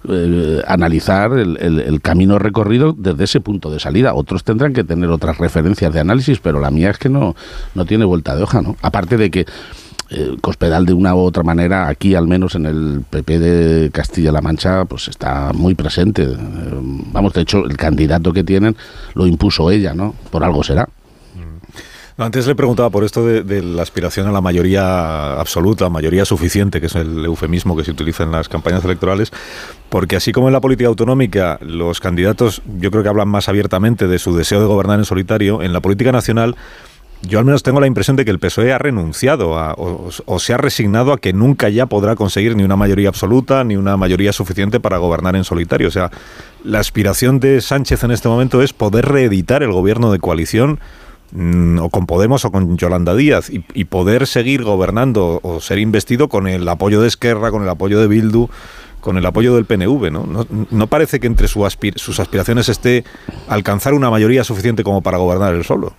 eh, 0.09 0.62
analizar 0.66 1.33
el, 1.38 1.57
el- 1.59 1.80
el 1.80 2.00
camino 2.00 2.38
recorrido 2.38 2.94
desde 2.96 3.24
ese 3.24 3.40
punto 3.40 3.70
de 3.70 3.78
salida. 3.78 4.14
Otros 4.14 4.42
tendrán 4.42 4.72
que 4.72 4.83
tener 4.85 5.11
otras 5.11 5.38
referencias 5.38 5.92
de 5.94 6.00
análisis, 6.00 6.40
pero 6.40 6.61
la 6.61 6.70
mía 6.70 6.90
es 6.90 6.98
que 6.98 7.09
no, 7.09 7.37
no 7.74 7.85
tiene 7.85 8.04
vuelta 8.04 8.35
de 8.37 8.42
hoja, 8.42 8.62
¿no? 8.62 8.76
Aparte 8.83 9.16
de 9.16 9.30
que 9.30 9.46
eh, 10.10 10.36
Cospedal 10.40 10.84
de 10.86 10.92
una 10.92 11.14
u 11.14 11.18
otra 11.18 11.42
manera, 11.42 11.88
aquí 11.88 12.14
al 12.14 12.28
menos 12.28 12.54
en 12.54 12.66
el 12.66 13.02
PP 13.08 13.38
de 13.38 13.90
Castilla-La 13.90 14.42
Mancha, 14.42 14.84
pues 14.84 15.08
está 15.08 15.52
muy 15.52 15.74
presente. 15.74 16.22
Eh, 16.24 16.36
vamos, 17.12 17.32
de 17.32 17.42
hecho, 17.42 17.64
el 17.64 17.76
candidato 17.76 18.32
que 18.32 18.44
tienen 18.44 18.76
lo 19.14 19.26
impuso 19.26 19.70
ella, 19.70 19.94
¿no? 19.94 20.14
Por 20.30 20.44
algo 20.44 20.62
será. 20.62 20.88
No, 22.16 22.24
antes 22.24 22.46
le 22.46 22.54
preguntaba 22.54 22.90
por 22.90 23.02
esto 23.02 23.26
de, 23.26 23.42
de 23.42 23.60
la 23.60 23.82
aspiración 23.82 24.28
a 24.28 24.30
la 24.30 24.40
mayoría 24.40 25.32
absoluta, 25.40 25.88
mayoría 25.88 26.24
suficiente, 26.24 26.80
que 26.80 26.86
es 26.86 26.94
el 26.94 27.24
eufemismo 27.24 27.76
que 27.76 27.82
se 27.82 27.90
utiliza 27.90 28.22
en 28.22 28.30
las 28.30 28.48
campañas 28.48 28.84
electorales, 28.84 29.32
porque 29.88 30.14
así 30.14 30.30
como 30.30 30.46
en 30.46 30.52
la 30.52 30.60
política 30.60 30.88
autonómica 30.88 31.58
los 31.60 31.98
candidatos 31.98 32.62
yo 32.78 32.92
creo 32.92 33.02
que 33.02 33.08
hablan 33.08 33.28
más 33.28 33.48
abiertamente 33.48 34.06
de 34.06 34.20
su 34.20 34.36
deseo 34.36 34.60
de 34.60 34.66
gobernar 34.66 35.00
en 35.00 35.06
solitario, 35.06 35.60
en 35.60 35.72
la 35.72 35.80
política 35.80 36.12
nacional 36.12 36.54
yo 37.26 37.38
al 37.38 37.44
menos 37.44 37.62
tengo 37.62 37.80
la 37.80 37.87
impresión 37.87 38.16
de 38.16 38.24
que 38.24 38.30
el 38.30 38.38
PSOE 38.38 38.72
ha 38.72 38.78
renunciado 38.78 39.58
a- 39.58 39.74
o, 39.76 40.38
se 40.38 40.52
ha 40.52 40.56
resignado 40.56 41.12
a 41.12 41.18
que 41.18 41.32
nunca 41.32 41.68
ya 41.68 41.87
podrá 41.87 42.16
conseguir 42.16 42.56
ni 42.56 42.62
una 42.64 42.76
mayoría 42.76 43.08
absoluta 43.08 43.64
ni 43.64 43.76
una 43.76 43.96
mayoría 43.96 44.32
suficiente 44.32 44.80
para 44.80 44.98
gobernar 44.98 45.37
en 45.37 45.44
solitario. 45.44 45.88
O 45.88 45.90
sea, 45.90 46.10
la 46.64 46.80
aspiración 46.80 47.40
de 47.40 47.60
Sánchez 47.60 48.04
en 48.04 48.10
este 48.10 48.28
momento 48.28 48.62
es 48.62 48.72
poder 48.72 49.06
reeditar 49.06 49.62
el 49.62 49.72
gobierno 49.72 50.12
de 50.12 50.18
coalición 50.18 50.80
mm, 51.32 51.78
o 51.78 51.88
con 51.90 52.06
Podemos 52.06 52.44
o 52.44 52.50
con 52.52 52.76
Yolanda 52.76 53.14
Díaz 53.14 53.50
y, 53.50 53.84
poder 53.84 54.26
seguir 54.26 54.62
gobernando 54.62 55.40
o 55.42 55.60
ser 55.60 55.78
investido 55.78 56.28
con 56.28 56.46
el 56.46 56.68
apoyo 56.68 57.00
de 57.00 57.08
Esquerra, 57.08 57.50
con 57.50 57.62
el 57.62 57.68
apoyo 57.68 58.00
de 58.00 58.06
Bildu, 58.06 58.48
con 59.00 59.16
el 59.18 59.26
apoyo 59.26 59.54
del 59.54 59.64
PNV. 59.66 60.10
No, 60.10 60.46
no, 60.70 60.87
parece 60.87 61.20
que 61.20 61.26
entre 61.26 61.48
sus 61.48 62.20
aspiraciones 62.20 62.68
esté 62.68 63.04
alcanzar 63.48 63.94
una 63.94 64.10
mayoría 64.10 64.44
suficiente 64.44 64.82
como 64.82 65.02
para 65.02 65.18
gobernar 65.18 65.54
él 65.54 65.64
solo. 65.64 65.94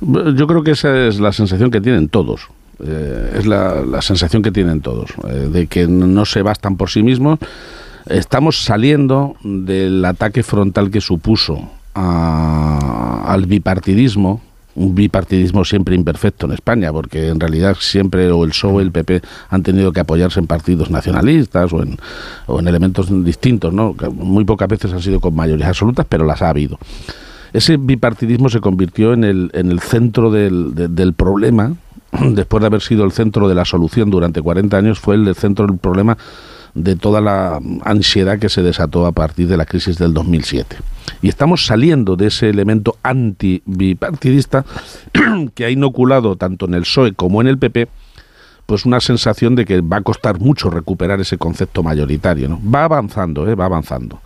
Yo 0.00 0.46
creo 0.46 0.62
que 0.62 0.72
esa 0.72 1.06
es 1.06 1.20
la 1.20 1.32
sensación 1.32 1.70
que 1.70 1.80
tienen 1.80 2.08
todos. 2.08 2.48
Eh, 2.84 3.36
es 3.38 3.46
la, 3.46 3.82
la 3.82 4.02
sensación 4.02 4.42
que 4.42 4.50
tienen 4.50 4.80
todos, 4.80 5.10
eh, 5.28 5.48
de 5.52 5.66
que 5.68 5.86
no 5.86 6.24
se 6.24 6.42
bastan 6.42 6.76
por 6.76 6.90
sí 6.90 7.02
mismos. 7.02 7.38
Estamos 8.06 8.64
saliendo 8.64 9.36
del 9.44 10.04
ataque 10.04 10.42
frontal 10.42 10.90
que 10.90 11.00
supuso 11.00 11.70
a- 11.94 13.24
al 13.26 13.46
bipartidismo, 13.46 14.40
un 14.74 14.94
bipartidismo 14.94 15.64
siempre 15.64 15.94
imperfecto 15.94 16.46
en 16.46 16.52
España, 16.52 16.90
porque 16.92 17.28
en 17.28 17.38
realidad 17.38 17.76
siempre 17.78 18.30
o 18.32 18.42
el 18.44 18.50
PSOE 18.50 18.72
o 18.72 18.80
el 18.80 18.90
PP 18.90 19.20
han 19.50 19.62
tenido 19.62 19.92
que 19.92 20.00
apoyarse 20.00 20.40
en 20.40 20.46
partidos 20.46 20.90
nacionalistas 20.90 21.72
o 21.72 21.82
en, 21.82 21.98
o 22.46 22.58
en 22.58 22.66
elementos 22.68 23.06
distintos, 23.24 23.72
¿no? 23.72 23.94
Muy 24.14 24.44
pocas 24.44 24.68
veces 24.68 24.92
han 24.92 25.02
sido 25.02 25.20
con 25.20 25.34
mayorías 25.36 25.68
absolutas, 25.68 26.06
pero 26.08 26.24
las 26.24 26.40
ha 26.42 26.48
habido 26.48 26.78
ese 27.52 27.76
bipartidismo 27.76 28.48
se 28.48 28.60
convirtió 28.60 29.12
en 29.12 29.24
el, 29.24 29.50
en 29.54 29.70
el 29.70 29.80
centro 29.80 30.30
del, 30.30 30.74
de- 30.74 30.88
del 30.88 31.12
problema, 31.12 31.74
después 32.30 32.60
de 32.60 32.66
haber 32.66 32.80
sido 32.82 33.04
el 33.04 33.12
centro 33.12 33.48
de 33.48 33.54
la 33.54 33.64
solución 33.64 34.10
durante 34.10 34.40
40 34.42 34.76
años, 34.76 34.98
fue 35.00 35.14
el 35.16 35.34
centro 35.34 35.66
del 35.66 35.78
problema 35.78 36.16
de 36.74 36.96
toda 36.96 37.20
la 37.20 37.60
ansiedad 37.84 38.38
que 38.38 38.48
se 38.48 38.62
desató 38.62 39.04
a 39.06 39.12
partir 39.12 39.46
de 39.46 39.58
la 39.58 39.66
crisis 39.66 39.98
del 39.98 40.14
2007. 40.14 40.76
Y 41.20 41.28
estamos 41.28 41.66
saliendo 41.66 42.16
de 42.16 42.28
ese 42.28 42.48
elemento 42.48 42.96
anti-bipartidista 43.02 44.64
que 45.54 45.64
ha 45.66 45.70
inoculado 45.70 46.36
tanto 46.36 46.66
en 46.66 46.74
el 46.74 46.82
PSOE 46.82 47.12
como 47.12 47.40
en 47.40 47.48
el 47.48 47.58
PP 47.58 47.88
pues 48.64 48.86
una 48.86 49.00
sensación 49.00 49.54
de 49.54 49.64
que 49.66 49.80
va 49.80 49.98
a 49.98 50.00
costar 50.02 50.38
mucho 50.38 50.70
recuperar 50.70 51.20
ese 51.20 51.36
concepto 51.36 51.82
mayoritario. 51.82 52.48
¿no? 52.48 52.60
Va 52.74 52.84
avanzando, 52.84 53.46
¿eh? 53.50 53.54
va 53.54 53.66
avanzando. 53.66 54.20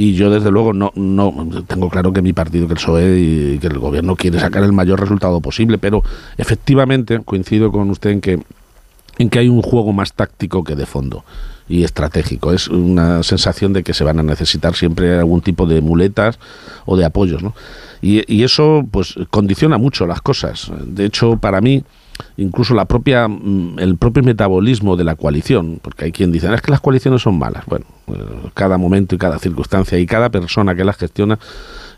Y 0.00 0.14
yo, 0.14 0.30
desde 0.30 0.52
luego, 0.52 0.72
no, 0.72 0.92
no 0.94 1.34
tengo 1.66 1.90
claro 1.90 2.12
que 2.12 2.22
mi 2.22 2.32
partido, 2.32 2.68
que 2.68 2.74
el 2.74 2.78
PSOE 2.78 3.18
y 3.18 3.58
que 3.58 3.66
el 3.66 3.80
gobierno 3.80 4.14
quiere 4.14 4.38
sacar 4.38 4.62
el 4.62 4.72
mayor 4.72 5.00
resultado 5.00 5.40
posible, 5.40 5.76
pero 5.76 6.04
efectivamente 6.36 7.18
coincido 7.24 7.72
con 7.72 7.90
usted 7.90 8.10
en 8.10 8.20
que, 8.20 8.40
en 9.18 9.28
que 9.28 9.40
hay 9.40 9.48
un 9.48 9.60
juego 9.60 9.92
más 9.92 10.12
táctico 10.12 10.62
que 10.62 10.76
de 10.76 10.86
fondo 10.86 11.24
y 11.68 11.82
estratégico. 11.82 12.52
Es 12.52 12.68
una 12.68 13.24
sensación 13.24 13.72
de 13.72 13.82
que 13.82 13.92
se 13.92 14.04
van 14.04 14.20
a 14.20 14.22
necesitar 14.22 14.76
siempre 14.76 15.18
algún 15.18 15.40
tipo 15.40 15.66
de 15.66 15.80
muletas 15.80 16.38
o 16.86 16.96
de 16.96 17.04
apoyos, 17.04 17.42
¿no? 17.42 17.56
Y, 18.00 18.22
y 18.32 18.44
eso, 18.44 18.86
pues, 18.88 19.16
condiciona 19.30 19.78
mucho 19.78 20.06
las 20.06 20.20
cosas. 20.20 20.70
De 20.86 21.06
hecho, 21.06 21.38
para 21.38 21.60
mí, 21.60 21.82
incluso 22.36 22.74
la 22.74 22.84
propia 22.84 23.28
mm, 23.28 23.78
el 23.78 23.96
propio 23.96 24.22
metabolismo 24.22 24.96
de 24.96 25.04
la 25.04 25.14
coalición, 25.16 25.78
porque 25.82 26.06
hay 26.06 26.12
quien 26.12 26.32
dice, 26.32 26.48
"Ah, 26.48 26.54
es 26.54 26.62
que 26.62 26.70
las 26.70 26.80
coaliciones 26.80 27.22
son 27.22 27.38
malas. 27.38 27.64
Bueno, 27.66 27.84
eh, 28.08 28.12
cada 28.54 28.78
momento 28.78 29.14
y 29.14 29.18
cada 29.18 29.38
circunstancia 29.38 29.98
y 29.98 30.06
cada 30.06 30.28
persona 30.30 30.74
que 30.74 30.84
las 30.84 30.96
gestiona 30.96 31.38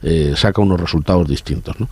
eh, 0.02 0.32
saca 0.34 0.62
unos 0.62 0.80
resultados 0.80 1.28
distintos. 1.28 1.78
¿no? 1.78 1.86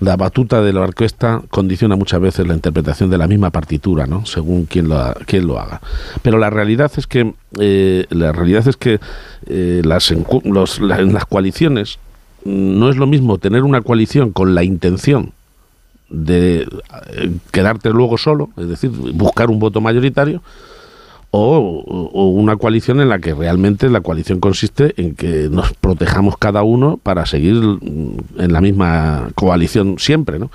La 0.00 0.16
batuta 0.16 0.60
de 0.60 0.72
la 0.72 0.80
orquesta 0.80 1.40
condiciona 1.50 1.94
muchas 1.94 2.20
veces 2.20 2.44
la 2.48 2.54
interpretación 2.54 3.10
de 3.10 3.16
la 3.18 3.28
misma 3.28 3.50
partitura, 3.50 4.06
¿no? 4.08 4.26
según 4.26 4.64
quien 4.64 4.88
lo, 4.88 5.14
quien 5.26 5.46
lo 5.46 5.60
haga. 5.60 5.80
Pero 6.22 6.38
la 6.38 6.50
realidad 6.50 6.90
es 6.96 7.06
que 7.06 7.32
eh, 7.60 8.06
la 8.10 8.32
realidad 8.32 8.66
es 8.66 8.76
que 8.76 8.98
eh, 9.46 9.82
las, 9.84 10.10
encu- 10.10 10.42
los- 10.44 10.80
la- 10.80 10.98
en 10.98 11.12
las 11.14 11.26
coaliciones 11.26 11.98
mm, 12.44 12.78
no 12.80 12.88
es 12.90 12.96
lo 12.96 13.06
mismo 13.06 13.38
tener 13.38 13.62
una 13.62 13.82
coalición 13.82 14.32
con 14.32 14.56
la 14.56 14.64
intención 14.64 15.30
de 16.14 16.66
eh, 17.12 17.30
quedarte 17.50 17.90
luego 17.90 18.18
solo, 18.18 18.50
es 18.56 18.68
decir, 18.68 18.90
buscar 18.90 19.50
un 19.50 19.58
voto 19.58 19.80
mayoritario, 19.80 20.42
o, 21.30 22.10
o 22.12 22.28
una 22.28 22.56
coalición 22.56 23.00
en 23.00 23.08
la 23.08 23.18
que 23.18 23.34
realmente 23.34 23.90
la 23.90 24.00
coalición 24.00 24.38
consiste 24.38 24.94
en 24.96 25.16
que 25.16 25.48
nos 25.50 25.72
protejamos 25.72 26.38
cada 26.38 26.62
uno 26.62 26.96
para 27.02 27.26
seguir 27.26 27.54
mm, 27.54 28.16
en 28.38 28.52
la 28.52 28.60
misma 28.60 29.30
coalición 29.34 29.96
siempre, 29.98 30.38
¿no? 30.38 30.50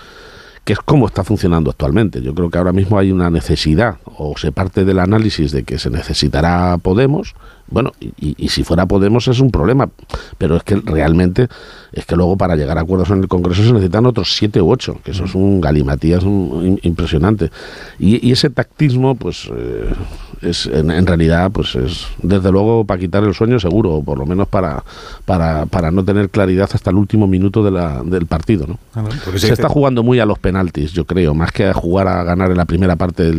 que 0.70 0.74
es 0.74 0.80
como 0.80 1.08
está 1.08 1.24
funcionando 1.24 1.72
actualmente. 1.72 2.22
Yo 2.22 2.36
creo 2.36 2.52
que 2.52 2.60
ahora 2.60 2.74
mismo 2.74 3.00
hay 3.00 3.12
una 3.12 3.32
necesidad, 3.32 3.98
o 4.06 4.38
se 4.38 4.52
parte 4.52 4.86
del 4.86 5.00
análisis 5.00 5.52
de 5.52 5.64
que 5.64 5.80
se 5.80 5.90
necesitará 5.90 6.78
Podemos, 6.78 7.34
bueno, 7.72 7.92
y, 8.00 8.50
si 8.50 8.64
fuera 8.64 8.86
Podemos 8.86 9.28
es 9.28 9.40
un 9.40 9.52
problema, 9.52 9.90
pero 10.38 10.56
es 10.58 10.64
que 10.64 10.76
realmente 10.76 11.48
es 11.92 12.06
que 12.06 12.16
luego 12.16 12.38
para 12.38 12.56
llegar 12.56 12.78
a 12.78 12.82
acuerdos 12.82 13.10
en 13.12 13.20
el 13.20 13.28
Congreso 13.28 13.64
se 13.64 13.72
necesitan 13.72 14.06
otros 14.06 14.36
siete 14.36 14.62
u 14.62 14.72
ocho, 14.72 15.00
que 15.04 15.12
eso 15.12 15.26
es 15.26 15.36
un 15.36 15.62
galimatías 15.62 16.24
impresionante. 16.24 17.52
Y, 18.00 18.32
ese 18.32 18.50
tactismo, 18.50 19.16
pues, 19.16 19.50
eh, 19.56 19.94
es 20.42 20.66
en, 20.68 21.06
realidad, 21.06 21.52
pues 21.52 21.76
es 21.76 22.08
desde 22.22 22.52
luego 22.52 22.86
para 22.86 23.00
quitar 23.00 23.24
el 23.24 23.34
sueño 23.34 23.60
seguro, 23.60 23.96
o 23.96 24.04
por 24.04 24.18
lo 24.18 24.26
menos 24.26 24.48
para, 24.48 24.84
para, 25.26 25.66
para 25.66 25.92
no 25.92 26.04
tener 26.04 26.30
claridad 26.30 26.70
hasta 26.74 26.90
el 26.90 26.96
último 26.96 27.28
minuto 27.28 27.64
de 27.64 27.72
la, 27.72 28.02
del 28.04 28.26
partido, 28.26 28.66
¿no? 28.68 28.80
Ah, 28.96 29.04
se 29.36 29.54
está 29.54 29.70
jugando 29.70 30.04
muy 30.04 30.20
a 30.20 30.26
los 30.26 30.40
penaltis, 30.40 30.94
yo 30.94 31.06
creo, 31.06 31.34
más 31.34 31.52
que 31.52 31.66
a 31.66 31.74
jugar 31.74 32.08
a 32.08 32.24
ganar 32.24 32.52
en 32.52 32.58
la 32.58 32.66
primera 32.66 32.96
parte 32.96 33.32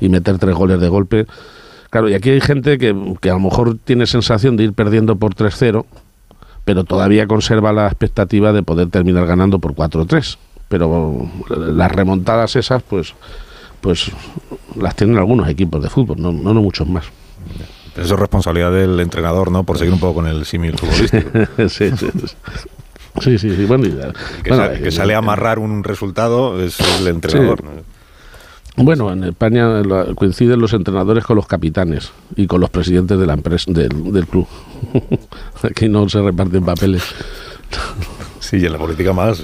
y 0.00 0.08
meter 0.08 0.38
tres 0.38 0.54
goles 0.54 0.80
de 0.80 0.88
golpe 0.88 1.26
Claro, 1.90 2.08
y 2.08 2.14
aquí 2.14 2.30
hay 2.30 2.40
gente 2.40 2.78
que, 2.78 2.88
a 2.88 3.32
lo 3.34 3.40
mejor 3.40 3.76
tiene 3.84 4.06
sensación 4.06 4.56
de 4.56 4.64
ir 4.64 4.72
perdiendo 4.72 5.16
por 5.16 5.34
3-0, 5.34 5.84
pero 6.64 6.84
todavía 6.84 7.26
conserva 7.26 7.72
la 7.72 7.86
expectativa 7.86 8.52
de 8.52 8.62
poder 8.62 8.88
terminar 8.88 9.26
ganando 9.26 9.58
por 9.58 9.74
4-3. 9.74 10.38
Pero 10.68 11.28
las 11.48 11.90
remontadas 11.90 12.54
esas, 12.54 12.80
pues, 12.84 13.14
pues 13.80 14.12
las 14.76 14.94
tienen 14.94 15.18
algunos 15.18 15.48
equipos 15.48 15.82
de 15.82 15.90
fútbol, 15.90 16.22
no, 16.22 16.30
no, 16.30 16.54
muchos 16.54 16.88
más. 16.88 17.06
Eso 17.96 18.14
es 18.14 18.20
responsabilidad 18.20 18.70
del 18.70 19.00
entrenador, 19.00 19.50
¿no? 19.50 19.64
Por 19.64 19.76
seguir 19.76 19.92
un 19.92 19.98
poco 19.98 20.14
con 20.14 20.28
el 20.28 20.44
símil 20.44 20.78
futbolístico. 20.78 21.30
sí, 21.68 21.90
sí, 21.90 22.06
sí. 23.20 23.38
Sí, 23.38 23.66
Bueno, 23.66 23.84
que, 24.80 24.92
sale 24.92 25.14
a 25.14 25.18
amarrar 25.18 25.58
un 25.58 25.82
resultado 25.82 26.62
es 26.62 26.78
el 27.00 27.08
entrenador. 27.08 27.64
Bueno, 28.76 29.12
en 29.12 29.24
España 29.24 29.82
coinciden 30.14 30.60
los 30.60 30.72
entrenadores 30.72 31.24
con 31.24 31.36
los 31.36 31.46
capitanes 31.46 32.12
y 32.36 32.46
con 32.46 32.60
los 32.60 32.70
presidentes 32.70 33.18
de 33.18 33.26
la 33.26 33.34
empresa 33.34 33.70
del, 33.72 34.26
club. 34.26 34.46
Aquí 35.62 35.88
no 35.88 36.08
se 36.08 36.22
reparten 36.22 36.64
papeles. 36.64 37.02
Sí, 38.40 38.56
y 38.56 38.66
en 38.66 38.72
la 38.72 38.78
política 38.78 39.12
más. 39.12 39.42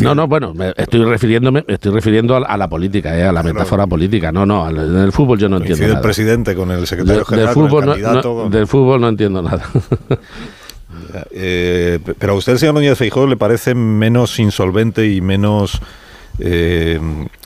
No, 0.00 0.14
no, 0.14 0.26
bueno, 0.26 0.52
estoy 0.76 1.04
refiriéndome, 1.04 1.64
estoy 1.68 1.92
refiriendo 1.92 2.36
a, 2.36 2.56
la 2.56 2.68
política, 2.68 3.16
eh, 3.16 3.24
a 3.24 3.32
la 3.32 3.42
metáfora 3.42 3.86
política. 3.86 4.32
No, 4.32 4.44
no, 4.44 4.68
en 4.68 4.96
el 4.98 5.12
fútbol 5.12 5.38
yo 5.38 5.48
no 5.48 5.58
entiendo 5.58 5.84
nada. 5.86 5.96
el 5.96 6.02
presidente 6.02 6.54
con 6.54 6.70
el 6.72 6.86
secretario 6.86 7.24
general, 7.24 7.54
del 7.54 7.54
fútbol, 7.54 7.84
el 7.84 7.90
candidato, 7.90 8.48
del 8.50 8.66
fútbol 8.66 9.00
no 9.00 9.08
entiendo 9.08 9.42
nada. 9.42 9.62
Eh, 11.30 11.98
pero 12.18 12.32
a 12.32 12.36
usted, 12.36 12.56
señor 12.56 12.74
Núñez 12.74 12.98
Feijóo, 12.98 13.26
le 13.26 13.36
parece 13.36 13.74
menos 13.74 14.38
insolvente 14.38 15.06
y 15.10 15.20
menos 15.20 15.80
eh, 16.38 17.00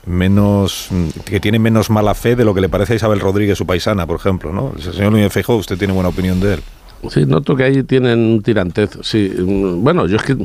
menos 0.07 0.89
que 1.25 1.41
tiene 1.41 1.59
menos 1.59 1.91
mala 1.91 2.15
fe 2.15 2.37
de 2.37 2.45
lo 2.45 2.55
que 2.55 2.61
le 2.61 2.69
parece 2.69 2.95
a 2.95 2.97
Isabel 2.97 3.21
Rodríguez, 3.21 3.57
su 3.57 3.67
paisana, 3.67 4.07
por 4.07 4.17
ejemplo, 4.17 4.53
¿no? 4.53 4.73
El 4.77 4.83
señor 4.83 5.13
Núñez 5.13 5.33
Feijóo, 5.33 5.57
usted 5.57 5.79
tiene 5.79 5.93
buena 5.93 6.09
opinión 6.09 6.41
de 6.41 6.55
él. 6.55 6.61
Sí, 7.09 7.25
noto 7.25 7.57
que 7.57 7.65
ahí 7.65 7.83
tienen 7.83 8.19
un 8.19 8.43
tirantez. 8.43 8.99
Sí, 9.03 9.33
bueno, 9.39 10.07
yo 10.07 10.17
es 10.17 10.23
que, 10.23 10.37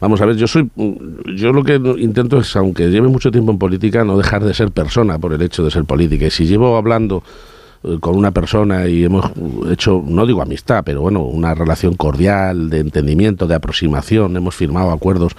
vamos 0.00 0.20
a 0.20 0.26
ver, 0.26 0.36
yo 0.36 0.48
soy, 0.48 0.68
yo 1.36 1.52
lo 1.52 1.62
que 1.62 1.76
intento 1.98 2.40
es, 2.40 2.56
aunque 2.56 2.88
lleve 2.88 3.06
mucho 3.06 3.30
tiempo 3.30 3.52
en 3.52 3.58
política, 3.58 4.04
no 4.04 4.16
dejar 4.16 4.44
de 4.44 4.52
ser 4.52 4.72
persona 4.72 5.18
por 5.18 5.32
el 5.32 5.42
hecho 5.42 5.62
de 5.62 5.70
ser 5.70 5.84
política. 5.84 6.26
Y 6.26 6.30
si 6.30 6.46
llevo 6.46 6.76
hablando 6.76 7.22
eh, 7.84 7.98
con 8.00 8.16
una 8.16 8.32
persona 8.32 8.88
y 8.88 9.04
hemos 9.04 9.30
hecho, 9.70 10.02
no 10.04 10.26
digo 10.26 10.42
amistad, 10.42 10.82
pero 10.84 11.00
bueno, 11.02 11.22
una 11.22 11.54
relación 11.54 11.94
cordial, 11.94 12.70
de 12.70 12.80
entendimiento, 12.80 13.46
de 13.46 13.54
aproximación, 13.54 14.36
hemos 14.36 14.56
firmado 14.56 14.90
acuerdos 14.90 15.36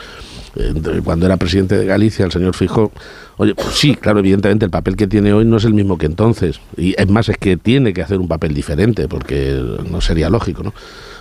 cuando 1.04 1.26
era 1.26 1.38
presidente 1.38 1.78
de 1.78 1.86
Galicia, 1.86 2.26
el 2.26 2.32
señor 2.32 2.56
Fijo, 2.56 2.92
oye, 3.38 3.56
pues 3.56 3.70
sí, 3.70 3.96
claro, 3.96 4.20
evidentemente 4.20 4.66
el 4.66 4.72
papel 4.72 4.96
que 4.96 5.08
tiene 5.08 5.32
hoy 5.34 5.46
no 5.46 5.58
es 5.58 5.66
el 5.66 5.74
mismo 5.74 5.98
que 5.98 6.06
entonces. 6.06 6.60
Y 6.78 6.94
es 6.98 7.08
más, 7.10 7.30
es 7.30 7.38
que 7.38 7.58
tiene 7.58 7.94
que 7.94 8.02
hacer 8.02 8.20
un 8.20 8.28
papel 8.28 8.54
diferente, 8.54 9.08
porque 9.08 9.62
no 9.90 10.02
sería 10.02 10.30
lógico, 10.30 10.64
¿no? 10.64 10.74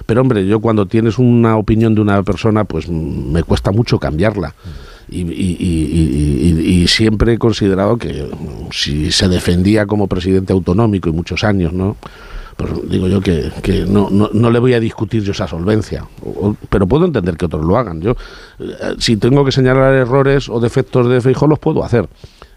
Pero 0.06 0.22
hombre, 0.22 0.46
yo 0.46 0.60
cuando 0.60 0.86
tienes 0.86 1.18
una 1.18 1.56
opinión 1.56 1.94
de 1.94 2.00
una 2.00 2.22
persona, 2.22 2.64
pues 2.64 2.88
me 2.88 3.42
cuesta 3.44 3.70
mucho 3.70 3.98
cambiarla. 3.98 4.54
Y, 5.08 5.22
y, 5.22 6.86
siempre 6.86 7.34
he 7.34 7.38
considerado 7.38 7.96
que 7.96 8.28
si 8.70 9.10
se 9.10 9.28
defendía 9.28 9.86
como 9.86 10.06
presidente 10.06 10.52
autonómico 10.52 11.08
y 11.08 11.12
muchos 11.12 11.42
años, 11.42 11.72
¿no? 11.72 11.96
Pues 12.60 12.90
digo 12.90 13.08
yo 13.08 13.20
que, 13.20 13.86
no, 13.88 14.10
no, 14.10 14.50
le 14.50 14.58
voy 14.58 14.74
a 14.74 14.80
discutir 14.80 15.22
yo 15.22 15.32
esa 15.32 15.46
solvencia, 15.46 16.04
pero 16.68 16.86
puedo 16.86 17.06
entender 17.06 17.36
que 17.36 17.46
otros 17.46 17.64
lo 17.64 17.78
hagan. 17.78 18.00
Yo, 18.00 18.16
eh, 18.58 18.96
si 18.98 19.16
tengo 19.16 19.44
que 19.44 19.52
señalar 19.52 19.94
errores 19.94 20.48
o 20.48 20.60
defectos 20.60 21.08
de 21.08 21.20
Feijóo, 21.20 21.48
los 21.48 21.58
puedo 21.58 21.84
hacer. 21.84 22.08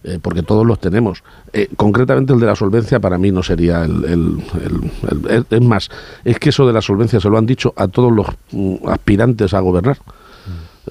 Eh, 0.05 0.19
porque 0.21 0.43
todos 0.43 0.65
los 0.65 0.79
tenemos. 0.79 1.23
Eh, 1.53 1.69
concretamente 1.77 2.33
el 2.33 2.39
de 2.41 2.45
la 2.45 2.57
solvencia 2.57 2.99
para 2.99 3.17
mí 3.17 3.31
no 3.31 3.41
sería 3.41 3.85
el, 3.85 4.03
el, 4.03 5.45
Es 5.49 5.61
más, 5.61 5.89
es 6.25 6.39
que 6.39 6.49
eso 6.49 6.67
de 6.67 6.73
la 6.73 6.81
solvencia 6.81 7.21
se 7.21 7.29
lo 7.29 7.37
han 7.37 7.45
dicho 7.45 7.73
a 7.77 7.87
todos 7.87 8.11
los 8.11 8.27
mm, 8.51 8.89
aspirantes 8.89 9.53
a 9.53 9.61
gobernar. 9.61 9.97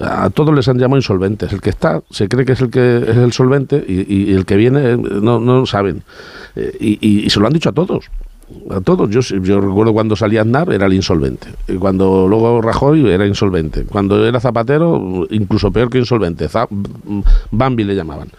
A 0.01 0.31
todos 0.31 0.55
les 0.55 0.67
han 0.67 0.79
llamado 0.79 0.97
insolventes. 0.97 1.53
El 1.53 1.61
que 1.61 1.69
está 1.69 2.01
se 2.09 2.27
cree 2.27 2.43
que 2.43 2.53
es 2.53 2.61
el 2.61 2.71
que 2.71 2.97
es 2.97 3.15
el 3.15 3.31
solvente 3.33 3.85
y, 3.87 4.33
el 4.33 4.47
que 4.47 4.55
viene 4.55 4.97
no, 4.97 5.39
no 5.39 5.67
saben. 5.67 6.01
y 6.79 7.29
se 7.29 7.39
lo 7.39 7.45
han 7.45 7.53
dicho 7.53 7.69
a 7.69 7.73
todos 7.73 8.09
a 8.69 8.81
todos. 8.81 9.09
Yo, 9.09 9.21
yo 9.21 9.61
recuerdo 9.61 9.93
cuando 9.93 10.15
salía 10.15 10.41
Aznar 10.41 10.71
era 10.71 10.85
el 10.85 10.93
insolvente. 10.93 11.47
Y 11.67 11.75
cuando 11.75 12.27
luego 12.27 12.61
Rajoy 12.61 13.09
era 13.09 13.25
insolvente. 13.25 13.83
Cuando 13.85 14.25
era 14.25 14.39
Zapatero, 14.39 15.25
incluso 15.29 15.71
peor 15.71 15.89
que 15.89 15.99
insolvente. 15.99 16.47
Bambi 17.51 17.83
le 17.83 17.95
llamaban. 17.95 18.29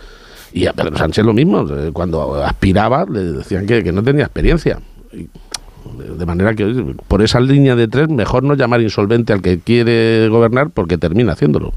Y 0.52 0.66
a 0.66 0.72
Pedro 0.72 0.96
Sánchez 0.96 1.24
lo 1.24 1.32
mismo. 1.32 1.66
Cuando 1.92 2.36
aspiraba 2.44 3.06
le 3.10 3.20
decían 3.20 3.66
que, 3.66 3.92
no 3.92 4.02
tenía 4.02 4.24
experiencia. 4.24 4.78
de 6.16 6.26
manera 6.26 6.54
que 6.54 6.94
por 7.08 7.22
esa 7.22 7.40
línea 7.40 7.74
de 7.74 7.88
tres 7.88 8.08
mejor 8.08 8.44
no 8.44 8.54
llamar 8.54 8.80
insolvente 8.80 9.32
al 9.32 9.42
que 9.42 9.58
quiere 9.58 10.28
gobernar 10.28 10.70
porque 10.70 10.96
termina 10.96 11.32
haciéndolo. 11.32 11.72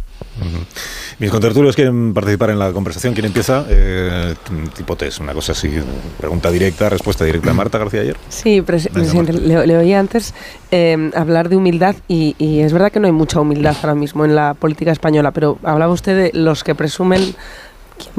Mis 1.19 1.31
contertulios 1.31 1.75
quieren 1.75 2.13
participar 2.13 2.51
en 2.51 2.59
la 2.59 2.71
conversación. 2.71 3.15
¿Quién 3.15 3.25
empieza? 3.25 3.65
Eh, 3.67 4.35
tipo 4.75 4.95
test, 4.95 5.19
una 5.19 5.33
cosa 5.33 5.53
así. 5.53 5.71
Pregunta 6.19 6.51
directa, 6.51 6.89
respuesta 6.89 7.25
directa. 7.25 7.53
Marta 7.55 7.79
García 7.79 8.01
ayer. 8.01 8.17
Sí, 8.29 8.61
presidente. 8.61 9.33
Le, 9.33 9.77
oí 9.77 9.93
antes 9.93 10.35
eh, 10.69 11.09
hablar 11.15 11.49
de 11.49 11.55
humildad 11.55 11.95
y, 12.07 12.35
es 12.59 12.71
verdad 12.71 12.91
que 12.91 12.99
no 12.99 13.07
hay 13.07 13.13
mucha 13.13 13.39
humildad 13.39 13.75
ahora 13.81 13.95
mismo 13.95 14.25
en 14.25 14.35
la 14.35 14.53
política 14.53 14.91
española, 14.91 15.31
pero 15.31 15.57
hablaba 15.63 15.91
usted 15.91 16.31
de 16.31 16.39
los 16.39 16.63
que 16.63 16.75
presumen, 16.75 17.33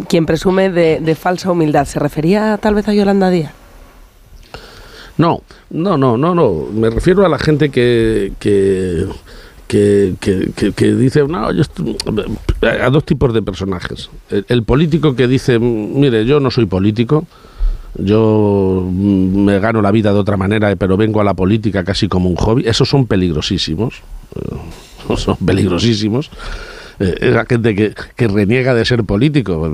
quien, 0.09 0.27
presume 0.27 0.69
de, 0.69 1.15
falsa 1.15 1.53
humildad. 1.53 1.87
¿Se 1.87 2.01
refería 2.01 2.59
tal 2.61 2.75
vez 2.75 2.89
a 2.89 2.95
Yolanda 2.95 3.31
Díaz? 3.31 3.53
No, 5.19 5.43
no, 5.71 5.97
no, 5.97 6.17
no, 6.17 6.35
no. 6.35 6.67
Me 6.73 6.91
refiero 6.91 7.25
a 7.25 7.29
la 7.29 7.39
gente 7.39 7.71
que, 7.71 8.33
que 8.41 9.07
que, 9.69 10.15
que, 10.75 10.95
dice, 10.95 11.25
no, 11.29 11.53
yo 11.53 11.63
a 12.63 12.91
dos 12.91 13.05
tipos 13.05 13.33
de 13.35 13.43
personajes. 13.43 14.11
El, 14.49 14.63
político 14.65 15.15
que 15.15 15.29
dice, 15.29 15.59
mire, 15.59 16.25
yo 16.25 16.41
no 16.41 16.51
soy 16.51 16.67
político, 16.67 17.27
yo 17.97 18.89
me 18.91 19.59
gano 19.61 19.83
la 19.83 19.91
vida 19.91 20.13
de 20.13 20.19
otra 20.19 20.37
manera, 20.37 20.75
pero 20.77 20.97
vengo 20.97 21.21
a 21.21 21.25
la 21.25 21.35
política 21.35 21.85
casi 21.85 22.09
como 22.09 22.31
un 22.31 22.37
hobby, 22.37 22.65
esos 22.67 22.89
son 22.89 23.07
peligrosísimos, 23.07 24.03
eh, 24.35 25.17
son 25.17 25.37
peligrosísimos. 25.37 26.31
Eh, 27.01 27.17
esa 27.21 27.45
gente 27.47 27.75
que, 27.75 27.95
que, 28.17 28.29
reniega 28.29 28.75
de 28.75 28.85
ser 28.85 29.05
político. 29.05 29.71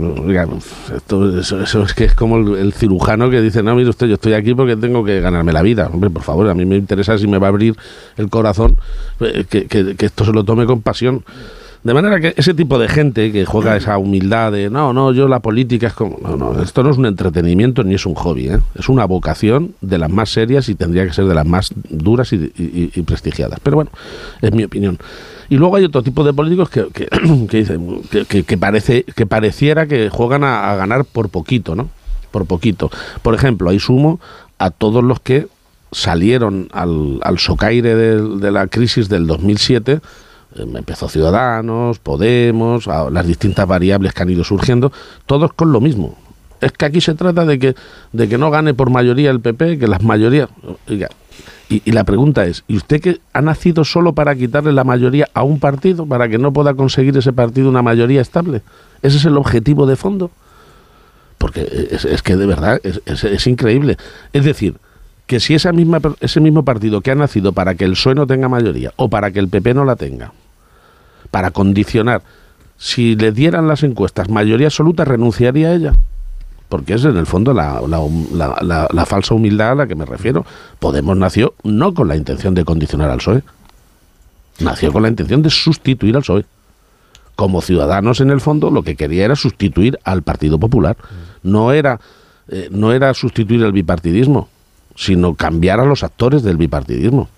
esto, 0.94 1.38
eso, 1.38 1.82
es 1.82 1.94
que 1.94 2.04
es 2.04 2.14
como 2.14 2.36
el, 2.56 2.72
cirujano 2.74 3.30
que 3.30 3.40
dice, 3.40 3.62
no, 3.62 3.74
mire 3.74 3.88
usted, 3.88 4.06
yo 4.08 4.14
estoy 4.14 4.34
aquí 4.34 4.54
porque 4.54 4.76
tengo 4.76 5.04
que 5.04 5.20
ganarme 5.20 5.52
la 5.52 5.62
vida. 5.62 5.88
Hombre, 5.92 6.10
por 6.10 6.22
favor, 6.22 6.48
a 6.50 6.54
mí 6.54 6.64
me 6.66 6.76
interesa 6.76 7.16
si 7.16 7.26
me 7.26 7.38
va 7.38 7.46
a 7.46 7.50
abrir 7.50 7.76
el 8.18 8.28
corazón, 8.28 8.76
eh, 9.20 9.44
que, 9.48 9.66
que, 9.66 9.96
que 9.96 10.06
esto 10.06 10.24
se 10.24 10.32
lo 10.32 10.44
tome 10.44 10.66
con 10.66 10.82
pasión. 10.82 11.24
De 11.84 11.92
manera 11.92 12.18
que 12.18 12.32
ese 12.38 12.54
tipo 12.54 12.78
de 12.78 12.88
gente 12.88 13.30
que 13.30 13.44
juega 13.44 13.76
esa 13.76 13.98
humildad 13.98 14.52
de 14.52 14.70
no, 14.70 14.94
no, 14.94 15.12
yo 15.12 15.28
la 15.28 15.40
política 15.40 15.88
es 15.88 15.92
como. 15.92 16.18
No, 16.18 16.34
no, 16.34 16.62
esto 16.62 16.82
no 16.82 16.90
es 16.90 16.96
un 16.96 17.04
entretenimiento 17.04 17.84
ni 17.84 17.94
es 17.94 18.06
un 18.06 18.14
hobby, 18.14 18.48
¿eh? 18.48 18.58
es 18.74 18.88
una 18.88 19.04
vocación 19.04 19.74
de 19.82 19.98
las 19.98 20.10
más 20.10 20.30
serias 20.30 20.70
y 20.70 20.76
tendría 20.76 21.04
que 21.04 21.12
ser 21.12 21.26
de 21.26 21.34
las 21.34 21.44
más 21.44 21.72
duras 21.90 22.32
y, 22.32 22.38
prestigiadas. 23.02 23.60
Pero 23.62 23.76
bueno, 23.76 23.90
es 24.40 24.50
mi 24.52 24.64
opinión. 24.64 24.96
Y 25.50 25.58
luego 25.58 25.76
hay 25.76 25.84
otro 25.84 26.02
tipo 26.02 26.24
de 26.24 26.32
políticos 26.32 26.70
que, 26.70 26.86
que, 26.86 27.06
dicen 27.50 28.00
que, 28.46 28.56
parece, 28.56 29.04
que 29.04 29.26
pareciera 29.26 29.86
que 29.86 30.08
juegan 30.08 30.42
a, 30.42 30.74
ganar 30.76 31.04
por 31.04 31.28
poquito, 31.28 31.74
¿no? 31.76 31.90
Por 32.30 32.46
poquito. 32.46 32.90
Por 33.20 33.34
ejemplo, 33.34 33.68
ahí 33.68 33.78
sumo 33.78 34.20
a 34.56 34.70
todos 34.70 35.04
los 35.04 35.20
que 35.20 35.48
salieron 35.92 36.68
al, 36.72 37.20
al 37.22 37.38
socaire 37.38 37.94
de, 37.94 38.38
de 38.38 38.50
la 38.50 38.68
crisis 38.68 39.10
del 39.10 39.26
2007 39.26 40.00
Em, 40.00 40.00
empezó 40.56 41.08
Ciudadanos, 41.08 41.98
Podemos, 41.98 42.86
las 42.86 43.26
distintas 43.26 43.66
variables 43.66 44.12
que 44.12 44.22
han 44.22 44.30
ido 44.30 44.44
surgiendo, 44.44 44.92
todos 45.26 45.52
con 45.52 45.72
lo 45.72 45.80
mismo. 45.80 46.16
Es 46.60 46.72
que 46.72 46.86
aquí 46.86 47.00
se 47.00 47.14
trata 47.14 47.44
de 47.44 47.58
que, 47.58 47.74
de 48.12 48.28
que 48.28 48.38
no 48.38 48.50
gane 48.50 48.74
por 48.74 48.90
mayoría 48.90 49.30
el 49.30 49.40
PP, 49.40 49.78
que 49.78 49.86
las 49.86 50.02
mayorías... 50.02 50.48
Y, 51.68 51.92
la 51.92 52.04
pregunta 52.04 52.44
es, 52.44 52.62
¿y 52.68 52.76
usted 52.76 53.00
que 53.00 53.20
ha 53.32 53.40
nacido 53.40 53.84
solo 53.84 54.12
para 54.12 54.34
quitarle 54.36 54.72
la 54.72 54.84
mayoría 54.84 55.28
a 55.32 55.42
un 55.42 55.58
partido, 55.58 56.06
para 56.06 56.28
que 56.28 56.38
no 56.38 56.52
pueda 56.52 56.74
conseguir 56.74 57.16
ese 57.16 57.32
partido 57.32 57.68
una 57.68 57.82
mayoría 57.82 58.20
estable? 58.20 58.62
¿Ese 59.02 59.16
es 59.16 59.24
el 59.24 59.36
objetivo 59.36 59.86
de 59.86 59.96
fondo? 59.96 60.30
Porque 61.38 61.88
es, 61.90 62.04
es 62.04 62.22
que 62.22 62.36
de 62.36 62.46
verdad 62.46 62.80
es, 62.84 63.46
increíble. 63.46 63.96
Es 64.32 64.44
decir, 64.44 64.76
que 65.26 65.40
si 65.40 65.54
esa 65.54 65.72
misma, 65.72 66.00
ese 66.20 66.40
mismo 66.40 66.64
partido 66.64 67.00
que 67.00 67.10
ha 67.10 67.14
nacido 67.14 67.52
para 67.52 67.74
que 67.74 67.84
el 67.84 67.92
PSOE 67.92 68.14
no 68.14 68.26
tenga 68.26 68.48
mayoría 68.48 68.92
o 68.96 69.08
para 69.08 69.30
que 69.30 69.40
el 69.40 69.48
PP 69.48 69.74
no 69.74 69.84
la 69.84 69.96
tenga, 69.96 70.32
para 71.34 71.50
condicionar, 71.50 72.22
si 72.78 73.16
le 73.16 73.32
dieran 73.32 73.66
las 73.66 73.82
encuestas 73.82 74.28
mayoría 74.28 74.68
absoluta, 74.68 75.04
renunciaría 75.04 75.70
a 75.70 75.74
ella 75.74 75.92
porque 76.68 76.94
es 76.94 77.04
en 77.04 77.16
el 77.16 77.26
fondo 77.26 77.52
la, 77.52 79.04
falsa 79.04 79.34
humildad 79.34 79.72
a 79.72 79.74
la 79.74 79.86
que 79.88 79.96
me 79.96 80.04
refiero. 80.04 80.46
Podemos 80.78 81.16
nació 81.16 81.54
no 81.64 81.92
con 81.92 82.06
la 82.06 82.14
intención 82.14 82.54
de 82.54 82.64
condicionar 82.64 83.10
al 83.10 83.18
PSOE, 83.18 83.42
nació 84.60 84.92
con 84.92 85.02
la 85.02 85.08
intención 85.08 85.42
de 85.42 85.50
sustituir 85.50 86.14
al 86.14 86.22
PSOE. 86.22 86.44
Como 87.34 87.62
ciudadanos, 87.62 88.20
en 88.20 88.30
el 88.30 88.40
fondo, 88.40 88.70
lo 88.70 88.84
que 88.84 88.94
quería 88.94 89.24
era 89.24 89.34
sustituir 89.34 89.98
al 90.04 90.22
Partido 90.22 90.60
Popular. 90.60 90.96
No 91.42 91.72
era, 91.72 91.98
eh, 92.46 92.68
no 92.70 92.92
era 92.92 93.12
sustituir 93.12 93.64
el 93.64 93.72
bipartidismo, 93.72 94.48
sino 94.94 95.34
cambiar 95.34 95.80
a 95.80 95.84
los 95.84 96.04
actores 96.04 96.44
del 96.44 96.58
bipartidismo. 96.58 97.28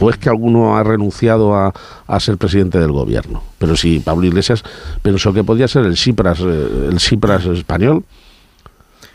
¿O 0.00 0.10
es 0.10 0.16
que 0.16 0.28
alguno 0.28 0.76
ha 0.76 0.82
renunciado 0.82 1.54
a, 1.54 1.72
a, 2.06 2.20
ser 2.20 2.36
presidente 2.38 2.78
del 2.78 2.92
gobierno? 2.92 3.42
Pero 3.58 3.76
si 3.76 4.00
Pablo 4.00 4.26
Iglesias 4.26 4.62
pensó 5.02 5.32
que 5.32 5.44
podía 5.44 5.68
ser 5.68 5.84
el 5.84 5.96
Cipras, 5.96 6.40
eh, 6.40 6.88
el 6.90 7.00
Cipras 7.00 7.46
español, 7.46 8.04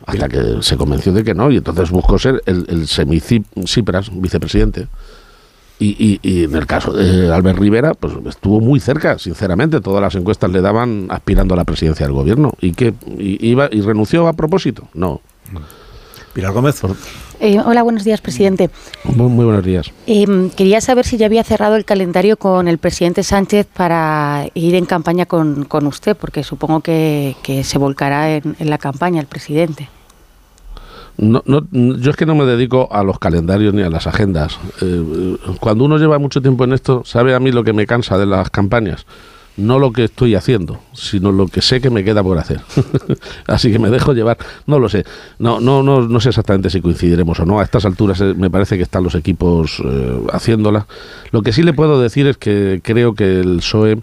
hasta 0.06 0.28
que 0.28 0.58
se 0.62 0.78
convenció 0.78 1.14
de 1.14 1.24
que 1.24 1.34
no, 1.34 1.50
y 1.52 1.58
entonces 1.58 1.90
buscó 1.90 2.20
ser 2.20 2.42
el, 2.46 2.66
el 2.68 2.88
semi-Cipras, 2.88 4.10
vicepresidente. 4.14 4.88
Y, 5.80 6.20
y, 6.24 6.44
en 6.46 6.56
el 6.56 6.66
caso 6.66 6.94
de 6.94 7.34
Albert 7.34 7.60
Rivera, 7.60 7.94
pues 7.94 8.14
estuvo 8.28 8.62
muy 8.62 8.80
cerca, 8.80 9.20
sinceramente. 9.20 9.82
Todas 9.82 10.02
las 10.02 10.16
encuestas 10.16 10.50
le 10.50 10.62
daban 10.62 11.08
aspirando 11.10 11.56
a 11.56 11.58
la 11.58 11.66
presidencia 11.66 12.06
del 12.06 12.14
gobierno. 12.14 12.54
¿Y 12.62 12.72
que 12.72 12.94
iba 13.18 13.68
y 13.70 13.82
renunció 13.82 14.28
a 14.28 14.34
propósito? 14.34 14.88
No. 14.94 15.20
Pilar 16.34 16.54
Gómez. 16.54 16.82
Eh, 17.44 17.60
hola, 17.60 17.84
buenos 17.84 18.06
días, 18.06 18.22
presidente. 18.22 18.70
Muy, 19.04 19.28
muy 19.28 19.44
buenos 19.44 19.66
días. 19.66 19.92
Eh, 20.08 20.50
quería 20.56 20.80
saber 20.80 21.06
si 21.06 21.18
ya 21.18 21.26
había 21.26 21.44
cerrado 21.44 21.76
el 21.76 21.84
calendario 21.84 22.38
con 22.38 22.70
el 22.70 22.78
presidente 22.78 23.22
Sánchez 23.22 23.68
para 23.68 24.46
ir 24.54 24.76
en 24.76 24.86
campaña 24.86 25.26
con, 25.26 25.66
con 25.66 25.86
usted, 25.86 26.16
porque 26.16 26.42
supongo 26.42 26.80
que, 26.80 27.36
que 27.44 27.66
se 27.66 27.78
volcará 27.78 28.34
en, 28.34 28.56
en, 28.60 28.70
la 28.70 28.78
campaña 28.78 29.20
el 29.20 29.28
presidente. 29.28 29.90
No, 31.18 31.44
no, 31.46 31.68
yo 31.98 32.12
es 32.12 32.16
que 32.16 32.26
no 32.26 32.34
me 32.34 32.46
dedico 32.46 32.88
a 32.90 33.04
los 33.04 33.20
calendarios 33.20 33.74
ni 33.74 33.82
a 33.82 33.90
las 33.90 34.08
agendas. 34.08 34.58
Eh, 34.82 35.36
cuando 35.60 35.84
uno 35.84 35.98
lleva 35.98 36.20
mucho 36.20 36.42
tiempo 36.42 36.64
en 36.64 36.72
esto, 36.72 37.02
sabe 37.04 37.36
a 37.36 37.42
mí 37.42 37.52
lo 37.52 37.66
que 37.66 37.74
me 37.74 37.86
cansa 37.86 38.18
de 38.18 38.26
las 38.26 38.50
campañas 38.52 39.06
no 39.58 39.78
lo 39.78 39.92
que 39.92 40.06
estoy 40.06 40.36
haciendo, 40.36 40.80
sino 40.94 41.32
lo 41.32 41.48
que 41.48 41.62
sé 41.62 41.80
que 41.80 41.90
me 41.90 42.04
queda 42.04 42.24
por 42.24 42.38
hacer. 42.38 42.62
Así 43.48 43.72
que 43.72 43.80
me 43.80 43.90
dejo 43.90 44.14
llevar, 44.14 44.38
no 44.66 44.80
lo 44.80 44.90
sé, 44.90 45.06
no, 45.40 45.60
no, 45.60 45.84
no, 45.84 46.02
no 46.02 46.20
sé 46.20 46.30
exactamente 46.30 46.70
si 46.70 46.82
coincidiremos 46.82 47.40
o 47.40 47.46
no. 47.46 47.60
A 47.60 47.64
estas 47.64 47.86
alturas 47.86 48.20
eh, 48.22 48.34
me 48.36 48.50
parece 48.50 48.78
que 48.78 48.84
están 48.84 49.04
los 49.04 49.16
equipos 49.16 49.82
eh, 49.84 50.20
haciéndola. 50.32 50.88
Lo 51.32 51.42
que 51.44 51.54
sí 51.54 51.64
le 51.64 51.74
puedo 51.74 52.02
decir 52.02 52.28
es 52.28 52.38
que 52.38 52.82
creo 52.84 53.14
que 53.14 53.40
el 53.40 53.58
PSOE, 53.58 54.02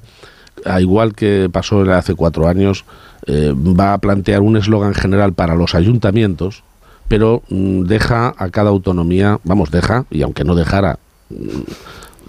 a 0.64 0.80
igual 0.80 1.14
que 1.14 1.48
pasó 1.50 1.82
hace 1.92 2.14
cuatro 2.14 2.46
años, 2.46 2.84
eh, 3.26 3.52
va 3.54 3.92
a 3.92 3.98
plantear 3.98 4.42
un 4.42 4.56
eslogan 4.56 4.94
general 4.94 5.32
para 5.32 5.56
los 5.56 5.74
ayuntamientos, 5.74 6.62
pero 7.08 7.42
mm, 7.48 7.82
deja 7.82 8.34
a 8.36 8.50
cada 8.50 8.70
autonomía, 8.70 9.40
vamos, 9.42 9.70
deja, 9.70 10.04
y 10.10 10.22
aunque 10.22 10.44
no 10.44 10.54
dejara, 10.54 10.98
mm, 11.28 11.60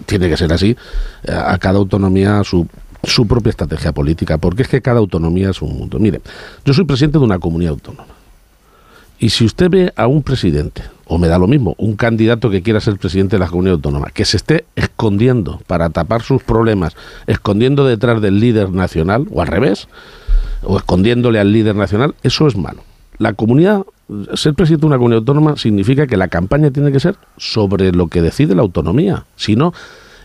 tiene 0.06 0.28
que 0.28 0.36
ser 0.36 0.52
así, 0.52 0.76
a 1.28 1.56
cada 1.58 1.78
autonomía 1.78 2.42
su 2.42 2.66
su 3.04 3.26
propia 3.26 3.50
estrategia 3.50 3.92
política, 3.92 4.38
porque 4.38 4.62
es 4.62 4.68
que 4.68 4.80
cada 4.82 4.98
autonomía 4.98 5.50
es 5.50 5.62
un 5.62 5.76
mundo. 5.76 5.98
Mire, 5.98 6.20
yo 6.64 6.72
soy 6.72 6.84
presidente 6.84 7.18
de 7.18 7.24
una 7.24 7.38
comunidad 7.38 7.72
autónoma. 7.72 8.06
Y 9.18 9.30
si 9.30 9.44
usted 9.44 9.70
ve 9.70 9.92
a 9.94 10.08
un 10.08 10.22
presidente, 10.22 10.82
o 11.06 11.16
me 11.16 11.28
da 11.28 11.38
lo 11.38 11.46
mismo, 11.46 11.76
un 11.78 11.94
candidato 11.94 12.50
que 12.50 12.62
quiera 12.62 12.80
ser 12.80 12.96
presidente 12.96 13.36
de 13.36 13.40
la 13.40 13.48
comunidad 13.48 13.74
autónoma, 13.74 14.10
que 14.10 14.24
se 14.24 14.36
esté 14.36 14.64
escondiendo 14.74 15.60
para 15.68 15.90
tapar 15.90 16.22
sus 16.22 16.42
problemas, 16.42 16.96
escondiendo 17.28 17.84
detrás 17.84 18.20
del 18.20 18.40
líder 18.40 18.70
nacional, 18.70 19.26
o 19.30 19.40
al 19.40 19.46
revés, 19.46 19.86
o 20.64 20.76
escondiéndole 20.76 21.38
al 21.38 21.52
líder 21.52 21.76
nacional, 21.76 22.14
eso 22.24 22.48
es 22.48 22.56
malo. 22.56 22.82
La 23.18 23.34
comunidad, 23.34 23.82
ser 24.34 24.54
presidente 24.54 24.82
de 24.82 24.86
una 24.88 24.96
comunidad 24.96 25.18
autónoma 25.20 25.56
significa 25.56 26.08
que 26.08 26.16
la 26.16 26.26
campaña 26.26 26.72
tiene 26.72 26.90
que 26.90 26.98
ser 26.98 27.14
sobre 27.36 27.92
lo 27.92 28.08
que 28.08 28.22
decide 28.22 28.56
la 28.56 28.62
autonomía. 28.62 29.24
Si 29.36 29.54
no, 29.54 29.72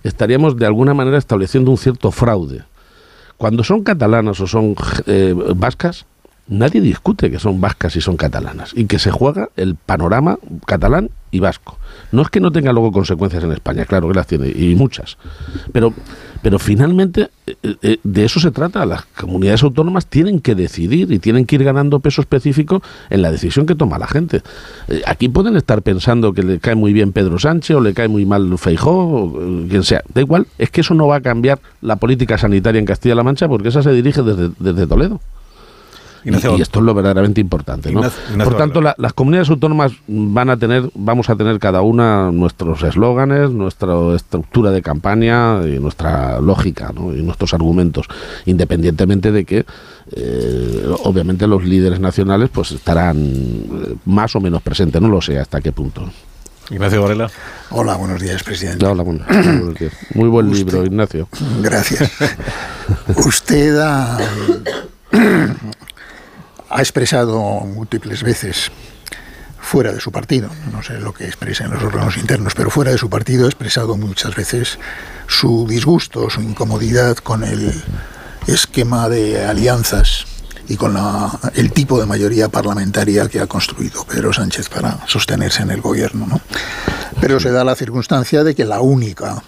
estaríamos 0.07 0.57
de 0.57 0.65
alguna 0.65 0.93
manera 0.93 1.17
estableciendo 1.17 1.71
un 1.71 1.77
cierto 1.77 2.11
fraude. 2.11 2.63
Cuando 3.37 3.63
son 3.63 3.83
catalanas 3.83 4.39
o 4.39 4.47
son 4.47 4.75
eh, 5.05 5.35
vascas, 5.55 6.05
nadie 6.47 6.81
discute 6.81 7.29
que 7.29 7.39
son 7.39 7.61
vascas 7.61 7.95
y 7.95 8.01
son 8.01 8.17
catalanas 8.17 8.71
y 8.75 8.85
que 8.85 8.99
se 8.99 9.11
juega 9.11 9.49
el 9.55 9.75
panorama 9.75 10.39
catalán 10.65 11.09
y 11.31 11.39
vasco. 11.39 11.77
No 12.11 12.21
es 12.21 12.29
que 12.29 12.39
no 12.39 12.51
tenga 12.51 12.71
luego 12.71 12.91
consecuencias 12.91 13.43
en 13.43 13.51
España, 13.51 13.85
claro 13.85 14.07
que 14.07 14.15
las 14.15 14.27
tiene 14.27 14.47
y 14.49 14.75
muchas, 14.75 15.17
pero 15.71 15.93
pero 16.41 16.59
finalmente 16.59 17.29
eh, 17.45 17.75
eh, 17.81 17.97
de 18.03 18.25
eso 18.25 18.39
se 18.39 18.51
trata. 18.51 18.85
Las 18.85 19.05
comunidades 19.05 19.63
autónomas 19.63 20.05
tienen 20.05 20.39
que 20.39 20.55
decidir 20.55 21.11
y 21.11 21.19
tienen 21.19 21.45
que 21.45 21.55
ir 21.55 21.63
ganando 21.63 21.99
peso 21.99 22.21
específico 22.21 22.81
en 23.09 23.21
la 23.21 23.31
decisión 23.31 23.65
que 23.65 23.75
toma 23.75 23.97
la 23.97 24.07
gente. 24.07 24.41
Eh, 24.87 25.01
aquí 25.05 25.29
pueden 25.29 25.57
estar 25.57 25.81
pensando 25.81 26.33
que 26.33 26.43
le 26.43 26.59
cae 26.59 26.75
muy 26.75 26.93
bien 26.93 27.11
Pedro 27.11 27.39
Sánchez 27.39 27.75
o 27.75 27.81
le 27.81 27.93
cae 27.93 28.07
muy 28.07 28.25
mal 28.25 28.57
Feijó 28.57 28.91
o 28.91 29.33
quien 29.67 29.83
sea. 29.83 30.03
Da 30.13 30.21
igual, 30.21 30.47
es 30.57 30.69
que 30.69 30.81
eso 30.81 30.93
no 30.93 31.07
va 31.07 31.17
a 31.17 31.21
cambiar 31.21 31.59
la 31.81 31.97
política 31.97 32.37
sanitaria 32.37 32.79
en 32.79 32.85
Castilla-La 32.85 33.23
Mancha 33.23 33.47
porque 33.47 33.69
esa 33.69 33.81
se 33.81 33.91
dirige 33.91 34.21
desde, 34.21 34.51
desde 34.59 34.87
Toledo. 34.87 35.19
Ignacio, 36.23 36.57
y, 36.57 36.61
esto 36.61 36.79
es 36.79 36.85
lo 36.85 36.93
verdaderamente 36.93 37.41
importante. 37.41 37.91
¿no? 37.91 37.99
Ignacio, 37.99 38.21
Ignacio, 38.31 38.51
Por 38.51 38.57
tanto, 38.57 38.81
la, 38.81 38.95
las 38.97 39.13
comunidades 39.13 39.49
autónomas 39.49 39.93
van 40.07 40.49
a 40.49 40.57
tener, 40.57 40.89
vamos 40.93 41.29
a 41.29 41.35
tener 41.35 41.59
cada 41.59 41.81
una 41.81 42.31
nuestros 42.31 42.83
eslóganes, 42.83 43.51
nuestra 43.51 43.93
estructura 44.15 44.71
de 44.71 44.81
campaña 44.81 45.65
y 45.65 45.79
nuestra 45.79 46.39
lógica 46.41 46.91
¿no? 46.93 47.13
y 47.13 47.21
nuestros 47.21 47.53
argumentos, 47.53 48.07
independientemente 48.45 49.31
de 49.31 49.45
que 49.45 49.65
eh, 50.11 50.85
obviamente 51.03 51.47
los 51.47 51.63
líderes 51.63 51.99
nacionales 51.99 52.49
pues 52.49 52.71
estarán 52.71 53.97
más 54.05 54.35
o 54.35 54.39
menos 54.39 54.61
presentes, 54.61 55.01
no 55.01 55.09
lo 55.09 55.21
sé 55.21 55.37
hasta 55.37 55.61
qué 55.61 55.71
punto. 55.71 56.09
Ignacio 56.69 57.01
Varela. 57.01 57.29
Hola, 57.69 57.95
buenos 57.95 58.21
días, 58.21 58.43
presidente. 58.43 58.85
Hola, 58.85 59.03
bueno, 59.03 59.23
buenos 59.27 59.75
días. 59.75 59.93
Muy 60.13 60.27
buen 60.27 60.47
Usted, 60.47 60.57
libro, 60.57 60.85
Ignacio. 60.85 61.29
Gracias. 61.61 62.11
Usted 63.25 63.77
ha, 63.79 64.17
ha 66.69 66.79
expresado 66.79 67.39
múltiples 67.61 68.23
veces 68.23 68.71
fuera 69.59 69.91
de 69.91 69.99
su 69.99 70.11
partido, 70.11 70.49
no 70.71 70.81
sé 70.81 70.99
lo 70.99 71.13
que 71.13 71.25
expresa 71.25 71.65
en 71.65 71.71
los 71.71 71.83
órganos 71.83 72.17
internos, 72.17 72.53
pero 72.55 72.69
fuera 72.69 72.91
de 72.91 72.97
su 72.97 73.09
partido 73.09 73.45
ha 73.45 73.49
expresado 73.49 73.97
muchas 73.97 74.35
veces 74.35 74.79
su 75.27 75.67
disgusto, 75.67 76.29
su 76.29 76.41
incomodidad 76.41 77.17
con 77.17 77.43
el 77.43 77.73
esquema 78.47 79.09
de 79.09 79.43
alianzas 79.45 80.25
y 80.69 80.77
con 80.77 80.93
la, 80.93 81.37
el 81.55 81.71
tipo 81.71 81.99
de 81.99 82.05
mayoría 82.05 82.49
parlamentaria 82.49 83.27
que 83.27 83.39
ha 83.39 83.47
construido 83.47 84.05
Pedro 84.05 84.33
Sánchez 84.33 84.69
para 84.69 85.05
sostenerse 85.07 85.63
en 85.63 85.71
el 85.71 85.81
gobierno. 85.81 86.27
¿no? 86.27 86.41
Pero 87.19 87.39
se 87.39 87.51
da 87.51 87.63
la 87.63 87.75
circunstancia 87.75 88.43
de 88.43 88.55
que 88.55 88.65
la 88.65 88.81
única, 88.81 89.43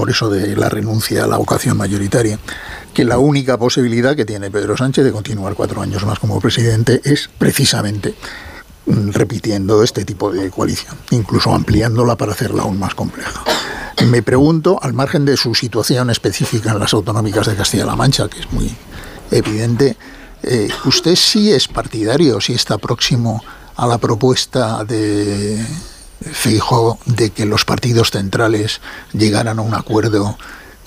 por 0.00 0.08
eso 0.08 0.30
de 0.30 0.56
la 0.56 0.70
renuncia 0.70 1.24
a 1.24 1.26
la 1.26 1.36
vocación 1.36 1.76
mayoritaria, 1.76 2.38
que 2.94 3.04
la 3.04 3.18
única 3.18 3.58
posibilidad 3.58 4.16
que 4.16 4.24
tiene 4.24 4.50
Pedro 4.50 4.74
Sánchez 4.74 5.04
de 5.04 5.12
continuar 5.12 5.52
cuatro 5.52 5.82
años 5.82 6.06
más 6.06 6.18
como 6.18 6.40
presidente 6.40 7.02
es 7.04 7.28
precisamente 7.36 8.14
repitiendo 8.86 9.82
este 9.82 10.06
tipo 10.06 10.32
de 10.32 10.50
coalición, 10.50 10.96
incluso 11.10 11.54
ampliándola 11.54 12.16
para 12.16 12.32
hacerla 12.32 12.62
aún 12.62 12.78
más 12.78 12.94
compleja. 12.94 13.44
Me 14.06 14.22
pregunto, 14.22 14.78
al 14.80 14.94
margen 14.94 15.26
de 15.26 15.36
su 15.36 15.54
situación 15.54 16.08
específica 16.08 16.72
en 16.72 16.78
las 16.78 16.94
autonómicas 16.94 17.46
de 17.46 17.56
Castilla-La 17.56 17.94
Mancha, 17.94 18.26
que 18.26 18.40
es 18.40 18.50
muy 18.50 18.74
evidente, 19.30 19.98
eh, 20.42 20.70
¿usted 20.86 21.14
sí 21.14 21.52
es 21.52 21.68
partidario, 21.68 22.40
sí 22.40 22.54
está 22.54 22.78
próximo 22.78 23.44
a 23.76 23.86
la 23.86 23.98
propuesta 23.98 24.82
de 24.82 25.62
Feijóo 26.20 26.98
de 27.06 27.30
que 27.30 27.46
los 27.46 27.64
partidos 27.64 28.10
centrales 28.10 28.80
llegaran 29.12 29.58
a 29.58 29.62
un 29.62 29.74
acuerdo 29.74 30.36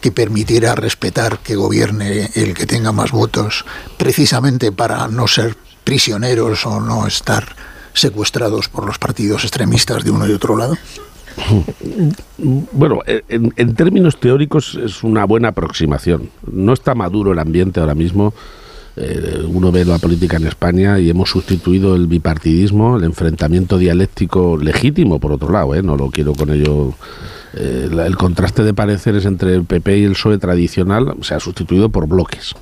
que 0.01 0.11
permitiera 0.11 0.75
respetar 0.75 1.39
que 1.39 1.55
gobierne 1.55 2.29
el 2.35 2.53
que 2.53 2.65
tenga 2.65 2.91
más 2.91 3.11
votos, 3.11 3.65
precisamente 3.97 4.71
para 4.71 5.07
no 5.07 5.27
ser 5.27 5.55
prisioneros 5.83 6.65
o 6.65 6.81
no 6.81 7.07
estar 7.07 7.55
secuestrados 7.93 8.67
por 8.69 8.85
los 8.85 8.97
partidos 8.97 9.43
extremistas 9.43 10.03
de 10.03 10.11
uno 10.11 10.27
y 10.27 10.33
otro 10.33 10.57
lado? 10.57 10.77
Bueno, 12.37 12.99
en, 13.07 13.53
en, 13.55 13.75
términos 13.75 14.19
teóricos 14.19 14.75
es 14.75 15.03
una 15.03 15.25
buena 15.25 15.49
aproximación. 15.49 16.29
No 16.51 16.73
está 16.73 16.93
maduro 16.93 17.31
el 17.31 17.39
ambiente 17.39 17.79
ahora 17.79 17.95
mismo 17.95 18.33
eh, 18.95 19.43
uno 19.47 19.71
ve 19.71 19.85
la 19.85 19.97
política 19.97 20.37
en 20.37 20.45
España 20.45 20.99
y 20.99 21.09
hemos 21.09 21.29
sustituido 21.29 21.95
el 21.95 22.07
bipartidismo, 22.07 22.97
el 22.97 23.03
enfrentamiento 23.03 23.77
dialéctico 23.77 24.57
legítimo, 24.57 25.19
por 25.19 25.31
otro 25.31 25.51
lado, 25.51 25.73
¿eh? 25.73 25.81
no 25.81 25.95
lo 25.95 26.09
quiero 26.11 26.33
con 26.33 26.51
ello. 26.51 26.93
Eh, 27.55 27.89
el 27.91 28.17
contraste 28.17 28.63
de 28.63 28.73
pareceres 28.73 29.25
entre 29.25 29.53
el 29.55 29.65
PP 29.65 29.97
y 29.97 30.03
el 30.03 30.13
PSOE 30.13 30.37
tradicional 30.37 31.15
se 31.21 31.33
ha 31.33 31.39
sustituido 31.39 31.89
por 31.89 32.07
bloques, 32.07 32.53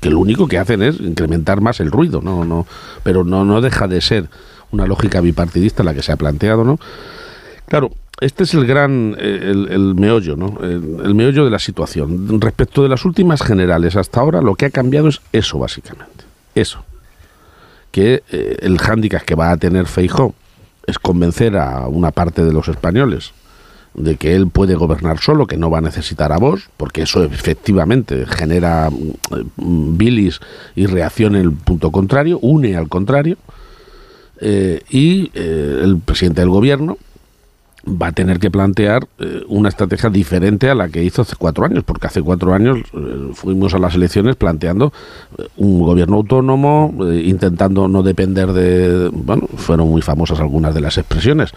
que 0.00 0.10
lo 0.10 0.20
único 0.20 0.46
que 0.46 0.58
hacen 0.58 0.82
es 0.82 1.00
incrementar 1.00 1.60
más 1.60 1.80
el 1.80 1.90
ruido, 1.90 2.20
no, 2.20 2.44
no, 2.44 2.66
pero 3.02 3.24
no, 3.24 3.44
no 3.44 3.60
deja 3.60 3.88
de 3.88 4.00
ser 4.00 4.28
una 4.72 4.86
lógica 4.86 5.20
bipartidista 5.20 5.82
la 5.82 5.94
que 5.94 6.02
se 6.02 6.12
ha 6.12 6.16
planteado, 6.16 6.64
¿no? 6.64 6.78
Claro, 7.66 7.90
este 8.20 8.44
es 8.44 8.54
el 8.54 8.66
gran, 8.66 9.16
el, 9.18 9.94
meollo, 9.94 10.36
¿no? 10.36 10.58
El, 10.62 11.14
meollo 11.14 11.44
de 11.44 11.50
la 11.50 11.58
situación. 11.58 12.40
Respecto 12.40 12.82
de 12.82 12.88
las 12.88 13.04
últimas 13.04 13.42
generales 13.42 13.96
hasta 13.96 14.20
ahora, 14.20 14.42
lo 14.42 14.54
que 14.54 14.66
ha 14.66 14.70
cambiado 14.70 15.08
es 15.08 15.20
eso, 15.32 15.58
básicamente. 15.58 16.24
Eso. 16.54 16.84
Que 17.90 18.22
eh, 18.30 18.56
el 18.60 18.78
hándicap 18.78 19.22
que 19.22 19.34
va 19.34 19.50
a 19.50 19.56
tener 19.56 19.86
Feijó 19.86 20.34
es 20.86 20.98
convencer 20.98 21.56
a 21.56 21.88
una 21.88 22.10
parte 22.10 22.44
de 22.44 22.52
los 22.52 22.68
españoles 22.68 23.32
de 23.94 24.16
que 24.16 24.34
él 24.34 24.48
puede 24.48 24.74
gobernar 24.74 25.18
solo, 25.18 25.46
que 25.46 25.56
no 25.56 25.70
va 25.70 25.78
a 25.78 25.82
necesitar 25.82 26.32
a 26.32 26.38
vos, 26.38 26.68
porque 26.76 27.02
eso 27.02 27.24
efectivamente 27.24 28.24
genera 28.26 28.88
mm, 28.90 29.96
bilis 29.96 30.40
y 30.76 30.86
reacción 30.86 31.34
en 31.34 31.42
el 31.42 31.52
punto 31.52 31.90
contrario, 31.90 32.38
une 32.40 32.76
al 32.76 32.88
contrario, 32.88 33.36
eh, 34.40 34.82
y 34.90 35.30
eh, 35.34 35.80
el 35.82 35.98
presidente 35.98 36.40
del 36.40 36.50
gobierno, 36.50 36.98
va 37.86 38.08
a 38.08 38.12
tener 38.12 38.38
que 38.38 38.50
plantear 38.50 39.06
eh, 39.18 39.42
una 39.48 39.68
estrategia 39.68 40.10
diferente 40.10 40.68
a 40.68 40.74
la 40.74 40.88
que 40.88 41.02
hizo 41.02 41.22
hace 41.22 41.36
cuatro 41.36 41.64
años, 41.64 41.84
porque 41.84 42.06
hace 42.06 42.22
cuatro 42.22 42.52
años 42.54 42.78
eh, 42.92 43.30
fuimos 43.32 43.74
a 43.74 43.78
las 43.78 43.94
elecciones 43.94 44.36
planteando 44.36 44.92
eh, 45.38 45.46
un 45.56 45.80
gobierno 45.80 46.16
autónomo, 46.16 46.94
intentando 47.12 47.88
no 47.88 48.02
depender 48.02 48.52
de... 48.52 49.08
Bueno, 49.12 49.48
fueron 49.56 49.88
muy 49.88 50.02
famosas 50.02 50.40
algunas 50.40 50.74
de 50.74 50.80
las 50.80 50.98
expresiones. 50.98 51.52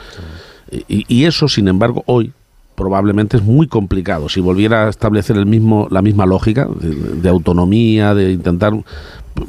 Y, 0.88 1.26
eso, 1.26 1.48
sin 1.48 1.68
embargo, 1.68 2.04
hoy 2.08 2.32
probablemente 2.76 3.38
es 3.38 3.44
muy 3.44 3.68
complicado. 3.68 4.30
Si 4.30 4.42
volviera 4.42 4.86
a 4.86 4.90
establecer 4.90 5.38
el 5.38 5.46
mismo, 5.46 5.88
la 5.92 6.02
misma 6.02 6.26
lógica 6.26 6.68
de 6.70 7.30
autonomía, 7.30 8.14
de 8.14 8.32
intentar 8.32 8.74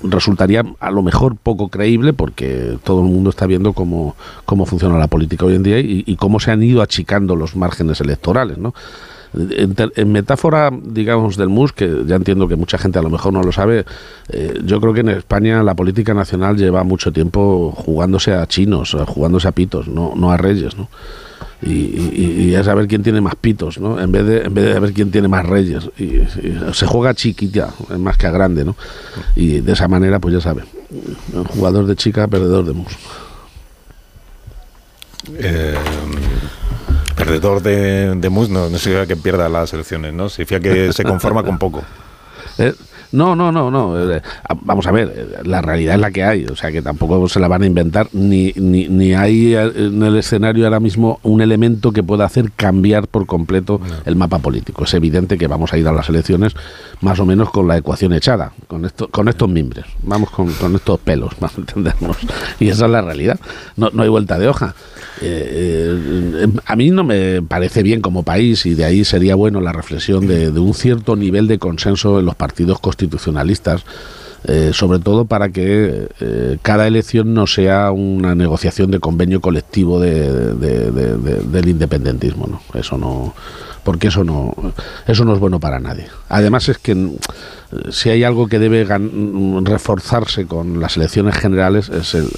resultaría 0.02 0.64
a 0.80 0.90
lo 0.90 1.02
mejor 1.02 1.36
poco 1.36 1.68
creíble 1.68 2.12
porque 2.12 2.78
todo 2.84 3.00
el 3.00 3.06
mundo 3.06 3.30
está 3.30 3.46
viendo 3.46 3.72
cómo, 3.72 4.16
cómo 4.44 4.66
funciona 4.66 4.98
la 4.98 5.08
política 5.08 5.44
hoy 5.44 5.56
en 5.56 5.62
día 5.62 5.78
y, 5.78 6.16
cómo 6.16 6.40
se 6.40 6.50
han 6.50 6.62
ido 6.62 6.80
achicando 6.80 7.36
los 7.36 7.54
márgenes 7.56 8.00
electorales, 8.00 8.56
¿no? 8.58 8.74
En, 9.34 10.12
metáfora, 10.12 10.70
digamos, 10.70 11.36
del 11.36 11.48
MUS, 11.48 11.72
que 11.72 12.04
ya 12.06 12.14
entiendo 12.14 12.46
que 12.46 12.54
mucha 12.54 12.78
gente 12.78 13.00
a 13.00 13.02
lo 13.02 13.10
mejor 13.10 13.32
no 13.32 13.42
lo 13.42 13.50
sabe, 13.50 13.84
eh, 14.28 14.60
yo 14.64 14.80
creo 14.80 14.94
que 14.94 15.00
en 15.00 15.08
España 15.08 15.62
la 15.64 15.74
política 15.74 16.14
nacional 16.14 16.56
lleva 16.56 16.84
mucho 16.84 17.12
tiempo 17.12 17.72
jugándose 17.72 18.32
a 18.32 18.46
chinos, 18.46 18.96
jugándose 19.08 19.48
a 19.48 19.52
pitos, 19.52 19.88
no, 19.88 20.12
no 20.14 20.30
a 20.30 20.36
reyes, 20.36 20.76
¿no? 20.76 20.88
Y, 21.64 22.50
y, 22.50 22.54
a 22.54 22.62
saber 22.62 22.86
quién 22.86 23.02
tiene 23.02 23.20
más 23.20 23.34
pitos, 23.36 23.78
¿no? 23.78 24.00
En 24.00 24.12
vez 24.12 24.26
de, 24.26 24.42
en 24.42 24.54
vez 24.54 24.74
de 24.74 24.80
ver 24.80 24.92
quién 24.92 25.10
tiene 25.10 25.28
más 25.28 25.46
reyes. 25.46 25.88
Y, 25.98 26.20
se 26.72 26.86
juega 26.86 27.14
chiquita, 27.14 27.72
más 27.98 28.18
que 28.18 28.26
a 28.26 28.30
grande, 28.30 28.64
¿no? 28.64 28.76
Y 29.34 29.60
de 29.60 29.72
esa 29.72 29.88
manera, 29.88 30.18
pues 30.18 30.34
ya 30.34 30.40
saben, 30.40 30.64
jugador 31.48 31.86
de 31.86 31.96
chica, 31.96 32.28
perdedor 32.28 32.66
de 32.66 32.72
mus. 32.72 32.92
Eh, 35.38 35.74
perdedor 37.16 37.62
de, 37.62 38.14
de 38.14 38.28
mus 38.28 38.50
no, 38.50 38.68
no 38.68 38.78
significa 38.78 39.06
que 39.06 39.16
pierda 39.16 39.48
las 39.48 39.72
elecciones, 39.72 40.12
¿no? 40.12 40.28
Significa 40.28 40.60
que 40.60 40.92
se 40.92 41.04
conforma 41.04 41.42
con 41.42 41.58
poco. 41.58 41.82
Eh, 42.56 42.72
no, 43.14 43.36
no, 43.36 43.52
no, 43.52 43.70
no. 43.70 44.12
Eh, 44.12 44.20
vamos 44.62 44.86
a 44.88 44.90
ver, 44.92 45.12
eh, 45.14 45.42
la 45.44 45.62
realidad 45.62 45.94
es 45.94 46.00
la 46.00 46.10
que 46.10 46.24
hay, 46.24 46.46
o 46.46 46.56
sea 46.56 46.72
que 46.72 46.82
tampoco 46.82 47.28
se 47.28 47.38
la 47.38 47.46
van 47.46 47.62
a 47.62 47.66
inventar, 47.66 48.08
ni, 48.12 48.52
ni, 48.56 48.88
ni 48.88 49.14
hay 49.14 49.54
eh, 49.54 49.70
en 49.76 50.02
el 50.02 50.16
escenario 50.16 50.64
ahora 50.64 50.80
mismo 50.80 51.20
un 51.22 51.40
elemento 51.40 51.92
que 51.92 52.02
pueda 52.02 52.24
hacer 52.24 52.50
cambiar 52.56 53.06
por 53.06 53.26
completo 53.26 53.80
el 54.04 54.16
mapa 54.16 54.40
político. 54.40 54.82
Es 54.82 54.94
evidente 54.94 55.38
que 55.38 55.46
vamos 55.46 55.72
a 55.72 55.78
ir 55.78 55.86
a 55.86 55.92
las 55.92 56.08
elecciones 56.08 56.54
más 57.02 57.20
o 57.20 57.26
menos 57.26 57.50
con 57.50 57.68
la 57.68 57.76
ecuación 57.76 58.12
echada, 58.14 58.52
con, 58.66 58.84
esto, 58.84 59.08
con 59.08 59.28
estos 59.28 59.48
mimbres, 59.48 59.84
vamos 60.02 60.30
con, 60.30 60.52
con 60.54 60.74
estos 60.74 60.98
pelos, 60.98 61.34
para 61.38 61.52
entendernos. 61.56 62.16
Y 62.58 62.68
esa 62.68 62.86
es 62.86 62.90
la 62.90 63.02
realidad, 63.02 63.38
no, 63.76 63.90
no 63.92 64.02
hay 64.02 64.08
vuelta 64.08 64.40
de 64.40 64.48
hoja. 64.48 64.74
Eh, 65.20 66.46
a 66.66 66.76
mí 66.76 66.90
no 66.90 67.04
me 67.04 67.40
parece 67.42 67.82
bien 67.82 68.00
como 68.00 68.24
país 68.24 68.66
y 68.66 68.74
de 68.74 68.84
ahí 68.84 69.04
sería 69.04 69.34
bueno 69.36 69.60
la 69.60 69.72
reflexión 69.72 70.26
de, 70.26 70.48
un 70.50 70.74
cierto 70.74 71.14
nivel 71.16 71.46
de 71.46 71.58
consenso 71.58 72.18
en 72.18 72.26
los 72.26 72.34
partidos 72.34 72.80
constitucionalistas. 73.04 73.84
Eh, 74.46 74.72
sobre 74.74 74.98
todo 74.98 75.24
para 75.24 75.48
que 75.48 76.06
eh, 76.20 76.58
cada 76.60 76.86
elección 76.86 77.32
no 77.32 77.46
sea 77.46 77.90
una 77.92 78.34
negociación 78.34 78.90
de 78.90 79.00
convenio 79.00 79.40
colectivo 79.40 79.98
del 79.98 81.66
independentismo, 81.66 82.46
¿no? 82.46 82.60
Eso 82.78 82.98
no, 82.98 83.32
porque 83.84 84.08
eso 84.08 84.22
no, 84.22 84.54
eso 85.06 85.24
no 85.24 85.32
es 85.32 85.40
bueno 85.40 85.60
para 85.60 85.80
nadie. 85.80 86.08
Además 86.28 86.68
es 86.68 86.76
que 86.76 87.16
si 87.90 88.10
hay 88.10 88.22
algo 88.22 88.46
que 88.46 88.58
debe 88.58 88.84
reforzarse 89.64 90.46
con 90.46 90.78
las 90.78 90.98
elecciones 90.98 91.36
generales 91.36 91.88
es 91.88 92.14
el, 92.14 92.28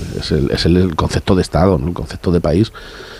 es 0.52 0.64
el 0.64 0.94
concepto 0.94 1.34
de 1.34 1.42
Estado, 1.42 1.76
¿no? 1.76 1.88
el 1.88 1.94
concepto 1.94 2.30
de 2.30 2.40
país. 2.40 2.72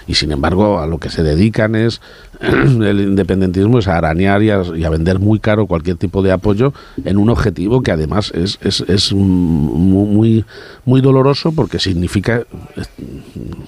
Y 0.07 0.14
sin 0.14 0.30
embargo, 0.30 0.78
a 0.78 0.86
lo 0.86 0.99
que 0.99 1.11
se 1.11 1.24
dedican 1.24 1.74
es 1.74 2.01
el 2.41 3.01
independentismo 3.01 3.78
es 3.78 3.89
a 3.89 3.97
arañar 3.97 4.43
y 4.43 4.51
a, 4.51 4.91
vender 4.91 5.18
muy 5.18 5.39
caro 5.39 5.66
cualquier 5.66 5.97
tipo 5.97 6.22
de 6.22 6.32
apoyo 6.32 6.72
en 7.05 7.18
un 7.18 7.30
objetivo 7.30 7.82
que 7.82 7.91
además 7.91 8.32
es, 8.34 8.59
es, 8.62 8.80
es 8.89 9.12
muy, 9.12 10.45
muy 10.84 11.01
doloroso 11.01 11.53
porque 11.53 11.78
significa 11.78 12.43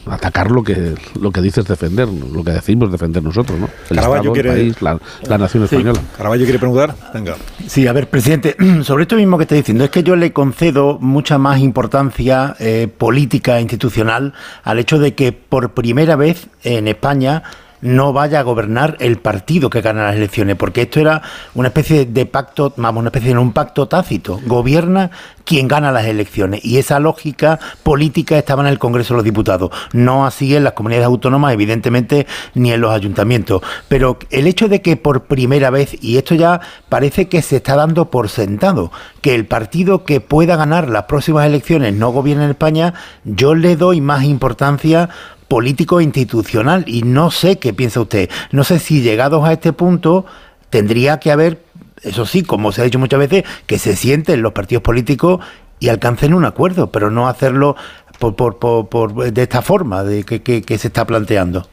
atacar 0.06 0.50
lo 0.50 0.62
que 0.62 0.94
lo 1.20 1.30
que 1.32 1.40
dices 1.40 1.66
defender, 1.66 2.08
lo 2.08 2.44
que 2.44 2.52
decimos 2.52 2.90
defender 2.90 3.22
nosotros, 3.22 3.58
¿no? 3.58 3.68
El 3.90 3.98
Estado, 3.98 4.32
quiere... 4.32 4.50
el 4.50 4.74
país, 4.74 4.82
la, 5.28 5.38
nación 5.38 5.64
española. 5.64 6.00
Caraballo 6.16 6.44
quiere 6.44 6.58
preguntar, 6.58 6.94
venga. 7.12 7.36
Sí, 7.66 7.86
a 7.86 7.92
ver, 7.92 8.08
presidente, 8.08 8.56
sobre 8.82 9.02
esto 9.02 9.16
mismo 9.16 9.38
que 9.38 9.42
está 9.42 9.54
diciendo, 9.54 9.84
es 9.84 9.90
que 9.90 10.02
yo 10.02 10.16
le 10.16 10.32
concedo 10.32 10.98
mucha 11.00 11.38
más 11.38 11.60
importancia 11.60 12.56
eh, 12.58 12.88
política 12.96 13.58
e 13.58 13.62
institucional 13.62 14.34
al 14.64 14.78
hecho 14.78 14.98
de 14.98 15.14
que 15.14 15.32
por 15.32 15.74
primera 15.74 16.16
vez 16.16 16.48
en 16.62 16.88
España 16.88 17.42
no 17.80 18.12
vaya 18.12 18.40
a 18.40 18.42
gobernar 18.42 18.96
el 19.00 19.18
partido 19.18 19.70
que 19.70 19.80
gana 19.80 20.04
las 20.04 20.16
elecciones, 20.16 20.56
porque 20.56 20.82
esto 20.82 21.00
era 21.00 21.22
una 21.54 21.68
especie 21.68 22.06
de 22.06 22.26
pacto, 22.26 22.72
vamos, 22.76 23.00
una 23.00 23.08
especie 23.08 23.32
de 23.32 23.38
un 23.38 23.52
pacto 23.52 23.88
tácito. 23.88 24.40
Gobierna 24.46 25.10
quien 25.48 25.66
gana 25.66 25.90
las 25.90 26.04
elecciones 26.04 26.62
y 26.62 26.76
esa 26.76 27.00
lógica 27.00 27.58
política 27.82 28.36
estaba 28.36 28.62
en 28.62 28.68
el 28.68 28.78
Congreso 28.78 29.14
de 29.14 29.18
los 29.18 29.24
Diputados, 29.24 29.70
no 29.94 30.26
así 30.26 30.54
en 30.54 30.62
las 30.62 30.74
comunidades 30.74 31.06
autónomas, 31.06 31.54
evidentemente, 31.54 32.26
ni 32.52 32.70
en 32.70 32.82
los 32.82 32.92
ayuntamientos. 32.92 33.62
Pero 33.88 34.18
el 34.28 34.46
hecho 34.46 34.68
de 34.68 34.82
que 34.82 34.98
por 34.98 35.24
primera 35.24 35.70
vez, 35.70 35.96
y 36.02 36.18
esto 36.18 36.34
ya 36.34 36.60
parece 36.90 37.28
que 37.28 37.40
se 37.40 37.56
está 37.56 37.76
dando 37.76 38.10
por 38.10 38.28
sentado, 38.28 38.92
que 39.22 39.34
el 39.34 39.46
partido 39.46 40.04
que 40.04 40.20
pueda 40.20 40.56
ganar 40.56 40.90
las 40.90 41.04
próximas 41.04 41.46
elecciones 41.46 41.94
no 41.94 42.10
gobierne 42.10 42.44
en 42.44 42.50
España, 42.50 42.92
yo 43.24 43.54
le 43.54 43.76
doy 43.76 44.02
más 44.02 44.24
importancia 44.24 45.08
político 45.48 46.00
e 46.00 46.04
institucional. 46.04 46.84
Y 46.86 47.02
no 47.02 47.30
sé 47.30 47.58
qué 47.58 47.72
piensa 47.72 48.00
usted. 48.00 48.30
No 48.52 48.64
sé 48.64 48.78
si 48.78 49.02
llegados 49.02 49.44
a 49.44 49.52
este 49.52 49.72
punto 49.72 50.26
tendría 50.70 51.18
que 51.18 51.32
haber, 51.32 51.62
eso 52.02 52.26
sí, 52.26 52.42
como 52.42 52.72
se 52.72 52.82
ha 52.82 52.84
dicho 52.84 52.98
muchas 52.98 53.18
veces, 53.18 53.44
que 53.66 53.78
se 53.78 53.96
sienten 53.96 54.42
los 54.42 54.52
partidos 54.52 54.82
políticos 54.82 55.40
y 55.80 55.88
alcancen 55.88 56.34
un 56.34 56.44
acuerdo, 56.44 56.90
pero 56.90 57.10
no 57.10 57.28
hacerlo 57.28 57.76
por, 58.18 58.34
por, 58.34 58.88
por, 58.88 59.32
de 59.32 59.42
esta 59.42 59.62
forma 59.62 60.04
de 60.04 60.24
que, 60.24 60.42
que, 60.42 60.78
se 60.78 60.88
está 60.88 61.06
planteando. 61.06 61.66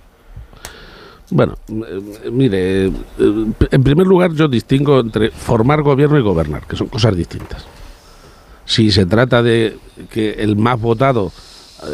Bueno, 1.32 1.56
eh, 1.68 2.30
mire, 2.32 2.86
eh, 2.86 2.92
en 3.72 3.84
primer 3.84 4.06
lugar 4.06 4.32
yo 4.34 4.48
distingo 4.48 5.00
entre 5.00 5.32
formar 5.32 5.82
gobierno 5.82 6.20
y 6.20 6.22
gobernar, 6.22 6.68
que 6.68 6.76
son 6.76 6.88
cosas 6.88 7.16
distintas. 7.16 7.66
Si 8.66 8.92
se 8.92 9.06
trata 9.06 9.42
de 9.42 9.78
que 10.10 10.32
el 10.34 10.56
más 10.56 10.80
votado 10.80 11.32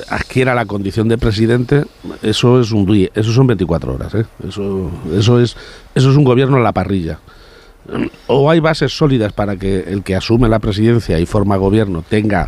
adquiera 0.09 0.55
la 0.55 0.65
condición 0.65 1.07
de 1.07 1.17
presidente, 1.17 1.85
eso 2.21 2.61
es 2.61 2.71
un 2.71 3.09
eso 3.13 3.31
son 3.31 3.47
24 3.47 3.93
horas, 3.93 4.13
¿eh? 4.15 4.25
eso, 4.47 4.91
eso 5.13 5.39
es 5.39 5.55
eso 5.95 6.11
es 6.11 6.17
un 6.17 6.23
gobierno 6.23 6.57
a 6.57 6.61
la 6.61 6.71
parrilla. 6.71 7.19
O 8.27 8.49
hay 8.49 8.59
bases 8.59 8.95
sólidas 8.95 9.33
para 9.33 9.57
que 9.57 9.79
el 9.79 10.03
que 10.03 10.15
asume 10.15 10.47
la 10.47 10.59
presidencia 10.59 11.19
y 11.19 11.25
forma 11.25 11.57
gobierno 11.57 12.03
tenga 12.07 12.47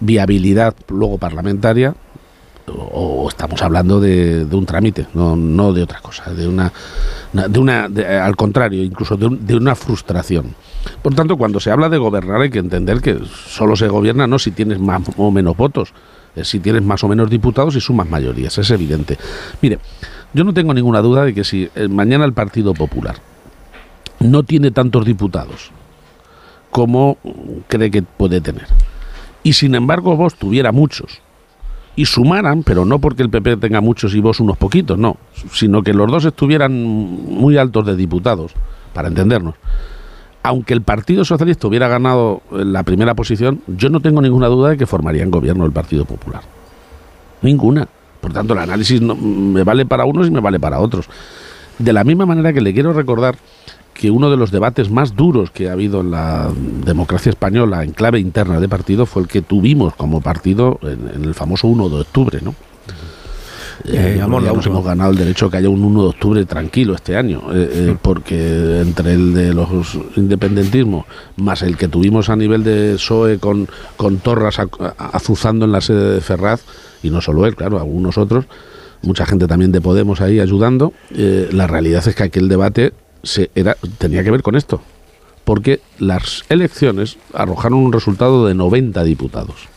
viabilidad 0.00 0.74
luego 0.88 1.18
parlamentaria, 1.18 1.94
o, 2.66 3.28
estamos 3.28 3.60
hablando 3.62 4.00
de, 4.00 4.46
un 4.50 4.66
trámite, 4.66 5.06
no, 5.14 5.36
no 5.36 5.72
de 5.72 5.82
otra 5.82 6.00
cosa, 6.00 6.32
de 6.32 6.48
una, 6.48 6.72
de 7.32 7.58
una 7.58 7.84
al 7.84 8.36
contrario, 8.36 8.82
incluso 8.82 9.16
de, 9.16 9.28
de, 9.40 9.56
una 9.56 9.74
frustración. 9.74 10.54
Por 11.02 11.14
tanto, 11.14 11.36
cuando 11.36 11.60
se 11.60 11.70
habla 11.70 11.88
de 11.88 11.98
gobernar 11.98 12.40
hay 12.40 12.50
que 12.50 12.58
entender 12.58 13.00
que 13.00 13.18
solo 13.26 13.76
se 13.76 13.88
gobierna 13.88 14.26
no 14.26 14.38
si 14.38 14.50
tienes 14.50 14.78
más 14.78 15.02
o 15.16 15.30
menos 15.30 15.56
votos, 15.56 15.92
eh, 16.36 16.44
si 16.44 16.60
tienes 16.60 16.82
más 16.82 17.02
o 17.04 17.08
menos 17.08 17.30
diputados 17.30 17.76
y 17.76 17.80
sumas 17.80 18.08
mayorías, 18.08 18.56
es 18.58 18.70
evidente. 18.70 19.18
Mire, 19.62 19.78
yo 20.32 20.44
no 20.44 20.52
tengo 20.52 20.74
ninguna 20.74 21.00
duda 21.00 21.24
de 21.24 21.34
que 21.34 21.44
si 21.44 21.68
eh, 21.74 21.88
mañana 21.88 22.24
el 22.24 22.32
Partido 22.32 22.74
Popular 22.74 23.16
no 24.20 24.42
tiene 24.42 24.70
tantos 24.70 25.04
diputados 25.04 25.70
como 26.70 27.18
cree 27.68 27.90
que 27.90 28.02
puede 28.02 28.40
tener. 28.40 28.66
Y 29.42 29.52
sin 29.52 29.74
embargo 29.74 30.16
vos 30.16 30.34
tuviera 30.34 30.72
muchos 30.72 31.20
y 31.96 32.06
sumaran, 32.06 32.62
pero 32.62 32.84
no 32.84 32.98
porque 32.98 33.22
el 33.22 33.30
PP 33.30 33.58
tenga 33.58 33.80
muchos 33.80 34.14
y 34.14 34.20
vos 34.20 34.40
unos 34.40 34.56
poquitos, 34.56 34.98
no, 34.98 35.16
sino 35.52 35.82
que 35.82 35.92
los 35.92 36.10
dos 36.10 36.24
estuvieran 36.24 36.72
muy 36.72 37.56
altos 37.56 37.86
de 37.86 37.94
diputados, 37.94 38.52
para 38.92 39.08
entendernos. 39.08 39.54
Aunque 40.44 40.74
el 40.74 40.82
Partido 40.82 41.24
Socialista 41.24 41.66
hubiera 41.66 41.88
ganado 41.88 42.42
la 42.52 42.82
primera 42.82 43.14
posición, 43.14 43.62
yo 43.66 43.88
no 43.88 44.00
tengo 44.00 44.20
ninguna 44.20 44.46
duda 44.48 44.68
de 44.68 44.76
que 44.76 44.84
formarían 44.84 45.30
gobierno 45.30 45.64
el 45.64 45.72
Partido 45.72 46.04
Popular. 46.04 46.42
Ninguna. 47.40 47.88
Por 48.20 48.34
tanto, 48.34 48.52
el 48.52 48.58
análisis 48.60 49.00
no, 49.00 49.14
me 49.14 49.64
vale 49.64 49.86
para 49.86 50.04
unos 50.04 50.28
y 50.28 50.30
me 50.30 50.40
vale 50.40 50.60
para 50.60 50.80
otros. 50.80 51.08
De 51.78 51.94
la 51.94 52.04
misma 52.04 52.26
manera 52.26 52.52
que 52.52 52.60
le 52.60 52.74
quiero 52.74 52.92
recordar 52.92 53.36
que 53.94 54.10
uno 54.10 54.30
de 54.30 54.36
los 54.36 54.50
debates 54.50 54.90
más 54.90 55.16
duros 55.16 55.50
que 55.50 55.70
ha 55.70 55.72
habido 55.72 56.02
en 56.02 56.10
la 56.10 56.52
democracia 56.84 57.30
española 57.30 57.82
en 57.82 57.92
clave 57.92 58.20
interna 58.20 58.60
de 58.60 58.68
partido 58.68 59.06
fue 59.06 59.22
el 59.22 59.28
que 59.28 59.40
tuvimos 59.40 59.94
como 59.94 60.20
partido 60.20 60.78
en, 60.82 61.24
el 61.24 61.32
famoso 61.32 61.68
1 61.68 61.88
de 61.88 62.00
octubre, 62.02 62.40
¿no? 62.42 62.54
Eh, 63.84 64.16
ya 64.18 64.24
hemos 64.24 64.84
ganado 64.84 65.10
el 65.10 65.16
derecho 65.16 65.46
a 65.46 65.50
que 65.50 65.56
haya 65.58 65.68
un 65.68 65.82
1 65.82 66.02
de 66.02 66.08
octubre 66.08 66.44
tranquilo 66.44 66.94
este 66.94 67.16
año, 67.16 67.42
eh, 67.52 67.70
eh, 67.72 67.96
porque 68.00 68.80
entre 68.80 69.14
el 69.14 69.34
de 69.34 69.52
los 69.52 69.68
independentismos 70.16 71.06
más 71.36 71.62
el 71.62 71.76
que 71.76 71.88
tuvimos 71.88 72.28
a 72.28 72.36
nivel 72.36 72.64
de 72.64 72.94
PSOE 72.94 73.38
con, 73.38 73.68
con 73.96 74.18
Torras 74.18 74.58
azuzando 74.98 75.64
en 75.64 75.72
la 75.72 75.80
sede 75.80 76.14
de 76.14 76.20
Ferraz, 76.20 76.62
y 77.02 77.10
no 77.10 77.20
solo 77.20 77.46
él, 77.46 77.56
claro, 77.56 77.78
algunos 77.78 78.16
otros, 78.16 78.46
mucha 79.02 79.26
gente 79.26 79.46
también 79.46 79.72
de 79.72 79.80
Podemos 79.80 80.20
ahí 80.20 80.40
ayudando, 80.40 80.92
la 81.10 81.66
realidad 81.66 82.06
es 82.06 82.14
que 82.14 82.22
aquel 82.22 82.48
debate 82.48 82.92
se 83.22 83.50
era, 83.54 83.76
tenía 83.98 84.24
que 84.24 84.30
ver 84.30 84.42
con 84.42 84.56
esto, 84.56 84.80
porque 85.44 85.80
las 85.98 86.44
elecciones 86.48 87.18
arrojaron 87.32 87.78
un 87.78 87.92
resultado 87.92 88.46
de 88.46 88.54
90 88.54 89.04
diputados. 89.04 89.68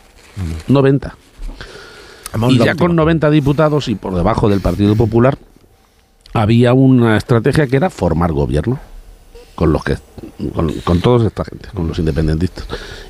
90. 0.68 1.16
Y 2.48 2.58
ya 2.58 2.74
con 2.74 2.94
90 2.94 3.30
diputados 3.30 3.88
y 3.88 3.94
por 3.94 4.14
debajo 4.14 4.48
del 4.48 4.60
Partido 4.60 4.96
Popular 4.96 5.38
había 6.34 6.74
una 6.74 7.16
estrategia 7.16 7.66
que 7.66 7.76
era 7.76 7.90
formar 7.90 8.32
gobierno 8.32 8.78
con 9.58 9.72
los 9.72 9.82
que 9.82 9.96
con, 10.54 10.72
con 10.84 11.00
toda 11.00 11.26
esta 11.26 11.44
gente, 11.44 11.68
con 11.74 11.88
los 11.88 11.98
independentistas. 11.98 12.64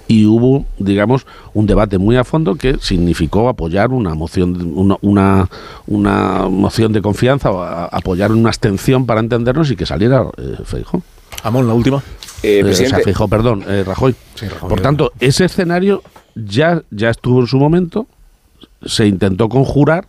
Y 0.07 0.25
hubo, 0.25 0.65
digamos, 0.79 1.27
un 1.53 1.67
debate 1.67 1.99
muy 1.99 2.17
a 2.17 2.25
fondo 2.25 2.55
que 2.55 2.79
significó 2.81 3.51
apoyar 3.51 3.91
una 3.91 4.15
moción 4.15 4.73
una, 4.75 4.97
una, 5.03 5.51
una 5.87 6.49
moción 6.49 6.95
de 6.95 7.03
confianza 7.03 7.51
o 7.51 7.63
apoyar 7.63 8.33
una 8.33 8.49
abstención 8.49 9.05
para 9.05 9.21
entendernos 9.21 9.71
y 9.71 9.77
que 9.77 9.85
saliera 9.85 10.25
eh, 10.39 10.57
Feijóo. 10.65 11.03
Amón, 11.43 11.69
la 11.69 11.75
última. 11.75 12.03
Eh, 12.43 12.61
eh 12.61 12.65
o 12.65 12.73
sea, 12.73 13.01
Feijóo, 13.01 13.29
perdón, 13.29 13.63
eh, 13.69 13.85
Rajoy. 13.87 14.15
Por 14.67 14.81
tanto, 14.81 15.13
ese 15.21 15.45
escenario 15.45 16.03
ya, 16.35 16.83
ya 16.91 17.11
estuvo 17.11 17.41
en 17.41 17.47
su 17.47 17.59
momento, 17.59 18.07
se 18.85 19.07
intentó 19.07 19.49
conjurar 19.49 20.07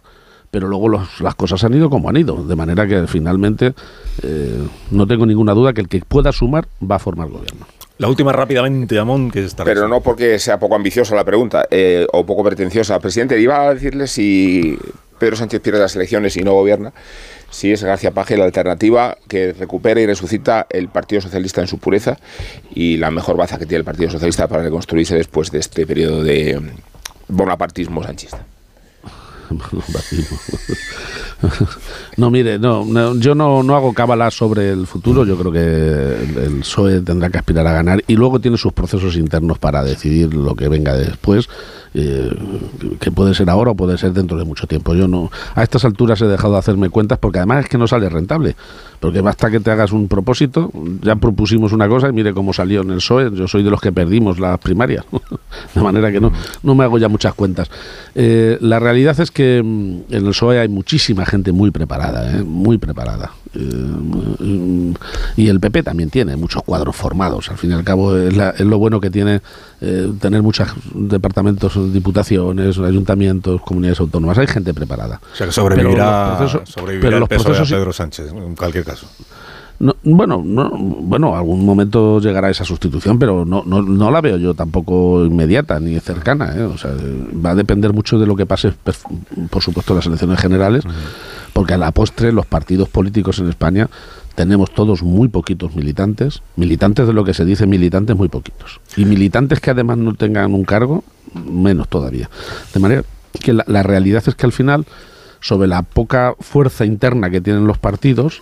pero 0.51 0.67
luego 0.67 0.89
las 0.89 1.35
cosas 1.35 1.63
han 1.63 1.73
ido 1.73 1.89
como 1.89 2.09
han 2.09 2.17
ido, 2.17 2.43
de 2.43 2.55
manera 2.55 2.87
que 2.87 3.05
finalmente 3.07 3.73
eh, 4.23 4.67
no 4.91 5.07
tengo 5.07 5.25
ninguna 5.25 5.53
duda 5.53 5.73
que 5.73 5.81
el 5.81 5.87
que 5.87 6.01
pueda 6.01 6.31
sumar 6.31 6.67
va 6.81 6.95
a 6.95 6.99
formar 6.99 7.29
gobierno. 7.29 7.67
La 7.99 8.07
última 8.07 8.31
rápidamente, 8.31 8.97
Amón, 8.97 9.29
que 9.29 9.43
está... 9.43 9.65
Pero 9.65 9.87
no 9.87 10.01
porque 10.01 10.39
sea 10.39 10.57
poco 10.57 10.75
ambiciosa 10.75 11.15
la 11.15 11.25
pregunta 11.25 11.67
eh, 11.69 12.07
o 12.13 12.25
poco 12.25 12.43
pretenciosa. 12.43 12.97
Presidente, 12.99 13.39
iba 13.39 13.61
a 13.61 13.73
decirle 13.73 14.07
si 14.07 14.79
Pedro 15.19 15.35
Sánchez 15.35 15.59
pierde 15.59 15.79
las 15.79 15.95
elecciones 15.97 16.37
y 16.37 16.41
no 16.41 16.53
gobierna, 16.53 16.93
si 17.49 17.73
es 17.73 17.83
García 17.83 18.11
Paje 18.11 18.37
la 18.37 18.45
alternativa 18.45 19.17
que 19.27 19.51
recupera 19.51 19.99
y 19.99 20.05
resucita 20.05 20.65
el 20.69 20.87
Partido 20.87 21.21
Socialista 21.21 21.59
en 21.59 21.67
su 21.67 21.77
pureza 21.77 22.17
y 22.73 22.97
la 22.97 23.11
mejor 23.11 23.35
baza 23.35 23.59
que 23.59 23.65
tiene 23.65 23.79
el 23.79 23.85
Partido 23.85 24.09
Socialista 24.09 24.47
para 24.47 24.63
reconstruirse 24.63 25.15
después 25.15 25.51
de 25.51 25.59
este 25.59 25.85
periodo 25.85 26.23
de 26.23 26.59
bonapartismo 27.27 28.01
sanchista. 28.01 28.45
No, 32.17 32.29
mire, 32.29 32.59
no, 32.59 33.15
yo 33.15 33.33
no, 33.35 33.63
no 33.63 33.75
hago 33.75 33.93
cábala 33.93 34.29
sobre 34.31 34.71
el 34.71 34.85
futuro. 34.87 35.25
Yo 35.25 35.37
creo 35.37 35.51
que 35.51 36.45
el, 36.45 36.59
PSOE 36.59 37.01
tendrá 37.01 37.29
que 37.29 37.37
aspirar 37.37 37.65
a 37.67 37.73
ganar 37.73 38.03
y 38.07 38.15
luego 38.15 38.39
tiene 38.39 38.57
sus 38.57 38.73
procesos 38.73 39.15
internos 39.15 39.57
para 39.57 39.83
decidir 39.83 40.33
lo 40.33 40.55
que 40.55 40.67
venga 40.67 40.95
después. 40.95 41.49
Eh, 41.93 42.31
que 42.99 43.11
puede 43.11 43.33
ser 43.33 43.49
ahora 43.49 43.71
o 43.71 43.75
puede 43.75 43.97
ser 43.97 44.13
dentro 44.13 44.37
de 44.37 44.45
mucho 44.45 44.67
tiempo. 44.67 44.93
Yo 44.93 45.07
no, 45.07 45.31
a 45.55 45.63
estas 45.63 45.85
alturas 45.85 46.21
he 46.21 46.27
dejado 46.27 46.53
de 46.53 46.59
hacerme 46.59 46.89
cuentas 46.89 47.17
porque 47.17 47.39
además 47.39 47.65
es 47.65 47.69
que 47.69 47.77
no 47.77 47.87
sale 47.87 48.09
rentable. 48.09 48.55
Porque 48.99 49.21
basta 49.21 49.49
que 49.49 49.59
te 49.59 49.71
hagas 49.71 49.91
un 49.91 50.07
propósito, 50.07 50.71
ya 51.01 51.15
propusimos 51.15 51.71
una 51.71 51.87
cosa 51.87 52.09
y 52.09 52.11
mire 52.11 52.33
cómo 52.33 52.51
salió 52.53 52.81
en 52.81 52.91
el 52.91 52.97
PSOE. 52.97 53.31
Yo 53.33 53.47
soy 53.47 53.63
de 53.63 53.71
los 53.71 53.79
que 53.79 53.91
perdimos 53.91 54.39
las 54.39 54.59
primarias, 54.59 55.05
de 55.73 55.81
manera 55.81 56.11
que 56.11 56.19
no, 56.19 56.31
no 56.63 56.75
me 56.75 56.83
hago 56.83 56.97
ya 56.97 57.07
muchas 57.07 57.33
cuentas. 57.33 57.69
Eh, 58.13 58.57
la 58.61 58.79
realidad 58.79 59.19
es 59.19 59.31
que 59.31 59.61
mm, 59.63 60.13
en 60.13 60.25
el 60.25 60.25
PSOE 60.25 60.59
hay 60.59 60.67
muchísima 60.67 61.25
gente 61.25 61.51
muy 61.51 61.71
preparada, 61.71 62.37
¿eh? 62.37 62.43
muy 62.43 62.77
preparada. 62.77 63.31
Eh, 63.55 64.93
y 65.37 65.47
el 65.47 65.59
PP 65.59 65.83
también 65.83 66.09
tiene 66.09 66.35
muchos 66.35 66.63
cuadros 66.63 66.95
formados. 66.95 67.49
Al 67.49 67.57
fin 67.57 67.71
y 67.71 67.73
al 67.73 67.83
cabo 67.83 68.15
es, 68.15 68.35
lo 68.59 68.77
bueno 68.77 68.99
que 68.99 69.09
tiene 69.09 69.41
eh, 69.81 70.11
tener 70.19 70.41
muchos 70.41 70.69
departamentos, 70.93 71.93
diputaciones, 71.93 72.77
ayuntamientos, 72.77 73.61
comunidades 73.61 73.99
autónomas. 73.99 74.37
Hay 74.37 74.47
gente 74.47 74.73
preparada. 74.73 75.19
O 75.33 75.35
sea 75.35 75.47
que 75.47 75.53
sobrevivirá, 75.53 76.37
pero 77.01 77.19
los 77.19 77.29
procesos, 77.29 77.69
Pedro 77.69 77.93
Sánchez, 77.93 78.31
en 78.31 78.55
cualquier 78.55 78.85
caso. 78.85 79.07
Bueno, 80.03 80.41
no, 80.45 80.69
bueno, 80.71 81.35
algún 81.35 81.65
momento 81.65 82.19
llegará 82.19 82.49
esa 82.49 82.65
sustitución, 82.65 83.17
pero 83.17 83.45
no, 83.45 83.63
no, 83.65 83.81
no 83.81 84.11
la 84.11 84.21
veo 84.21 84.37
yo 84.37 84.53
tampoco 84.53 85.25
inmediata 85.25 85.79
ni 85.79 85.99
cercana. 85.99 86.53
¿eh? 86.55 86.63
O 86.63 86.77
sea, 86.77 86.91
va 87.45 87.51
a 87.51 87.55
depender 87.55 87.93
mucho 87.93 88.19
de 88.19 88.25
lo 88.25 88.35
que 88.35 88.45
pase, 88.45 88.73
por 89.49 89.63
supuesto, 89.63 89.93
en 89.93 89.97
las 89.97 90.05
elecciones 90.05 90.39
generales 90.39 90.83
porque 91.53 91.73
a 91.73 91.77
la 91.77 91.91
postre 91.91 92.31
los 92.31 92.45
partidos 92.45 92.89
políticos 92.89 93.39
en 93.39 93.49
España 93.49 93.89
tenemos 94.35 94.73
todos 94.73 95.03
muy 95.03 95.27
poquitos 95.27 95.75
militantes, 95.75 96.41
militantes 96.55 97.05
de 97.07 97.13
lo 97.13 97.25
que 97.25 97.33
se 97.33 97.43
dice 97.43 97.67
militantes 97.67 98.15
muy 98.15 98.29
poquitos, 98.29 98.79
y 98.95 99.03
militantes 99.03 99.59
que 99.59 99.71
además 99.71 99.97
no 99.97 100.13
tengan 100.13 100.53
un 100.53 100.63
cargo, 100.63 101.03
menos 101.33 101.89
todavía. 101.89 102.29
De 102.73 102.79
manera 102.79 103.03
que 103.41 103.53
la, 103.53 103.83
realidad 103.83 104.23
es 104.25 104.35
que 104.35 104.45
al 104.45 104.53
final 104.53 104.85
sobre 105.41 105.67
la 105.67 105.83
poca 105.83 106.35
fuerza 106.39 106.85
interna 106.85 107.29
que 107.29 107.41
tienen 107.41 107.65
los 107.65 107.77
partidos, 107.77 108.41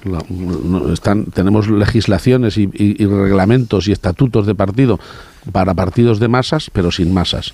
están, 0.91 1.25
tenemos 1.25 1.69
legislaciones 1.69 2.57
y, 2.57 2.67
reglamentos 3.05 3.87
y 3.87 3.91
estatutos 3.91 4.45
de 4.45 4.55
partido 4.55 4.99
para 5.51 5.73
partidos 5.73 6.19
de 6.19 6.27
masas, 6.27 6.69
pero 6.71 6.91
sin 6.91 7.13
masas. 7.13 7.53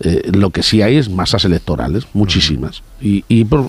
Eh, 0.00 0.30
lo 0.32 0.50
que 0.50 0.62
sí 0.62 0.80
hay 0.80 0.96
es 0.96 1.10
masas 1.10 1.44
electorales, 1.44 2.06
muchísimas. 2.14 2.82
Y, 3.00 3.24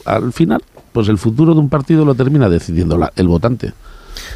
al 0.05 0.34
final 0.34 0.62
pues 0.91 1.07
el 1.07 1.18
futuro 1.18 1.53
de 1.53 1.59
un 1.59 1.70
partido 1.70 2.03
lo 2.03 2.16
termina 2.16 2.49
decidiendo 2.49 2.99
el 3.16 3.28
votante. 3.28 3.74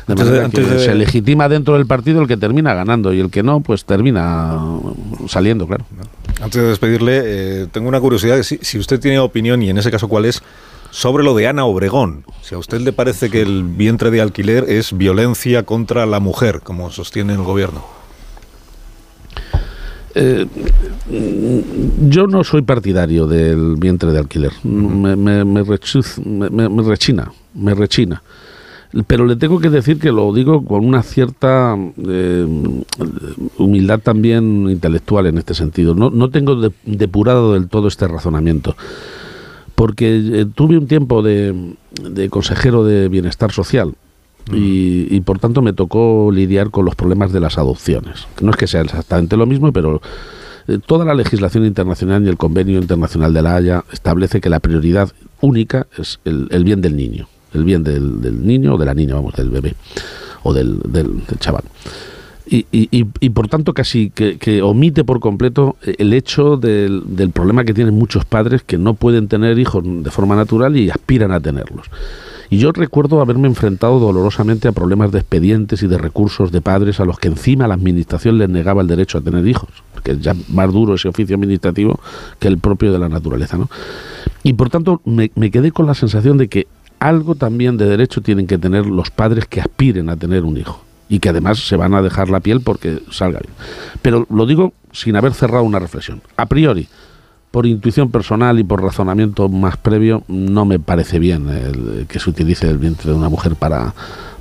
Se 0.08 0.96
legitima 0.96 1.50
dentro 1.50 1.76
del 1.76 1.86
partido 1.86 2.22
el 2.22 2.28
que 2.28 2.38
termina 2.38 2.74
ganando 2.74 3.14
y 3.14 3.20
el 3.20 3.30
que 3.30 3.44
no, 3.44 3.60
pues 3.60 3.86
termina 3.86 4.58
saliendo, 5.28 5.68
claro. 5.68 5.86
Antes 6.42 6.62
de 6.62 6.68
despedirle, 6.68 7.22
eh, 7.24 7.68
tengo 7.72 7.88
una 7.88 8.00
curiosidad, 8.00 8.42
si, 8.44 8.58
si 8.62 8.78
usted 8.78 9.00
tiene 9.00 9.20
opinión, 9.20 9.62
y 9.62 9.70
en 9.70 9.78
ese 9.78 9.90
caso 9.90 10.08
cuál 10.08 10.26
es, 10.26 10.42
sobre 10.92 11.24
lo 11.24 11.36
de 11.36 11.48
Ana 11.48 11.66
Obregón. 11.66 12.24
Si 12.42 12.56
a 12.56 12.58
usted 12.58 12.80
le 12.80 12.94
parece 12.94 13.30
que 13.30 13.42
el 13.42 13.64
vientre 13.64 14.12
de 14.12 14.22
alquiler 14.22 14.66
es 14.70 14.96
violencia 14.96 15.64
contra 15.64 16.06
la 16.06 16.20
mujer, 16.20 16.62
como 16.64 16.90
sostiene 16.90 17.34
el 17.34 17.44
gobierno. 17.44 17.84
Eh, 20.18 20.46
yo 22.08 22.28
no 22.28 22.46
soy 22.46 22.62
partidario 22.62 23.28
del 23.28 23.76
vientre 23.76 24.14
de 24.14 24.20
alquiler. 24.20 24.54
me, 24.64 25.18
me, 25.18 25.44
me, 25.44 25.64
rechina, 25.64 27.32
me 27.54 27.74
rechina. 27.74 28.24
Pero 29.08 29.26
le 29.26 29.36
tengo 29.36 29.60
que 29.60 29.70
decir 29.70 30.00
que 30.00 30.12
lo 30.12 30.32
digo 30.34 30.64
con 30.64 30.86
una 30.86 31.04
cierta 31.04 31.76
eh, 32.08 32.48
humildad 33.58 34.00
también 34.00 34.70
intelectual 34.70 35.28
en 35.28 35.38
este 35.38 35.54
sentido. 35.54 35.96
No, 35.96 36.10
no 36.10 36.30
tengo 36.30 36.72
depurado 36.86 37.54
del 37.54 37.68
todo 37.68 37.88
este 37.88 38.08
razonamiento. 38.08 38.76
Porque 39.76 40.16
eh, 40.16 40.46
tuve 40.46 40.78
un 40.78 40.88
tiempo 40.88 41.22
de, 41.22 41.76
de 42.02 42.30
consejero 42.30 42.86
de 42.86 43.10
bienestar 43.10 43.52
social 43.52 43.96
y, 44.54 45.20
por 45.22 45.40
tanto 45.40 45.62
me 45.62 45.74
tocó 45.74 46.30
lidiar 46.32 46.70
con 46.70 46.86
los 46.86 46.96
problemas 46.96 47.32
de 47.32 47.40
las 47.40 47.58
adopciones. 47.58 48.28
No 48.42 48.52
es 48.52 48.58
que 48.58 48.68
sea 48.68 48.82
exactamente 48.82 49.38
lo 49.38 49.46
mismo, 49.46 49.72
pero 49.72 50.02
eh, 50.68 50.80
toda 50.86 51.06
la 51.06 51.14
legislación 51.14 51.66
internacional 51.66 52.24
y 52.24 52.30
el 52.30 52.38
convenio 52.38 52.80
internacional 52.80 53.34
de 53.34 53.42
la 53.42 53.56
Haya 53.56 53.84
establece 53.92 54.42
que 54.42 54.50
la 54.50 54.60
prioridad 54.60 55.12
única 55.42 55.88
es 55.98 56.20
el, 56.26 56.64
bien 56.64 56.82
del 56.82 56.96
niño, 56.96 57.28
el 57.56 57.64
bien 57.64 57.84
del, 57.84 58.46
niño 58.46 58.76
o 58.76 58.78
de 58.78 58.86
la 58.86 58.94
niña, 58.94 59.16
vamos, 59.16 59.34
del 59.36 59.50
bebé 59.50 59.76
o 60.44 60.54
del, 60.54 60.80
chaval. 61.40 61.64
Y, 62.48 63.30
por 63.30 63.48
tanto 63.48 63.74
casi 63.74 64.12
que, 64.12 64.62
omite 64.62 65.04
por 65.04 65.20
completo 65.20 65.78
el 65.84 66.14
hecho 66.14 66.58
del, 66.58 67.32
problema 67.34 67.64
que 67.64 67.74
tienen 67.74 67.96
muchos 67.96 68.26
padres 68.26 68.64
que 68.64 68.78
no 68.78 68.94
pueden 68.94 69.28
tener 69.28 69.58
hijos 69.58 69.84
de 69.86 70.12
forma 70.12 70.36
natural 70.36 70.78
y 70.78 70.90
aspiran 70.90 71.32
a 71.32 71.40
tenerlos. 71.40 71.88
Y 72.50 72.60
yo 72.60 72.72
recuerdo 72.72 73.22
haberme 73.22 73.48
enfrentado 73.48 74.00
dolorosamente 74.00 74.68
a 74.68 74.72
problemas 74.72 75.12
de 75.12 75.20
expedientes 75.20 75.82
y 75.82 75.88
de 75.88 75.98
recursos 75.98 76.52
de 76.52 76.62
padres 76.62 77.00
a 77.00 77.06
los 77.06 77.18
que 77.18 77.28
encima 77.28 77.68
la 77.68 77.74
administración 77.74 78.38
les 78.38 78.50
negaba 78.50 78.84
el 78.84 78.88
derecho 78.88 79.18
a 79.18 79.22
tener 79.22 79.48
hijos, 79.48 79.70
que 80.04 80.12
es 80.12 80.22
ya 80.22 80.36
más 80.50 80.72
duro 80.72 80.94
ese 80.94 81.08
oficio 81.08 81.36
administrativo 81.36 82.00
que 82.38 82.48
el 82.48 82.60
propio 82.60 82.92
de 82.92 83.00
la 83.00 83.10
naturaleza. 83.10 83.58
¿no? 83.58 83.68
Y 84.44 84.54
por 84.54 84.70
tanto 84.70 85.02
me 85.06 85.52
quedé 85.52 85.72
con 85.72 85.88
la 85.88 85.96
sensación 85.96 86.38
de 86.38 86.48
que 86.48 86.68
algo 87.08 87.36
también 87.36 87.78
de 87.78 87.86
derecho 87.86 88.22
tienen 88.22 88.48
que 88.48 88.58
tener 88.58 88.86
los 88.86 89.12
padres 89.12 89.46
que 89.46 89.62
aspiren 89.62 90.10
a 90.10 90.18
tener 90.18 90.44
un 90.44 90.58
hijo 90.58 90.82
y 91.08 91.20
que 91.20 91.30
además 91.30 91.60
se 91.60 91.76
van 91.76 91.94
a 91.94 92.02
dejar 92.02 92.30
la 92.30 92.40
piel 92.40 92.62
porque 92.62 93.00
salga 93.12 93.40
bien. 93.40 93.54
Pero 94.02 94.26
lo 94.30 94.46
digo 94.46 94.74
sin 94.92 95.16
haber 95.16 95.34
cerrado 95.34 95.64
una 95.64 95.80
reflexión. 95.80 96.22
A 96.36 96.46
priori, 96.48 96.88
por 97.52 97.66
intuición 97.66 98.10
personal 98.10 98.60
y 98.60 98.64
por 98.64 98.82
razonamiento 98.82 99.48
más 99.50 99.78
previo, 99.78 100.24
no 100.28 100.66
me 100.66 100.80
parece 100.80 101.20
bien 101.20 101.48
el, 101.50 102.08
que 102.08 102.20
se 102.20 102.30
utilice 102.30 102.68
el 102.70 102.78
vientre 102.78 103.12
de 103.12 103.18
una 103.18 103.30
mujer 103.30 103.56
para, 103.56 103.94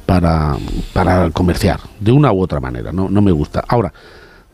para, 0.07 0.57
para 0.93 1.31
comerciar, 1.31 1.81
de 2.01 2.13
una 2.13 2.33
u 2.33 2.41
otra 2.41 2.61
manera, 2.61 2.93
no, 2.93 3.09
no 3.11 3.21
me 3.21 3.33
gusta. 3.33 3.63
Ahora, 3.69 3.93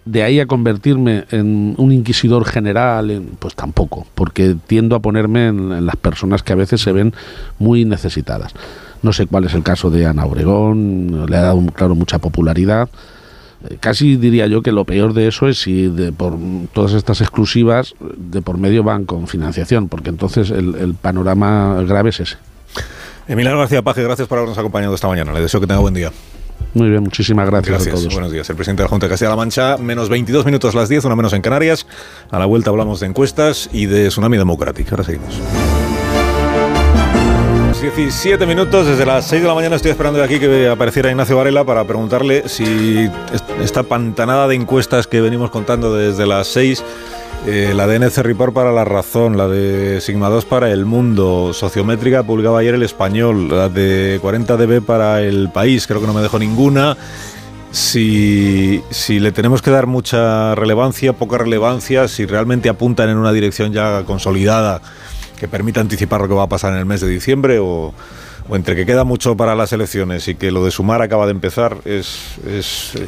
de 0.05 0.23
ahí 0.23 0.41
a 0.41 0.47
convertirme 0.47 1.25
en 1.31 1.75
un 1.77 1.93
inquisidor 1.93 2.45
general, 2.45 3.23
pues 3.39 3.55
tampoco, 3.55 4.07
porque 4.15 4.57
tiendo 4.67 4.97
a 4.97 5.01
ponerme 5.01 5.49
en, 5.49 5.87
las 5.87 5.97
personas 5.97 6.43
que 6.43 6.53
a 6.53 6.57
veces 6.57 6.81
se 6.81 6.93
ven 6.93 7.13
muy 7.59 7.85
necesitadas. 7.85 8.53
No 9.03 9.13
sé 9.13 9.27
cuál 9.27 9.45
es 9.45 9.55
el 9.55 9.63
caso 9.63 9.91
de 9.91 10.07
Ana 10.07 10.27
Obregón, 10.27 11.27
le 11.29 11.37
ha 11.37 11.43
dado, 11.43 11.65
claro, 11.75 11.95
mucha 11.95 12.19
popularidad. 12.19 12.89
Eh, 13.69 13.77
Casi 13.81 14.17
diría 14.17 14.47
yo 14.47 14.63
que 14.63 14.73
lo 14.73 14.85
peor 14.85 15.15
de 15.15 15.29
eso 15.29 15.49
es 15.49 15.61
si 15.61 15.89
de 15.89 16.13
por 16.13 16.37
todas 16.73 16.93
estas 16.93 17.21
exclusivas 17.21 17.95
de 18.17 18.43
por 18.43 18.59
medio 18.59 18.83
van 18.83 19.05
con 19.05 19.27
financiación, 19.27 19.89
porque 19.89 20.11
entonces 20.11 20.51
el, 20.51 20.75
el 20.77 20.95
panorama 20.95 21.83
grave 21.87 22.11
es 22.11 22.21
ese. 22.21 22.37
Emiliano 23.29 23.59
García 23.59 23.83
Paje, 23.83 24.03
gracias 24.03 24.27
por 24.27 24.39
habernos 24.39 24.59
acompañado 24.59 24.95
esta 24.95 25.09
mañana. 25.09 25.33
Le 25.33 25.41
deseo 25.41 25.61
que 25.61 25.67
tenga 25.67 25.81
buen 25.81 25.95
día. 25.95 26.11
Muy 26.75 26.89
bien, 26.89 27.03
muchísimas 27.03 27.47
gracias, 27.51 27.69
Gracias, 27.71 27.95
a 27.95 27.99
todos. 27.99 28.13
buenos 28.15 28.31
días. 28.33 28.49
El 28.49 28.57
presidente 28.57 28.83
de 28.83 28.85
la 28.85 28.91
Junta 28.91 29.07
de 29.07 29.11
Castilla-La 29.11 29.37
Mancha, 29.37 29.77
menos 29.77 30.09
22 30.09 30.45
minutos 30.47 30.75
las 30.75 30.89
10, 30.89 31.05
una 31.05 31.17
menos 31.17 31.33
en 31.33 31.43
Canarias. 31.43 31.87
A 32.31 32.39
la 32.39 32.47
vuelta 32.47 32.71
hablamos 32.71 33.01
de 33.01 33.07
encuestas 33.07 33.69
y 33.73 33.87
de 33.87 34.09
Tsunami 34.09 34.37
Democratic. 34.37 34.91
Ahora 34.93 35.03
seguimos. 35.05 35.41
17 37.81 38.45
minutos, 38.47 38.87
desde 38.87 39.07
las 39.07 39.27
6 39.27 39.41
de 39.43 39.49
la 39.49 39.55
mañana 39.55 39.75
estoy 39.77 39.91
esperando 39.91 40.19
de 40.19 40.25
aquí 40.27 40.39
que 40.39 40.69
apareciera 40.69 41.11
Ignacio 41.11 41.37
Varela 41.37 41.65
para 41.65 41.85
preguntarle 41.85 42.47
si 42.47 42.65
est- 43.33 43.51
esta 43.63 43.83
pantanada 43.85 44.47
de 44.49 44.55
encuestas 44.55 45.07
que 45.07 45.21
venimos 45.23 45.51
contando 45.51 45.95
desde 45.97 46.27
las 46.27 46.47
6, 46.49 46.85
eh, 47.47 47.73
la 47.75 47.87
de 47.87 47.99
NC 47.99 48.19
Report 48.19 48.53
para 48.53 48.73
La 48.73 48.85
Razón, 48.85 49.37
la 49.37 49.49
de 49.49 50.01
Sigma 50.01 50.29
2 50.29 50.45
para 50.45 50.71
El 50.71 50.85
Mundo, 50.85 51.53
Sociométrica 51.55 52.23
publicaba 52.23 52.59
ayer 52.61 52.75
El 52.75 52.83
Español, 52.83 53.49
la 53.49 53.69
de 53.69 54.19
40 54.21 54.57
dB 54.57 54.83
para 54.83 55.23
El 55.23 55.51
País, 55.51 55.87
creo 55.87 56.01
que 56.01 56.07
no 56.07 56.13
me 56.15 56.21
dejo 56.21 56.39
ninguna. 56.39 56.97
Si, 57.71 58.83
si 58.91 59.21
le 59.21 59.33
tenemos 59.33 59.63
que 59.63 59.71
dar 59.71 59.87
mucha 59.87 60.55
relevancia, 60.55 61.13
poca 61.13 61.39
relevancia, 61.39 62.09
si 62.09 62.27
realmente 62.27 62.69
apuntan 62.69 63.09
en 63.09 63.17
una 63.17 63.33
dirección 63.33 63.73
ya 63.73 64.03
consolidada 64.05 64.83
que 65.39 65.49
permita 65.49 65.81
anticipar 65.81 66.21
lo 66.21 66.29
que 66.29 66.35
va 66.35 66.43
a 66.43 66.49
pasar 66.49 66.73
en 66.73 66.81
el 66.81 66.87
mes 66.87 67.01
de 67.01 67.09
diciembre 67.09 67.59
o, 67.59 67.95
o 68.51 68.57
entre 68.57 68.77
que 68.77 68.85
queda 68.85 69.05
mucho 69.05 69.37
para 69.37 69.55
las 69.55 69.73
elecciones 69.73 70.27
y 70.29 70.35
que 70.35 70.51
lo 70.51 70.65
de 70.65 70.71
sumar 70.71 71.01
acaba 71.01 71.25
de 71.27 71.33
empezar, 71.33 71.79
es, 71.85 72.37
es 72.47 72.95
eh, 72.97 73.07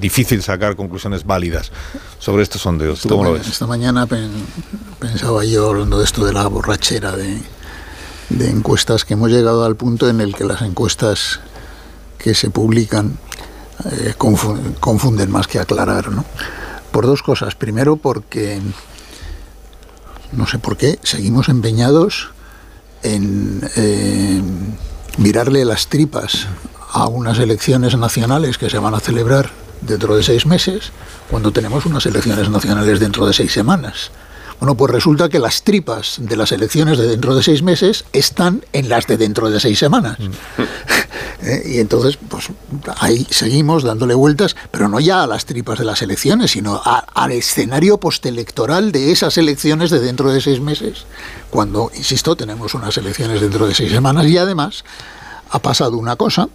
difícil 0.00 0.42
sacar 0.42 0.76
conclusiones 0.76 1.24
válidas 1.24 1.70
sobre 2.18 2.42
estos 2.42 2.62
sondeos. 2.62 3.00
¿Tú 3.02 3.08
¿Cómo 3.10 3.24
lo 3.24 3.32
ves? 3.34 3.46
Esta 3.48 3.66
mañana 3.66 4.06
pen- 4.06 4.30
pensaba 4.98 5.44
yo 5.44 5.68
hablando 5.68 5.98
de 5.98 6.04
esto 6.04 6.24
de 6.24 6.32
la 6.32 6.46
borrachera 6.46 7.16
de, 7.16 7.38
de 8.30 8.50
encuestas 8.50 9.04
que 9.04 9.14
hemos 9.14 9.30
llegado 9.30 9.64
al 9.64 9.76
punto 9.76 10.08
en 10.08 10.20
el 10.20 10.34
que 10.34 10.44
las 10.44 10.62
encuestas 10.62 11.40
que 12.18 12.34
se 12.34 12.50
publican 12.50 13.18
eh, 13.90 14.14
confu- 14.18 14.74
confunden 14.80 15.30
más 15.30 15.46
que 15.46 15.58
aclarar, 15.58 16.10
¿no? 16.10 16.24
Por 16.90 17.06
dos 17.06 17.22
cosas. 17.22 17.54
Primero 17.54 17.96
porque 17.96 18.60
no 20.32 20.46
sé 20.46 20.58
por 20.58 20.76
qué 20.76 20.98
seguimos 21.02 21.48
empeñados 21.48 22.30
en 23.02 23.60
eh, 23.76 24.42
mirarle 25.16 25.64
las 25.64 25.86
tripas 25.88 26.46
a 26.90 27.06
unas 27.06 27.38
elecciones 27.38 27.96
nacionales 27.96 28.58
que 28.58 28.68
se 28.70 28.78
van 28.78 28.94
a 28.94 29.00
celebrar 29.00 29.50
dentro 29.80 30.16
de 30.16 30.22
seis 30.22 30.46
meses, 30.46 30.90
cuando 31.30 31.52
tenemos 31.52 31.86
unas 31.86 32.04
elecciones 32.06 32.48
nacionales 32.50 33.00
dentro 33.00 33.26
de 33.26 33.32
seis 33.32 33.52
semanas. 33.52 34.10
Bueno, 34.60 34.74
pues 34.76 34.90
resulta 34.90 35.28
que 35.28 35.38
las 35.38 35.62
tripas 35.62 36.16
de 36.18 36.36
las 36.36 36.50
elecciones 36.50 36.98
de 36.98 37.06
dentro 37.06 37.36
de 37.36 37.44
seis 37.44 37.62
meses 37.62 38.04
están 38.12 38.64
en 38.72 38.88
las 38.88 39.06
de 39.06 39.16
dentro 39.16 39.50
de 39.50 39.60
seis 39.60 39.78
semanas. 39.78 40.18
Eh, 41.40 41.62
Y 41.76 41.78
entonces, 41.78 42.18
pues 42.28 42.48
ahí 42.98 43.24
seguimos 43.30 43.84
dándole 43.84 44.14
vueltas, 44.14 44.56
pero 44.72 44.88
no 44.88 44.98
ya 44.98 45.22
a 45.22 45.26
las 45.28 45.44
tripas 45.46 45.78
de 45.78 45.84
las 45.84 46.02
elecciones, 46.02 46.50
sino 46.50 46.82
a- 46.84 46.98
al 47.14 47.30
escenario 47.30 47.98
postelectoral 47.98 48.90
de 48.90 49.12
esas 49.12 49.38
elecciones 49.38 49.90
de 49.90 50.00
dentro 50.00 50.32
de 50.32 50.40
seis 50.40 50.60
meses, 50.60 51.04
cuando, 51.50 51.92
insisto, 51.94 52.34
tenemos 52.34 52.74
unas 52.74 52.96
elecciones 52.96 53.40
dentro 53.40 53.68
de 53.68 53.74
seis 53.76 53.92
semanas 53.92 54.26
y 54.26 54.36
además 54.36 54.84
ha 55.50 55.60
pasado 55.60 55.96
una 55.96 56.16
cosa, 56.16 56.48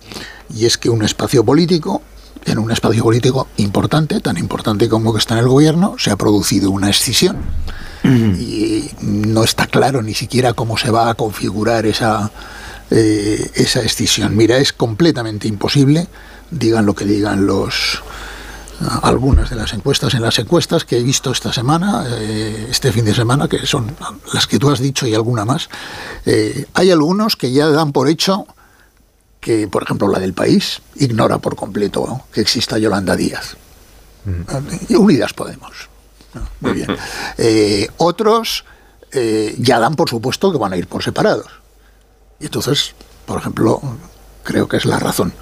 y 0.54 0.66
es 0.66 0.78
que 0.78 0.90
un 0.90 1.04
espacio 1.04 1.46
político, 1.46 2.02
en 2.46 2.60
un 2.60 2.72
espacio 2.72 3.04
político 3.04 3.48
importante, 3.58 4.20
tan 4.20 4.38
importante 4.38 4.90
como 4.90 5.14
que 5.14 5.20
está 5.20 5.36
en 5.36 5.42
el 5.42 5.48
gobierno, 5.48 5.96
se 5.98 6.12
ha 6.12 6.16
producido 6.16 6.72
una 6.72 6.90
escisión. 6.90 7.38
Y 8.06 8.92
no 9.00 9.46
está 9.46 9.66
claro 9.66 10.02
ni 10.02 10.14
siquiera 10.14 10.52
cómo 10.52 10.78
se 10.78 10.92
va 10.92 11.10
a 11.10 11.14
configurar 11.14 11.86
esa, 11.86 12.32
eh, 12.92 13.50
esa 13.56 13.80
escisión. 13.80 14.36
Mira, 14.36 14.58
es 14.58 14.74
completamente 14.74 15.48
imposible, 15.48 16.10
digan 16.52 16.86
lo 16.86 16.96
que 16.96 17.06
digan 17.06 17.46
los 17.46 18.04
algunas 19.02 19.50
de 19.50 19.56
las 19.56 19.74
encuestas 19.74 20.14
en 20.14 20.22
las 20.22 20.40
encuestas 20.40 20.86
que 20.86 20.98
he 20.98 21.04
visto 21.04 21.32
esta 21.32 21.54
semana, 21.54 22.06
eh, 22.10 22.68
este 22.70 22.92
fin 22.92 23.06
de 23.06 23.14
semana, 23.14 23.48
que 23.48 23.66
son 23.66 23.96
las 24.34 24.48
que 24.48 24.60
tú 24.60 24.70
has 24.70 24.80
dicho 24.80 25.08
y 25.08 25.14
alguna 25.14 25.46
más, 25.46 25.70
eh, 26.26 26.66
hay 26.74 26.92
algunos 26.92 27.36
que 27.36 27.52
ya 27.52 27.68
dan 27.70 27.92
por 27.92 28.10
hecho 28.10 28.46
que, 29.44 29.68
por 29.68 29.84
ejemplo, 29.84 30.08
la 30.08 30.20
del 30.20 30.34
país 30.34 30.82
ignora 30.96 31.38
por 31.38 31.56
completo 31.56 32.06
¿no? 32.08 32.26
que 32.32 32.42
exista 32.42 32.78
Yolanda 32.78 33.16
Díaz. 33.16 33.58
Y 34.88 34.96
Unidas 34.96 35.34
Podemos. 35.34 35.90
No, 36.34 36.48
Muy 36.62 36.72
bien. 36.72 36.88
Eh, 37.38 37.90
otros 37.98 38.64
eh, 39.12 39.54
ya 39.60 39.80
dan 39.80 39.96
por 39.96 40.10
supuesto 40.10 40.52
que 40.52 40.58
van 40.58 40.74
a 40.74 40.78
ir 40.78 40.88
por 40.88 41.04
separados. 41.04 41.48
Y 42.40 42.46
entonces, 42.46 42.96
por 43.26 43.38
ejemplo, 43.38 43.82
creo 44.44 44.68
que 44.68 44.78
es 44.78 44.86
la 44.86 44.98
razón. 44.98 45.34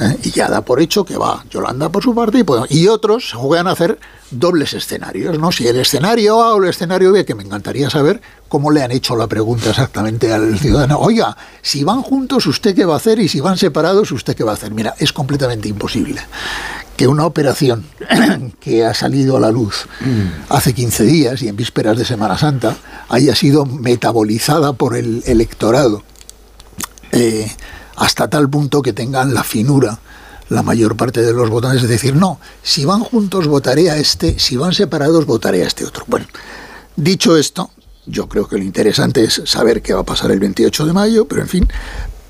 ¿Eh? 0.00 0.16
Y 0.24 0.30
ya 0.30 0.48
da 0.48 0.62
por 0.62 0.80
hecho 0.80 1.04
que 1.04 1.16
va 1.16 1.44
Yolanda 1.50 1.88
por 1.88 2.02
su 2.02 2.14
parte 2.14 2.38
y, 2.38 2.44
Podemos. 2.44 2.70
y 2.70 2.88
otros 2.88 3.32
juegan 3.32 3.66
a 3.66 3.72
hacer 3.72 3.98
dobles 4.30 4.74
escenarios, 4.74 5.38
¿no? 5.38 5.52
Si 5.52 5.66
el 5.66 5.76
escenario 5.78 6.42
A 6.42 6.54
o 6.54 6.62
el 6.62 6.70
escenario 6.70 7.12
B, 7.12 7.24
que 7.24 7.34
me 7.34 7.42
encantaría 7.42 7.90
saber 7.90 8.20
cómo 8.48 8.70
le 8.70 8.82
han 8.82 8.90
hecho 8.90 9.16
la 9.16 9.26
pregunta 9.26 9.70
exactamente 9.70 10.32
al 10.32 10.58
ciudadano. 10.60 10.98
Oiga, 10.98 11.36
si 11.62 11.84
van 11.84 12.02
juntos, 12.02 12.46
¿usted 12.46 12.74
qué 12.74 12.84
va 12.84 12.94
a 12.94 12.98
hacer? 12.98 13.18
Y 13.18 13.28
si 13.28 13.40
van 13.40 13.56
separados, 13.56 14.10
¿usted 14.12 14.34
qué 14.34 14.44
va 14.44 14.52
a 14.52 14.54
hacer? 14.54 14.72
Mira, 14.72 14.94
es 14.98 15.12
completamente 15.12 15.68
imposible 15.68 16.20
que 16.96 17.08
una 17.08 17.24
operación 17.24 17.86
que 18.60 18.84
ha 18.84 18.92
salido 18.92 19.38
a 19.38 19.40
la 19.40 19.50
luz 19.50 19.86
hace 20.50 20.74
15 20.74 21.04
días 21.04 21.42
y 21.42 21.48
en 21.48 21.56
vísperas 21.56 21.96
de 21.96 22.04
Semana 22.04 22.36
Santa 22.36 22.76
haya 23.08 23.34
sido 23.34 23.64
metabolizada 23.64 24.74
por 24.74 24.94
el 24.94 25.22
electorado 25.24 26.02
eh, 27.12 27.50
hasta 28.00 28.28
tal 28.28 28.48
punto 28.48 28.80
que 28.80 28.92
tengan 28.92 29.34
la 29.34 29.44
finura 29.44 30.00
la 30.48 30.62
mayor 30.64 30.96
parte 30.96 31.22
de 31.22 31.32
los 31.32 31.48
votantes, 31.48 31.84
es 31.84 31.88
decir, 31.88 32.16
no, 32.16 32.40
si 32.60 32.84
van 32.84 33.00
juntos 33.00 33.46
votaré 33.46 33.88
a 33.88 33.98
este, 33.98 34.36
si 34.38 34.56
van 34.56 34.72
separados 34.72 35.24
votaré 35.24 35.62
a 35.62 35.68
este 35.68 35.84
otro. 35.84 36.04
Bueno, 36.08 36.26
dicho 36.96 37.36
esto, 37.36 37.70
yo 38.04 38.28
creo 38.28 38.48
que 38.48 38.58
lo 38.58 38.64
interesante 38.64 39.22
es 39.22 39.42
saber 39.44 39.80
qué 39.80 39.94
va 39.94 40.00
a 40.00 40.04
pasar 40.04 40.32
el 40.32 40.40
28 40.40 40.86
de 40.86 40.92
mayo, 40.92 41.28
pero 41.28 41.42
en 41.42 41.48
fin, 41.48 41.68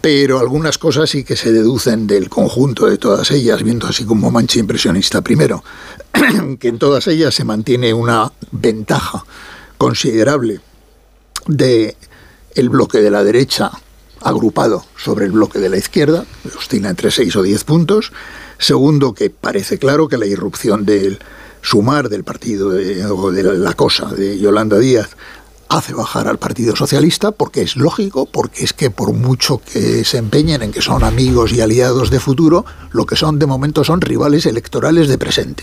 pero 0.03 0.39
algunas 0.39 0.77
cosas 0.77 1.09
sí 1.09 1.25
que 1.25 1.35
se 1.35 1.51
deducen 1.51 2.07
del 2.07 2.29
conjunto 2.29 2.87
de 2.87 2.99
todas 2.99 3.31
ellas, 3.31 3.63
viendo 3.63 3.87
así 3.87 4.05
como 4.05 4.31
mancha 4.31 4.59
impresionista. 4.59 5.23
Primero, 5.23 5.65
que 6.61 6.69
en 6.69 6.79
todas 6.79 7.07
ellas 7.07 7.35
se 7.35 7.45
mantiene 7.45 7.95
una 7.95 8.31
ventaja 8.51 9.25
considerable 9.79 10.61
de 11.47 11.97
el 12.55 12.69
bloque 12.69 12.99
de 12.99 13.11
la 13.11 13.25
derecha 13.25 13.71
agrupado 14.23 14.85
sobre 14.97 15.27
el 15.27 15.33
bloque 15.33 15.59
de 15.59 15.69
la 15.69 15.77
izquierda, 15.77 16.25
oscila 16.57 16.91
entre 16.91 17.11
6 17.11 17.37
o 17.37 17.43
10 17.43 17.65
puntos. 17.65 18.13
Segundo, 18.59 19.15
que 19.15 19.31
parece 19.31 19.79
claro 19.79 20.09
que 20.09 20.19
la 20.19 20.27
irrupción 20.27 20.85
del 20.85 21.19
sumar 21.63 22.09
del 22.09 22.25
partido 22.25 22.71
de, 22.71 23.05
o 23.07 23.31
de 23.33 23.43
la 23.43 23.75
cosa 23.75 24.07
de 24.07 24.39
Yolanda 24.39 24.79
Díaz 24.79 25.11
hace 25.71 25.95
bajar 25.95 26.27
al 26.27 26.39
Partido 26.39 26.75
Socialista, 26.75 27.31
porque 27.31 27.63
es 27.63 27.77
lógico, 27.77 28.27
porque 28.27 28.65
es 28.65 28.73
que 28.73 28.91
por 28.91 29.13
mucho 29.13 29.63
que 29.65 30.05
se 30.05 30.19
empeñen 30.19 30.63
en 30.63 30.73
que 30.73 30.83
son 30.83 31.05
amigos 31.05 31.53
y 31.53 31.61
aliados 31.61 32.11
de 32.11 32.19
futuro, 32.19 32.65
lo 32.91 33.07
que 33.07 33.15
son 33.15 33.39
de 33.39 33.47
momento 33.47 33.85
son 33.85 34.01
rivales 34.01 34.47
electorales 34.47 35.09
de 35.09 35.17
presente. 35.17 35.63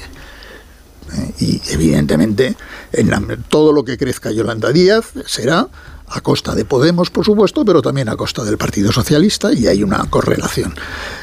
Eh, 1.13 1.33
Y 1.39 1.61
evidentemente, 1.69 2.55
en 2.93 3.11
todo 3.49 3.73
lo 3.73 3.83
que 3.83 3.97
crezca 3.97 4.31
Yolanda 4.31 4.71
Díaz 4.71 5.11
será 5.25 5.67
a 6.09 6.21
costa 6.21 6.55
de 6.55 6.65
Podemos, 6.65 7.09
por 7.09 7.25
supuesto, 7.25 7.65
pero 7.65 7.81
también 7.81 8.09
a 8.09 8.15
costa 8.15 8.43
del 8.43 8.57
Partido 8.57 8.91
Socialista, 8.91 9.51
y 9.53 9.67
hay 9.67 9.83
una 9.83 10.05
correlación. 10.09 10.73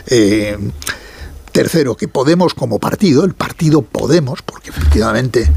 Eh, 0.07 0.59
tercero, 1.53 1.97
que 1.97 2.09
Podemos 2.09 2.55
como 2.55 2.79
partido, 2.79 3.25
el 3.25 3.35
partido 3.35 3.83
Podemos, 3.83 4.43
porque 4.43 4.71
efectivamente 4.71 5.51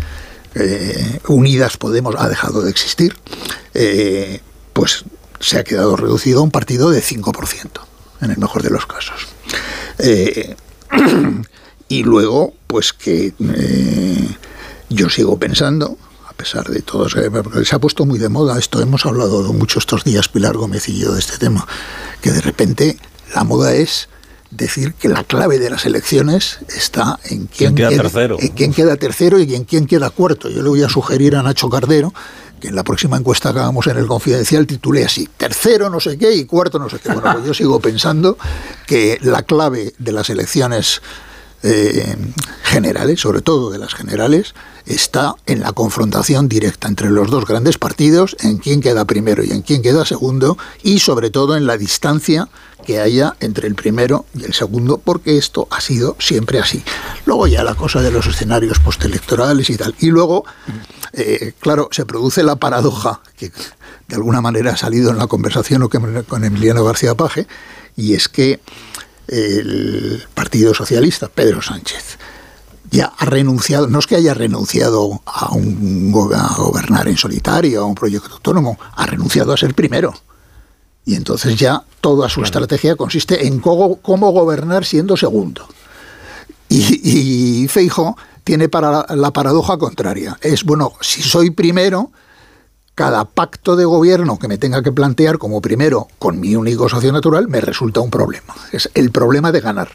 eh, 0.56 1.20
Unidas 1.28 1.78
Podemos 1.78 2.16
ha 2.18 2.30
dejado 2.30 2.62
de 2.62 2.70
existir, 2.70 3.16
eh, 3.74 4.42
pues 4.74 5.04
se 5.40 5.60
ha 5.60 5.64
quedado 5.64 5.96
reducido 5.96 6.40
a 6.40 6.44
un 6.44 6.52
partido 6.52 6.90
de 6.90 7.02
5%, 7.02 7.70
en 8.22 8.32
el 8.32 8.38
mejor 8.38 8.64
de 8.64 8.70
los 8.70 8.86
casos. 8.86 9.28
y 11.90 12.04
luego, 12.04 12.54
pues 12.68 12.94
que 12.94 13.34
yo 14.90 15.10
sigo 15.10 15.38
pensando 15.38 15.98
pesar 16.38 16.70
de 16.70 16.82
todo, 16.82 17.10
se 17.10 17.76
ha 17.76 17.80
puesto 17.80 18.06
muy 18.06 18.20
de 18.20 18.30
moda 18.30 18.58
esto, 18.58 18.80
hemos 18.82 19.06
hablado 19.06 19.42
mucho 19.54 19.80
estos 19.80 20.04
días, 20.04 20.30
Pilar 20.30 20.56
Gómez 20.56 20.88
y 20.88 21.00
yo, 21.00 21.14
de 21.14 21.20
este 21.20 21.38
tema, 21.38 21.68
que 22.22 22.32
de 22.32 22.42
repente 22.42 22.98
la 23.34 23.44
moda 23.44 23.74
es 23.74 24.08
decir 24.52 24.94
que 24.94 25.10
la 25.10 25.24
clave 25.24 25.60
de 25.60 25.70
las 25.70 25.86
elecciones 25.86 26.60
está 26.76 27.20
en 27.26 27.48
quién, 27.48 27.76
queda, 27.76 27.90
tercero. 27.90 28.38
En 28.40 28.50
quién 28.50 28.74
queda 28.74 28.96
tercero 28.96 29.40
y 29.40 29.56
en 29.56 29.66
quién 29.66 29.86
queda 29.86 30.10
cuarto. 30.10 30.50
Yo 30.50 30.62
le 30.62 30.70
voy 30.70 30.84
a 30.84 30.90
sugerir 30.90 31.36
a 31.36 31.44
Nacho 31.44 31.70
Cardero 31.70 32.14
que 32.60 32.70
en 32.70 32.76
la 32.76 32.84
próxima 32.84 33.18
encuesta 33.18 33.54
que 33.54 33.60
hagamos 33.60 33.86
en 33.88 33.98
el 33.98 34.08
Confidencial 34.08 34.66
titule 34.66 35.06
así, 35.06 35.30
tercero 35.38 35.90
no 35.90 36.00
sé 36.00 36.18
qué 36.18 36.34
y 36.34 36.46
cuarto 36.46 36.80
no 36.80 36.90
sé 36.90 37.00
qué. 37.00 37.10
Bueno, 37.10 37.34
pues 37.34 37.46
yo 37.46 37.54
sigo 37.54 37.80
pensando 37.80 38.38
que 38.86 39.20
la 39.22 39.44
clave 39.44 39.94
de 40.00 40.12
las 40.12 40.30
elecciones 40.30 41.02
eh, 41.64 42.16
generales, 42.64 43.20
sobre 43.20 43.42
todo 43.42 43.72
de 43.72 43.80
las 43.80 43.94
generales, 43.94 44.54
está 44.86 45.36
en 45.46 45.62
la 45.62 45.74
confrontación 45.74 46.48
directa 46.48 46.88
entre 46.88 47.10
los 47.10 47.30
dos 47.30 47.46
grandes 47.46 47.78
partidos, 47.78 48.38
en 48.40 48.58
quién 48.58 48.82
queda 48.82 49.06
primero 49.06 49.44
y 49.44 49.52
en 49.52 49.62
quién 49.62 49.82
queda 49.82 50.06
segundo, 50.06 50.58
y 50.84 51.00
sobre 51.00 51.30
todo 51.30 51.58
en 51.58 51.66
la 51.66 51.78
distancia 51.78 52.50
que 52.86 53.00
haya 53.00 53.36
entre 53.40 53.68
el 53.68 53.76
primero 53.76 54.26
y 54.34 54.44
el 54.46 54.54
segundo, 54.54 54.98
porque 55.04 55.38
esto 55.38 55.68
ha 55.72 55.82
sido 55.82 56.16
siempre 56.20 56.60
así. 56.60 56.84
Luego 57.26 57.48
ya 57.48 57.64
la 57.64 57.76
cosa 57.76 58.02
de 58.02 58.12
los 58.12 58.28
escenarios 58.28 58.80
postelectorales 58.80 59.70
y 59.70 59.78
tal. 59.78 59.96
Y 60.00 60.08
luego, 60.08 60.46
eh, 61.14 61.54
claro, 61.60 61.90
se 61.92 62.06
produce 62.06 62.44
la 62.44 62.56
paradoja, 62.56 63.22
que 63.36 63.52
de 64.08 64.16
alguna 64.16 64.42
manera 64.42 64.72
ha 64.72 64.78
salido 64.78 65.12
en 65.12 65.18
la 65.18 65.28
conversación 65.28 65.90
con 65.90 66.44
Emiliano 66.46 66.84
García 66.86 67.16
Paje, 67.16 67.48
y 67.98 68.14
es 68.14 68.30
que 68.30 68.62
el 69.28 70.24
Partido 70.34 70.74
Socialista, 70.74 71.28
Pedro 71.28 71.62
Sánchez, 71.62 72.18
ya 72.90 73.14
ha 73.18 73.26
renunciado, 73.26 73.88
no 73.88 74.00
es 74.00 74.08
que 74.08 74.16
haya 74.16 74.34
renunciado 74.34 75.22
a, 75.26 75.54
un, 75.54 76.12
gobernar 76.12 77.08
en 77.08 77.18
solitario, 77.18 77.82
a 77.82 77.86
un 77.86 77.96
proyecto 77.96 78.34
autónomo, 78.34 78.78
ha 78.96 79.06
renunciado 79.06 79.54
a 79.54 79.58
ser 79.58 79.74
primero. 79.74 80.14
Y 81.06 81.16
entonces 81.16 81.56
ya 81.56 81.84
toda 82.02 82.30
su 82.30 82.44
estrategia 82.44 82.96
consiste 82.96 83.48
en 83.48 83.60
cómo, 83.60 83.98
gobernar 84.04 84.86
siendo 84.86 85.16
segundo. 85.16 85.68
Y, 86.70 87.64
y 87.64 87.68
Feijo 87.68 88.18
tiene 88.44 88.70
para 88.70 89.06
la 89.16 89.32
paradoja 89.32 89.78
contraria. 89.78 90.38
Es, 90.42 90.64
bueno, 90.64 90.94
si 91.02 91.22
soy 91.22 91.50
primero, 91.50 92.12
cada 92.98 93.26
pacto 93.26 93.76
de 93.76 93.86
gobierno 93.86 94.40
que 94.40 94.48
me 94.48 94.58
tenga 94.58 94.82
que 94.82 94.92
plantear 94.92 95.38
como 95.38 95.62
primero 95.62 96.08
con 96.18 96.40
mi 96.40 96.56
único 96.56 96.90
socio 96.90 97.14
natural 97.14 97.48
me 97.48 97.62
resulta 97.62 98.00
un 98.00 98.10
problema. 98.10 98.56
Es 98.72 98.90
el 98.96 99.12
problema 99.12 99.52
de 99.52 99.62
ganar. 99.62 99.90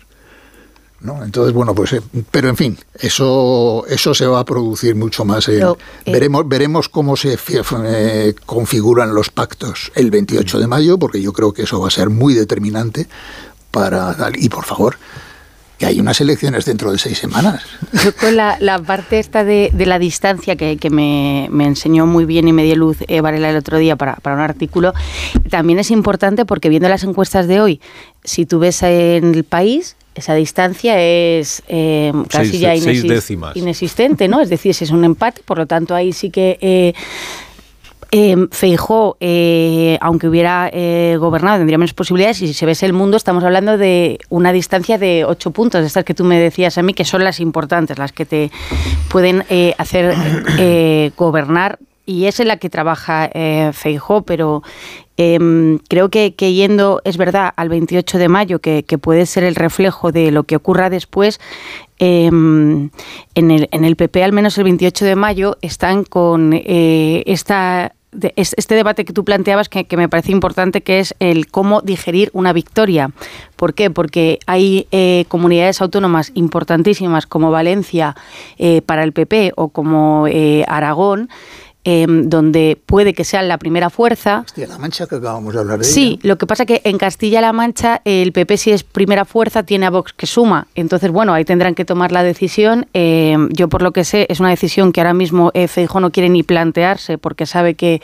¿no? 1.00 1.24
Entonces, 1.24 1.52
bueno, 1.52 1.74
pues, 1.74 1.94
eh, 1.94 2.00
pero 2.30 2.48
en 2.48 2.56
fin, 2.56 2.78
eso, 2.94 3.84
eso 3.88 4.14
se 4.14 4.24
va 4.24 4.38
a 4.38 4.44
producir 4.44 4.94
mucho 4.94 5.24
más. 5.24 5.48
Eh, 5.48 5.64
veremos, 6.06 6.48
veremos 6.48 6.88
cómo 6.88 7.16
se 7.16 7.36
eh, 7.36 8.34
configuran 8.46 9.12
los 9.16 9.30
pactos 9.30 9.90
el 9.96 10.12
28 10.12 10.60
de 10.60 10.68
mayo, 10.68 10.96
porque 10.96 11.20
yo 11.20 11.32
creo 11.32 11.52
que 11.52 11.62
eso 11.62 11.80
va 11.80 11.88
a 11.88 11.90
ser 11.90 12.08
muy 12.08 12.34
determinante 12.34 13.08
para... 13.72 14.14
Y 14.36 14.48
por 14.48 14.64
favor, 14.64 14.96
que 15.82 15.86
hay 15.86 15.98
unas 15.98 16.20
elecciones 16.20 16.64
dentro 16.64 16.92
de 16.92 16.98
seis 16.98 17.18
semanas. 17.18 17.60
Yo 18.04 18.14
con 18.14 18.36
la, 18.36 18.56
parte 18.86 19.18
esta 19.18 19.42
de, 19.42 19.72
la 19.84 19.98
distancia 19.98 20.54
que, 20.54 20.90
me, 20.90 21.46
enseñó 21.46 22.06
muy 22.06 22.24
bien 22.24 22.46
y 22.46 22.52
me 22.52 22.62
dio 22.62 22.76
luz 22.76 22.98
Varela 23.20 23.50
el 23.50 23.56
otro 23.56 23.78
día 23.78 23.96
para, 23.96 24.16
un 24.24 24.38
artículo, 24.38 24.94
también 25.50 25.80
es 25.80 25.90
importante 25.90 26.44
porque 26.44 26.68
viendo 26.68 26.88
las 26.88 27.02
encuestas 27.02 27.48
de 27.48 27.60
hoy, 27.60 27.80
si 28.22 28.46
tú 28.46 28.60
ves 28.60 28.80
en 28.84 29.34
el 29.34 29.42
país, 29.42 29.96
esa 30.14 30.34
distancia 30.34 31.00
es 31.00 31.64
eh, 31.66 32.12
casi 32.28 32.60
ya 32.60 32.76
inexistente, 32.76 34.28
¿no? 34.28 34.40
Es 34.40 34.50
decir, 34.50 34.76
si 34.76 34.84
es 34.84 34.90
un 34.92 35.04
empate, 35.04 35.40
por 35.44 35.58
lo 35.58 35.66
tanto 35.66 35.96
ahí 35.96 36.12
sí 36.12 36.30
que 36.30 36.58
eh, 36.60 36.94
eh, 38.14 38.36
Feijó, 38.50 39.16
eh, 39.20 39.96
aunque 40.02 40.28
hubiera 40.28 40.68
eh, 40.70 41.16
gobernado, 41.18 41.56
tendría 41.56 41.78
menos 41.78 41.94
posibilidades. 41.94 42.42
Y 42.42 42.46
si 42.46 42.52
se 42.52 42.66
ves 42.66 42.82
el 42.82 42.92
mundo, 42.92 43.16
estamos 43.16 43.42
hablando 43.42 43.78
de 43.78 44.18
una 44.28 44.52
distancia 44.52 44.98
de 44.98 45.24
ocho 45.24 45.50
puntos, 45.50 45.80
de 45.80 45.86
estas 45.86 46.04
que 46.04 46.12
tú 46.12 46.22
me 46.22 46.38
decías 46.38 46.76
a 46.76 46.82
mí, 46.82 46.92
que 46.92 47.06
son 47.06 47.24
las 47.24 47.40
importantes, 47.40 47.98
las 47.98 48.12
que 48.12 48.26
te 48.26 48.50
pueden 49.08 49.44
eh, 49.48 49.74
hacer 49.78 50.14
gobernar. 51.16 51.78
Y 52.04 52.26
es 52.26 52.38
en 52.40 52.48
la 52.48 52.58
que 52.58 52.68
trabaja 52.68 53.30
Feijó, 53.72 54.22
pero 54.22 54.62
em, 55.16 55.78
creo 55.88 56.10
que, 56.10 56.32
yendo, 56.32 57.00
es 57.04 57.16
verdad, 57.16 57.52
al 57.56 57.68
28 57.70 58.18
de 58.18 58.28
mayo, 58.28 58.58
que, 58.58 58.82
puede 59.00 59.24
ser 59.24 59.44
el 59.44 59.54
reflejo 59.54 60.12
de 60.12 60.32
lo 60.32 60.42
que 60.42 60.56
ocurra 60.56 60.90
después, 60.90 61.40
em, 61.98 62.90
en, 63.36 63.50
el, 63.52 63.68
en 63.70 63.84
el 63.84 63.96
PP, 63.96 64.22
al 64.22 64.32
menos 64.32 64.58
el 64.58 64.64
28 64.64 65.04
de 65.04 65.16
mayo, 65.16 65.56
están 65.62 66.02
con 66.02 66.52
esta 66.52 67.92
este 68.36 68.74
debate 68.74 69.04
que 69.04 69.12
tú 69.12 69.24
planteabas 69.24 69.68
que, 69.68 69.86
me 69.96 70.08
parece 70.08 70.32
importante, 70.32 70.82
que 70.82 71.00
es 71.00 71.14
el 71.18 71.46
cómo 71.48 71.80
digerir 71.80 72.30
una 72.32 72.52
victoria. 72.52 73.10
¿Por 73.56 73.74
qué? 73.74 73.90
Porque 73.90 74.38
hay 74.46 74.86
eh, 74.92 75.24
comunidades 75.28 75.80
autónomas 75.80 76.30
importantísimas 76.34 77.26
como 77.26 77.50
Valencia 77.50 78.14
eh, 78.58 78.82
para 78.82 79.04
el 79.04 79.12
PP 79.12 79.52
o 79.56 79.68
como 79.68 80.26
eh, 80.28 80.64
Aragón 80.68 81.28
Em, 81.84 82.28
donde 82.28 82.80
puede 82.86 83.12
que 83.12 83.24
sea 83.24 83.42
la 83.42 83.58
primera 83.58 83.90
fuerza. 83.90 84.42
Castilla-La 84.44 84.78
Mancha, 84.78 85.08
que 85.08 85.16
acabamos 85.16 85.52
de 85.52 85.58
hablar 85.58 85.78
de 85.80 85.84
Sí, 85.84 86.20
lo 86.22 86.38
que 86.38 86.46
pasa 86.46 86.64
que 86.64 86.80
en 86.84 86.96
Castilla-La 86.96 87.52
Mancha 87.52 88.02
el 88.04 88.30
PP 88.30 88.56
si 88.56 88.70
es 88.70 88.84
primera 88.84 89.24
fuerza 89.24 89.64
tiene 89.64 89.86
a 89.86 89.90
Vox 89.90 90.12
que 90.12 90.28
suma. 90.28 90.68
Entonces, 90.76 91.10
bueno, 91.10 91.34
ahí 91.34 91.44
tendrán 91.44 91.74
que 91.74 91.84
tomar 91.84 92.12
la 92.12 92.22
decisión. 92.22 92.86
Em, 92.92 93.48
yo 93.48 93.68
por 93.68 93.82
lo 93.82 93.90
que 93.90 94.04
sé 94.04 94.26
es 94.28 94.38
una 94.38 94.50
decisión 94.50 94.92
que 94.92 95.00
ahora 95.00 95.12
mismo 95.12 95.50
eh, 95.54 95.66
Feijóo 95.66 96.00
no 96.00 96.12
quiere 96.12 96.28
ni 96.28 96.44
plantearse 96.44 97.18
porque 97.18 97.46
sabe 97.46 97.74
que... 97.74 98.00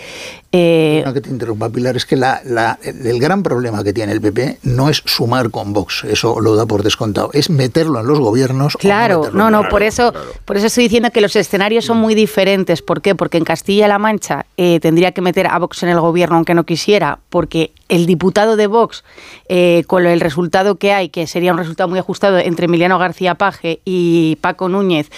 Eh, 0.51 1.03
no 1.05 1.13
que 1.13 1.21
te 1.21 1.31
interrumpa, 1.31 1.69
Pilar, 1.69 1.97
es 1.97 2.07
que 2.07 2.17
la, 2.17 2.41
el 2.83 3.21
gran 3.21 3.43
problema 3.43 3.85
que 3.85 3.93
tiene 3.93 4.13
el 4.13 4.21
PP 4.21 4.59
no 4.63 4.89
es 4.89 5.03
sumar 5.05 5.51
con 5.51 5.73
Vox, 5.73 6.05
eso 6.05 6.41
lo 6.41 6.57
da 6.57 6.65
por 6.65 6.83
descontado, 6.83 7.31
es 7.35 7.51
meterlo 7.51 8.01
en 8.01 8.07
los 8.07 8.19
gobiernos. 8.19 8.77
Claro, 8.79 9.31
no, 9.33 9.51
no, 9.51 9.69
por 9.69 9.83
eso, 9.83 10.13
por 10.45 10.57
eso 10.57 10.67
estoy 10.67 10.85
diciendo 10.85 11.11
que 11.11 11.21
los 11.21 11.37
escenarios 11.37 11.85
son 11.85 11.99
muy 11.99 12.15
diferentes. 12.15 12.83
¿Por 12.83 13.03
qué? 13.03 13.15
Porque 13.15 13.39
en 13.39 13.45
Castilla 13.45 13.69
Castilla-La 13.69 13.99
Mancha 13.99 14.47
eh, 14.57 14.81
tendría 14.81 15.13
que 15.13 15.21
meter 15.21 15.47
a 15.47 15.59
Vox 15.59 15.83
en 15.83 15.91
el 15.91 16.01
gobierno 16.01 16.37
aunque 16.37 16.55
no 16.55 16.65
quisiera, 16.65 17.19
porque 17.29 17.73
el 17.91 18.07
diputado 18.07 18.57
de 18.57 18.67
Vox, 18.67 19.05
eh, 19.51 19.85
con 19.87 20.07
el 20.07 20.21
resultado 20.21 20.77
que 20.77 20.93
hay, 20.93 21.11
que 21.11 21.27
sería 21.27 21.53
un 21.53 21.59
resultado 21.59 21.89
muy 21.89 21.99
ajustado 21.99 22.39
entre 22.39 22.65
Emiliano 22.65 22.99
García 22.99 23.35
Paje 23.35 23.81
y 23.85 24.37
Paco 24.41 24.71
Núñez, 24.71 25.11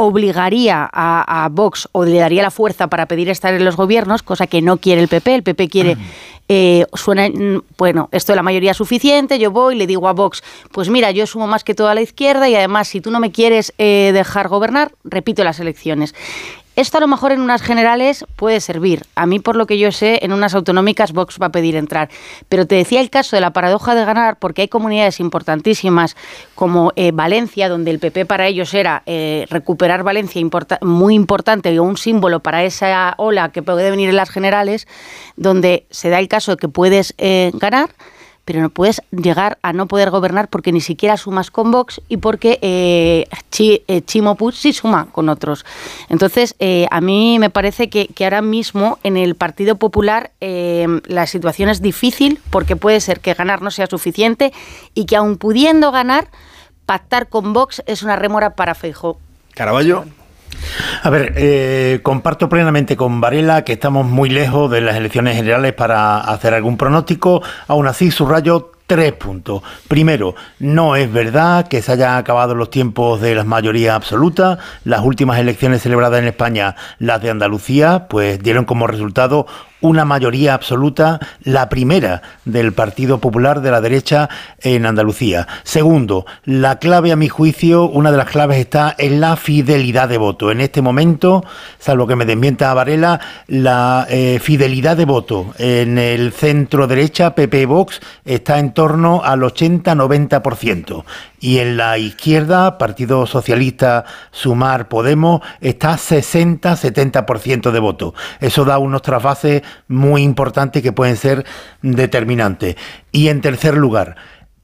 obligaría 0.00 0.88
a, 0.92 1.48
Vox 1.50 1.88
o 1.90 2.04
le 2.04 2.18
daría 2.18 2.40
la 2.42 2.52
fuerza 2.52 2.86
para 2.86 3.06
pedir 3.06 3.28
estar 3.28 3.52
en 3.52 3.64
los 3.64 3.74
gobiernos, 3.74 4.22
cosa 4.22 4.46
que 4.46 4.62
no 4.62 4.76
quiere 4.76 5.00
el 5.00 5.08
PP. 5.08 5.34
El 5.34 5.42
PP 5.42 5.68
quiere, 5.68 5.96
eh, 6.48 6.86
suena, 6.94 7.28
bueno, 7.76 8.08
esto 8.12 8.30
de 8.30 8.36
la 8.36 8.44
mayoría 8.44 8.74
suficiente, 8.74 9.40
yo 9.40 9.50
voy, 9.50 9.74
le 9.74 9.88
digo 9.88 10.06
a 10.06 10.12
Vox, 10.12 10.44
pues 10.70 10.88
mira, 10.88 11.10
yo 11.10 11.26
sumo 11.26 11.48
más 11.48 11.64
que 11.64 11.74
toda 11.74 11.96
la 11.96 12.00
izquierda 12.00 12.48
y 12.48 12.54
además 12.54 12.86
si 12.86 13.00
tú 13.00 13.10
no 13.10 13.18
me 13.18 13.32
quieres 13.32 13.74
dejar 13.76 14.46
gobernar, 14.46 14.92
repito 15.02 15.42
las 15.42 15.58
elecciones. 15.58 16.14
Esto 16.78 16.98
a 16.98 17.00
lo 17.00 17.08
mejor 17.08 17.32
en 17.32 17.40
unas 17.40 17.60
generales 17.60 18.24
puede 18.36 18.60
servir. 18.60 19.04
A 19.16 19.26
mí, 19.26 19.40
por 19.40 19.56
lo 19.56 19.66
que 19.66 19.80
yo 19.80 19.90
sé, 19.90 20.20
en 20.22 20.32
unas 20.32 20.54
autonómicas 20.54 21.12
Vox 21.12 21.38
va 21.42 21.46
a 21.46 21.50
pedir 21.50 21.74
entrar. 21.74 22.08
Pero 22.48 22.68
te 22.68 22.76
decía 22.76 23.00
el 23.00 23.10
caso 23.10 23.34
de 23.34 23.40
la 23.40 23.52
paradoja 23.52 23.96
de 23.96 24.04
ganar, 24.04 24.38
porque 24.38 24.62
hay 24.62 24.68
comunidades 24.68 25.18
importantísimas 25.18 26.14
como 26.54 26.92
eh, 26.94 27.10
Valencia, 27.12 27.68
donde 27.68 27.90
el 27.90 27.98
PP 27.98 28.26
para 28.26 28.46
ellos 28.46 28.74
era 28.74 29.02
eh, 29.06 29.46
recuperar 29.50 30.04
Valencia 30.04 30.40
muy 30.80 31.16
importante 31.16 31.72
y 31.72 31.80
un 31.80 31.96
símbolo 31.96 32.38
para 32.44 32.62
esa 32.62 33.12
ola 33.16 33.50
que 33.50 33.60
puede 33.60 33.90
venir 33.90 34.10
en 34.10 34.16
las 34.16 34.30
generales, 34.30 34.86
donde 35.34 35.84
se 35.90 36.10
da 36.10 36.20
el 36.20 36.28
caso 36.28 36.52
de 36.52 36.58
que 36.58 36.68
puedes 36.68 37.12
eh, 37.18 37.50
ganar 37.54 37.90
pero 38.48 38.62
no 38.62 38.70
puedes 38.70 39.02
llegar 39.10 39.58
a 39.60 39.74
no 39.74 39.88
poder 39.88 40.08
gobernar 40.08 40.48
porque 40.48 40.72
ni 40.72 40.80
siquiera 40.80 41.18
sumas 41.18 41.50
con 41.50 41.70
Vox 41.70 42.00
y 42.08 42.16
porque 42.16 42.58
eh, 42.62 43.26
eh 43.58 44.00
Chimo 44.06 44.36
Puig 44.36 44.54
sí 44.54 44.72
suma 44.72 45.08
con 45.12 45.28
otros. 45.28 45.66
Entonces, 46.08 46.54
eh, 46.58 46.86
a 46.90 47.02
mí 47.02 47.38
me 47.38 47.50
parece 47.50 47.90
que, 47.90 48.08
ahora 48.24 48.40
mismo 48.40 48.98
en 49.02 49.18
el 49.18 49.34
Partido 49.34 49.76
Popular 49.76 50.30
eh, 50.40 50.86
la 51.08 51.26
situación 51.26 51.68
es 51.68 51.82
difícil 51.82 52.40
porque 52.48 52.74
puede 52.74 53.00
ser 53.00 53.20
que 53.20 53.34
ganar 53.34 53.60
no 53.60 53.70
sea 53.70 53.86
suficiente 53.86 54.54
y 54.94 55.04
que 55.04 55.16
aun 55.16 55.36
pudiendo 55.36 55.92
ganar, 55.92 56.28
pactar 56.86 57.28
con 57.28 57.52
Vox 57.52 57.82
es 57.84 58.02
una 58.02 58.16
rémora 58.16 58.54
para 58.54 58.74
Feijóo. 58.74 59.18
Caraballo. 59.52 60.06
A 61.02 61.10
ver, 61.10 61.34
eh, 61.36 62.00
comparto 62.02 62.48
plenamente 62.48 62.96
con 62.96 63.20
Varela 63.20 63.62
que 63.62 63.74
estamos 63.74 64.06
muy 64.06 64.30
lejos 64.30 64.70
de 64.70 64.80
las 64.80 64.96
elecciones 64.96 65.36
generales 65.36 65.72
para 65.72 66.18
hacer 66.18 66.54
algún 66.54 66.76
pronóstico. 66.76 67.42
Aún 67.66 67.86
así, 67.86 68.10
subrayo 68.10 68.72
Tres 68.88 69.12
puntos. 69.12 69.62
Primero, 69.86 70.34
no 70.60 70.96
es 70.96 71.12
verdad 71.12 71.68
que 71.68 71.82
se 71.82 71.92
hayan 71.92 72.16
acabado 72.16 72.54
los 72.54 72.70
tiempos 72.70 73.20
de 73.20 73.34
las 73.34 73.44
mayorías 73.44 73.94
absolutas. 73.94 74.58
Las 74.84 75.04
últimas 75.04 75.38
elecciones 75.38 75.82
celebradas 75.82 76.20
en 76.20 76.28
España, 76.28 76.74
las 76.98 77.20
de 77.20 77.28
Andalucía, 77.28 78.06
pues 78.08 78.42
dieron 78.42 78.64
como 78.64 78.86
resultado 78.86 79.46
una 79.80 80.04
mayoría 80.04 80.54
absoluta, 80.54 81.20
la 81.42 81.68
primera 81.68 82.22
del 82.44 82.72
Partido 82.72 83.18
Popular 83.18 83.60
de 83.60 83.70
la 83.70 83.80
derecha 83.80 84.28
en 84.60 84.86
Andalucía. 84.86 85.46
Segundo, 85.62 86.26
la 86.44 86.78
clave 86.78 87.12
a 87.12 87.16
mi 87.16 87.28
juicio, 87.28 87.88
una 87.88 88.10
de 88.10 88.16
las 88.16 88.28
claves 88.28 88.58
está 88.58 88.94
en 88.98 89.20
la 89.20 89.36
fidelidad 89.36 90.08
de 90.08 90.18
voto. 90.18 90.50
En 90.50 90.60
este 90.60 90.82
momento, 90.82 91.44
salvo 91.78 92.06
que 92.06 92.16
me 92.16 92.24
desmienta 92.24 92.70
a 92.70 92.74
Varela, 92.74 93.20
la 93.46 94.06
eh, 94.08 94.38
fidelidad 94.42 94.96
de 94.96 95.04
voto 95.04 95.54
en 95.58 95.98
el 95.98 96.32
centro 96.32 96.86
derecha, 96.86 97.34
PP 97.34 97.66
Vox, 97.66 98.00
está 98.24 98.58
en 98.58 98.72
torno 98.72 99.22
al 99.24 99.40
80-90%. 99.40 101.04
Y 101.40 101.58
en 101.58 101.76
la 101.76 101.98
izquierda, 101.98 102.78
Partido 102.78 103.26
Socialista, 103.26 104.04
Sumar, 104.30 104.88
Podemos, 104.88 105.40
está 105.60 105.94
60-70% 105.94 107.70
de 107.70 107.80
voto. 107.80 108.14
Eso 108.40 108.64
da 108.64 108.78
unos 108.78 109.02
trasvases 109.02 109.62
muy 109.86 110.22
importantes 110.22 110.82
que 110.82 110.92
pueden 110.92 111.16
ser 111.16 111.44
determinantes. 111.82 112.76
Y 113.12 113.28
en 113.28 113.40
tercer 113.40 113.76
lugar, 113.76 114.16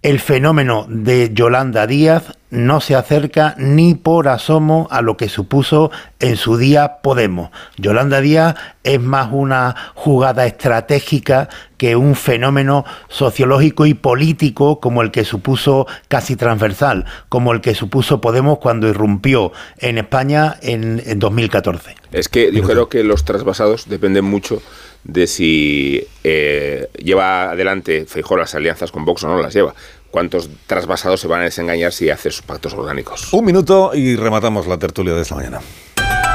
el 0.05 0.21
fenómeno 0.21 0.85
de 0.87 1.31
Yolanda 1.33 1.87
Díaz 1.87 2.37
no 2.51 2.83
se 2.83 2.95
acerca 2.95 3.55
ni 3.57 3.95
por 3.95 4.29
asomo 4.29 4.87
a 4.91 5.01
lo 5.01 5.17
que 5.17 5.31
supuso 5.31 5.91
en 6.21 6.37
su 6.37 6.59
día 6.59 6.99
Podemos. 7.03 7.51
Yolanda 7.79 8.21
Díaz 8.21 8.55
es 8.85 9.01
más 9.01 9.31
una 9.33 9.75
jugada 9.95 10.47
estratégica 10.47 11.49
que 11.79 11.97
un 11.97 12.15
fenómeno 12.15 12.85
sociológico 13.09 13.87
y 13.87 13.95
político 13.95 14.79
como 14.79 15.01
el 15.01 15.11
que 15.11 15.25
supuso 15.25 15.87
casi 16.09 16.37
transversal, 16.37 17.07
como 17.31 17.53
el 17.53 17.63
que 17.63 17.75
supuso 17.75 18.21
Podemos 18.21 18.59
cuando 18.59 18.87
irrumpió 18.89 19.53
en 19.79 19.97
España 19.97 20.57
en, 20.61 21.19
2014. 21.19 21.97
Es 22.13 22.29
que 22.29 22.53
yo 22.53 22.63
creo 22.63 22.91
que 22.91 23.05
los 23.05 23.25
trasvasados 23.25 23.89
dependen 23.89 24.27
mucho 24.27 24.63
de 25.05 25.27
si 25.27 26.07
eh, 26.25 26.89
lleva 26.99 27.51
adelante 27.51 28.07
Feijóo 28.07 28.37
las 28.37 28.55
alianzas 28.55 28.91
con 28.91 29.05
Vox 29.05 29.25
o 29.25 29.29
no 29.29 29.41
las 29.41 29.55
lleva. 29.55 29.75
¿Cuántos 30.11 30.49
trasvasados 30.67 31.21
se 31.21 31.27
van 31.27 31.41
a 31.41 31.45
desengañar 31.45 31.93
si 31.93 32.09
hace 32.09 32.31
sus 32.31 32.43
pactos 32.43 32.73
orgánicos? 32.75 33.33
Un 33.33 33.45
minuto 33.45 33.93
y 33.95 34.17
rematamos 34.17 34.67
la 34.67 34.79
tertulia 34.79 35.13
de 35.15 35.23
esta 35.23 35.35
mañana. 35.35 35.61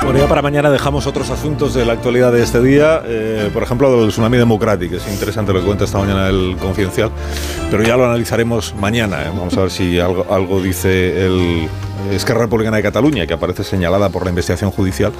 Bueno, 0.03 0.19
ya 0.19 0.27
para 0.27 0.41
mañana 0.41 0.69
dejamos 0.69 1.07
otros 1.07 1.29
asuntos 1.29 1.73
de 1.73 1.85
la 1.85 1.93
actualidad 1.93 2.31
de 2.31 2.41
este 2.41 2.61
día, 2.61 3.01
eh, 3.05 3.49
por 3.53 3.63
ejemplo, 3.63 3.99
del 3.99 4.09
tsunami 4.09 4.37
democrático, 4.37 4.95
es 4.95 5.05
interesante 5.09 5.51
lo 5.51 5.59
que 5.59 5.65
cuenta 5.65 5.83
esta 5.83 5.97
mañana 5.97 6.29
el 6.29 6.55
Confidencial, 6.57 7.11
pero 7.69 7.83
ya 7.83 7.97
lo 7.97 8.05
analizaremos 8.05 8.73
mañana. 8.75 9.23
¿eh? 9.23 9.27
Vamos 9.27 9.57
a 9.57 9.61
ver 9.61 9.71
si 9.71 9.99
algo, 9.99 10.25
algo 10.29 10.61
dice 10.61 11.25
el 11.25 11.67
Esquerra 12.11 12.41
Republicana 12.41 12.77
de 12.77 12.83
Cataluña, 12.83 13.27
que 13.27 13.33
aparece 13.33 13.63
señalada 13.63 14.09
por 14.09 14.23
la 14.23 14.29
investigación 14.29 14.71
judicial 14.71 15.11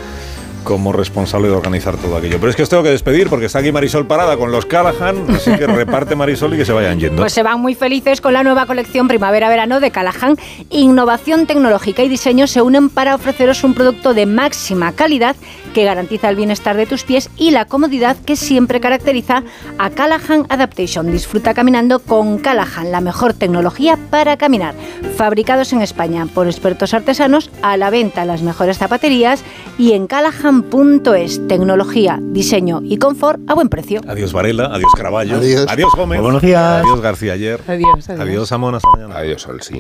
como 0.64 0.92
responsable 0.92 1.48
de 1.48 1.56
organizar 1.56 1.98
todo 1.98 2.18
aquello. 2.18 2.38
Pero 2.40 2.50
es 2.50 2.56
que 2.56 2.64
os 2.64 2.70
tengo 2.70 2.84
que 2.84 2.90
despedir 2.90 3.30
porque 3.30 3.46
está 3.46 3.60
aquí 3.60 3.72
Marisol 3.72 4.06
Parada 4.06 4.38
con 4.38 4.52
los 4.52 4.66
Callahan, 4.66 5.26
así 5.30 5.52
que 5.56 5.68
reparte 5.68 6.16
Marisol 6.16 6.54
y 6.54 6.58
que 6.58 6.66
se 6.66 6.74
vayan 6.74 7.00
yendo. 7.00 7.22
Pues 7.22 7.34
se 7.34 7.44
van 7.44 7.60
muy 7.60 7.76
felices 7.76 8.22
con 8.22 8.34
la 8.34 8.44
nueva 8.44 8.66
colección 8.66 9.08
primavera-verano 9.08 9.80
de 9.80 9.92
Callahan. 9.92 10.38
Innovación 10.70 11.48
tecnológica 11.48 12.04
y 12.04 12.10
diseño 12.10 12.48
se 12.48 12.62
unen 12.62 12.90
para 12.90 13.16
ofreceros 13.16 13.64
un 13.64 13.74
producto 13.74 14.14
de 14.14 14.26
máxima 14.26 14.92
calidad 14.92 15.36
que 15.74 15.86
garantiza 15.86 16.30
el 16.30 16.36
bienestar 16.36 16.76
de 16.76 16.86
tus 16.86 17.04
pies 17.04 17.30
y 17.38 17.52
la 17.52 17.66
comodidad 17.66 18.18
que 18.18 18.36
siempre 18.36 18.80
caracteriza 18.80 19.44
a 19.78 19.90
Callahan 19.90 20.46
Adaptation. 20.50 21.12
Disfruta 21.12 21.54
caminando 21.54 22.00
con 22.00 22.40
Callahan, 22.40 22.92
la 22.92 23.02
mejor 23.02 23.34
tecnología 23.34 23.98
para 24.10 24.38
caminar. 24.38 24.76
Fabricados 25.16 25.74
en 25.74 25.82
España 25.82 26.28
por 26.34 26.48
expertos 26.48 26.94
artesanos, 26.94 27.50
a 27.62 27.78
la 27.78 27.90
venta 27.90 28.22
en 28.22 28.28
las 28.28 28.42
mejores 28.42 28.78
zapaterías 28.78 29.44
y 29.78 29.94
en 29.94 30.08
callahan.es. 30.50 31.48
Tecnología, 31.48 32.20
diseño 32.22 32.82
y 32.84 32.98
confort 32.98 33.40
a 33.48 33.54
buen 33.54 33.70
precio. 33.70 34.02
Adiós 34.08 34.34
Varela, 34.34 34.66
adiós 34.74 34.92
Caraballo, 34.96 35.38
Adiós. 35.38 35.66
adiós 35.70 35.92
Gómez, 35.96 36.22
Buenos 36.22 36.42
días. 36.42 36.82
adiós 36.84 37.02
García 37.02 37.34
ayer, 37.34 37.62
Adiós, 37.68 38.10
adiós. 38.10 38.20
adiós 38.22 38.52
Amón, 38.52 38.76
hasta 38.76 38.90
mañana. 38.90 39.18
Adiós. 39.18 39.48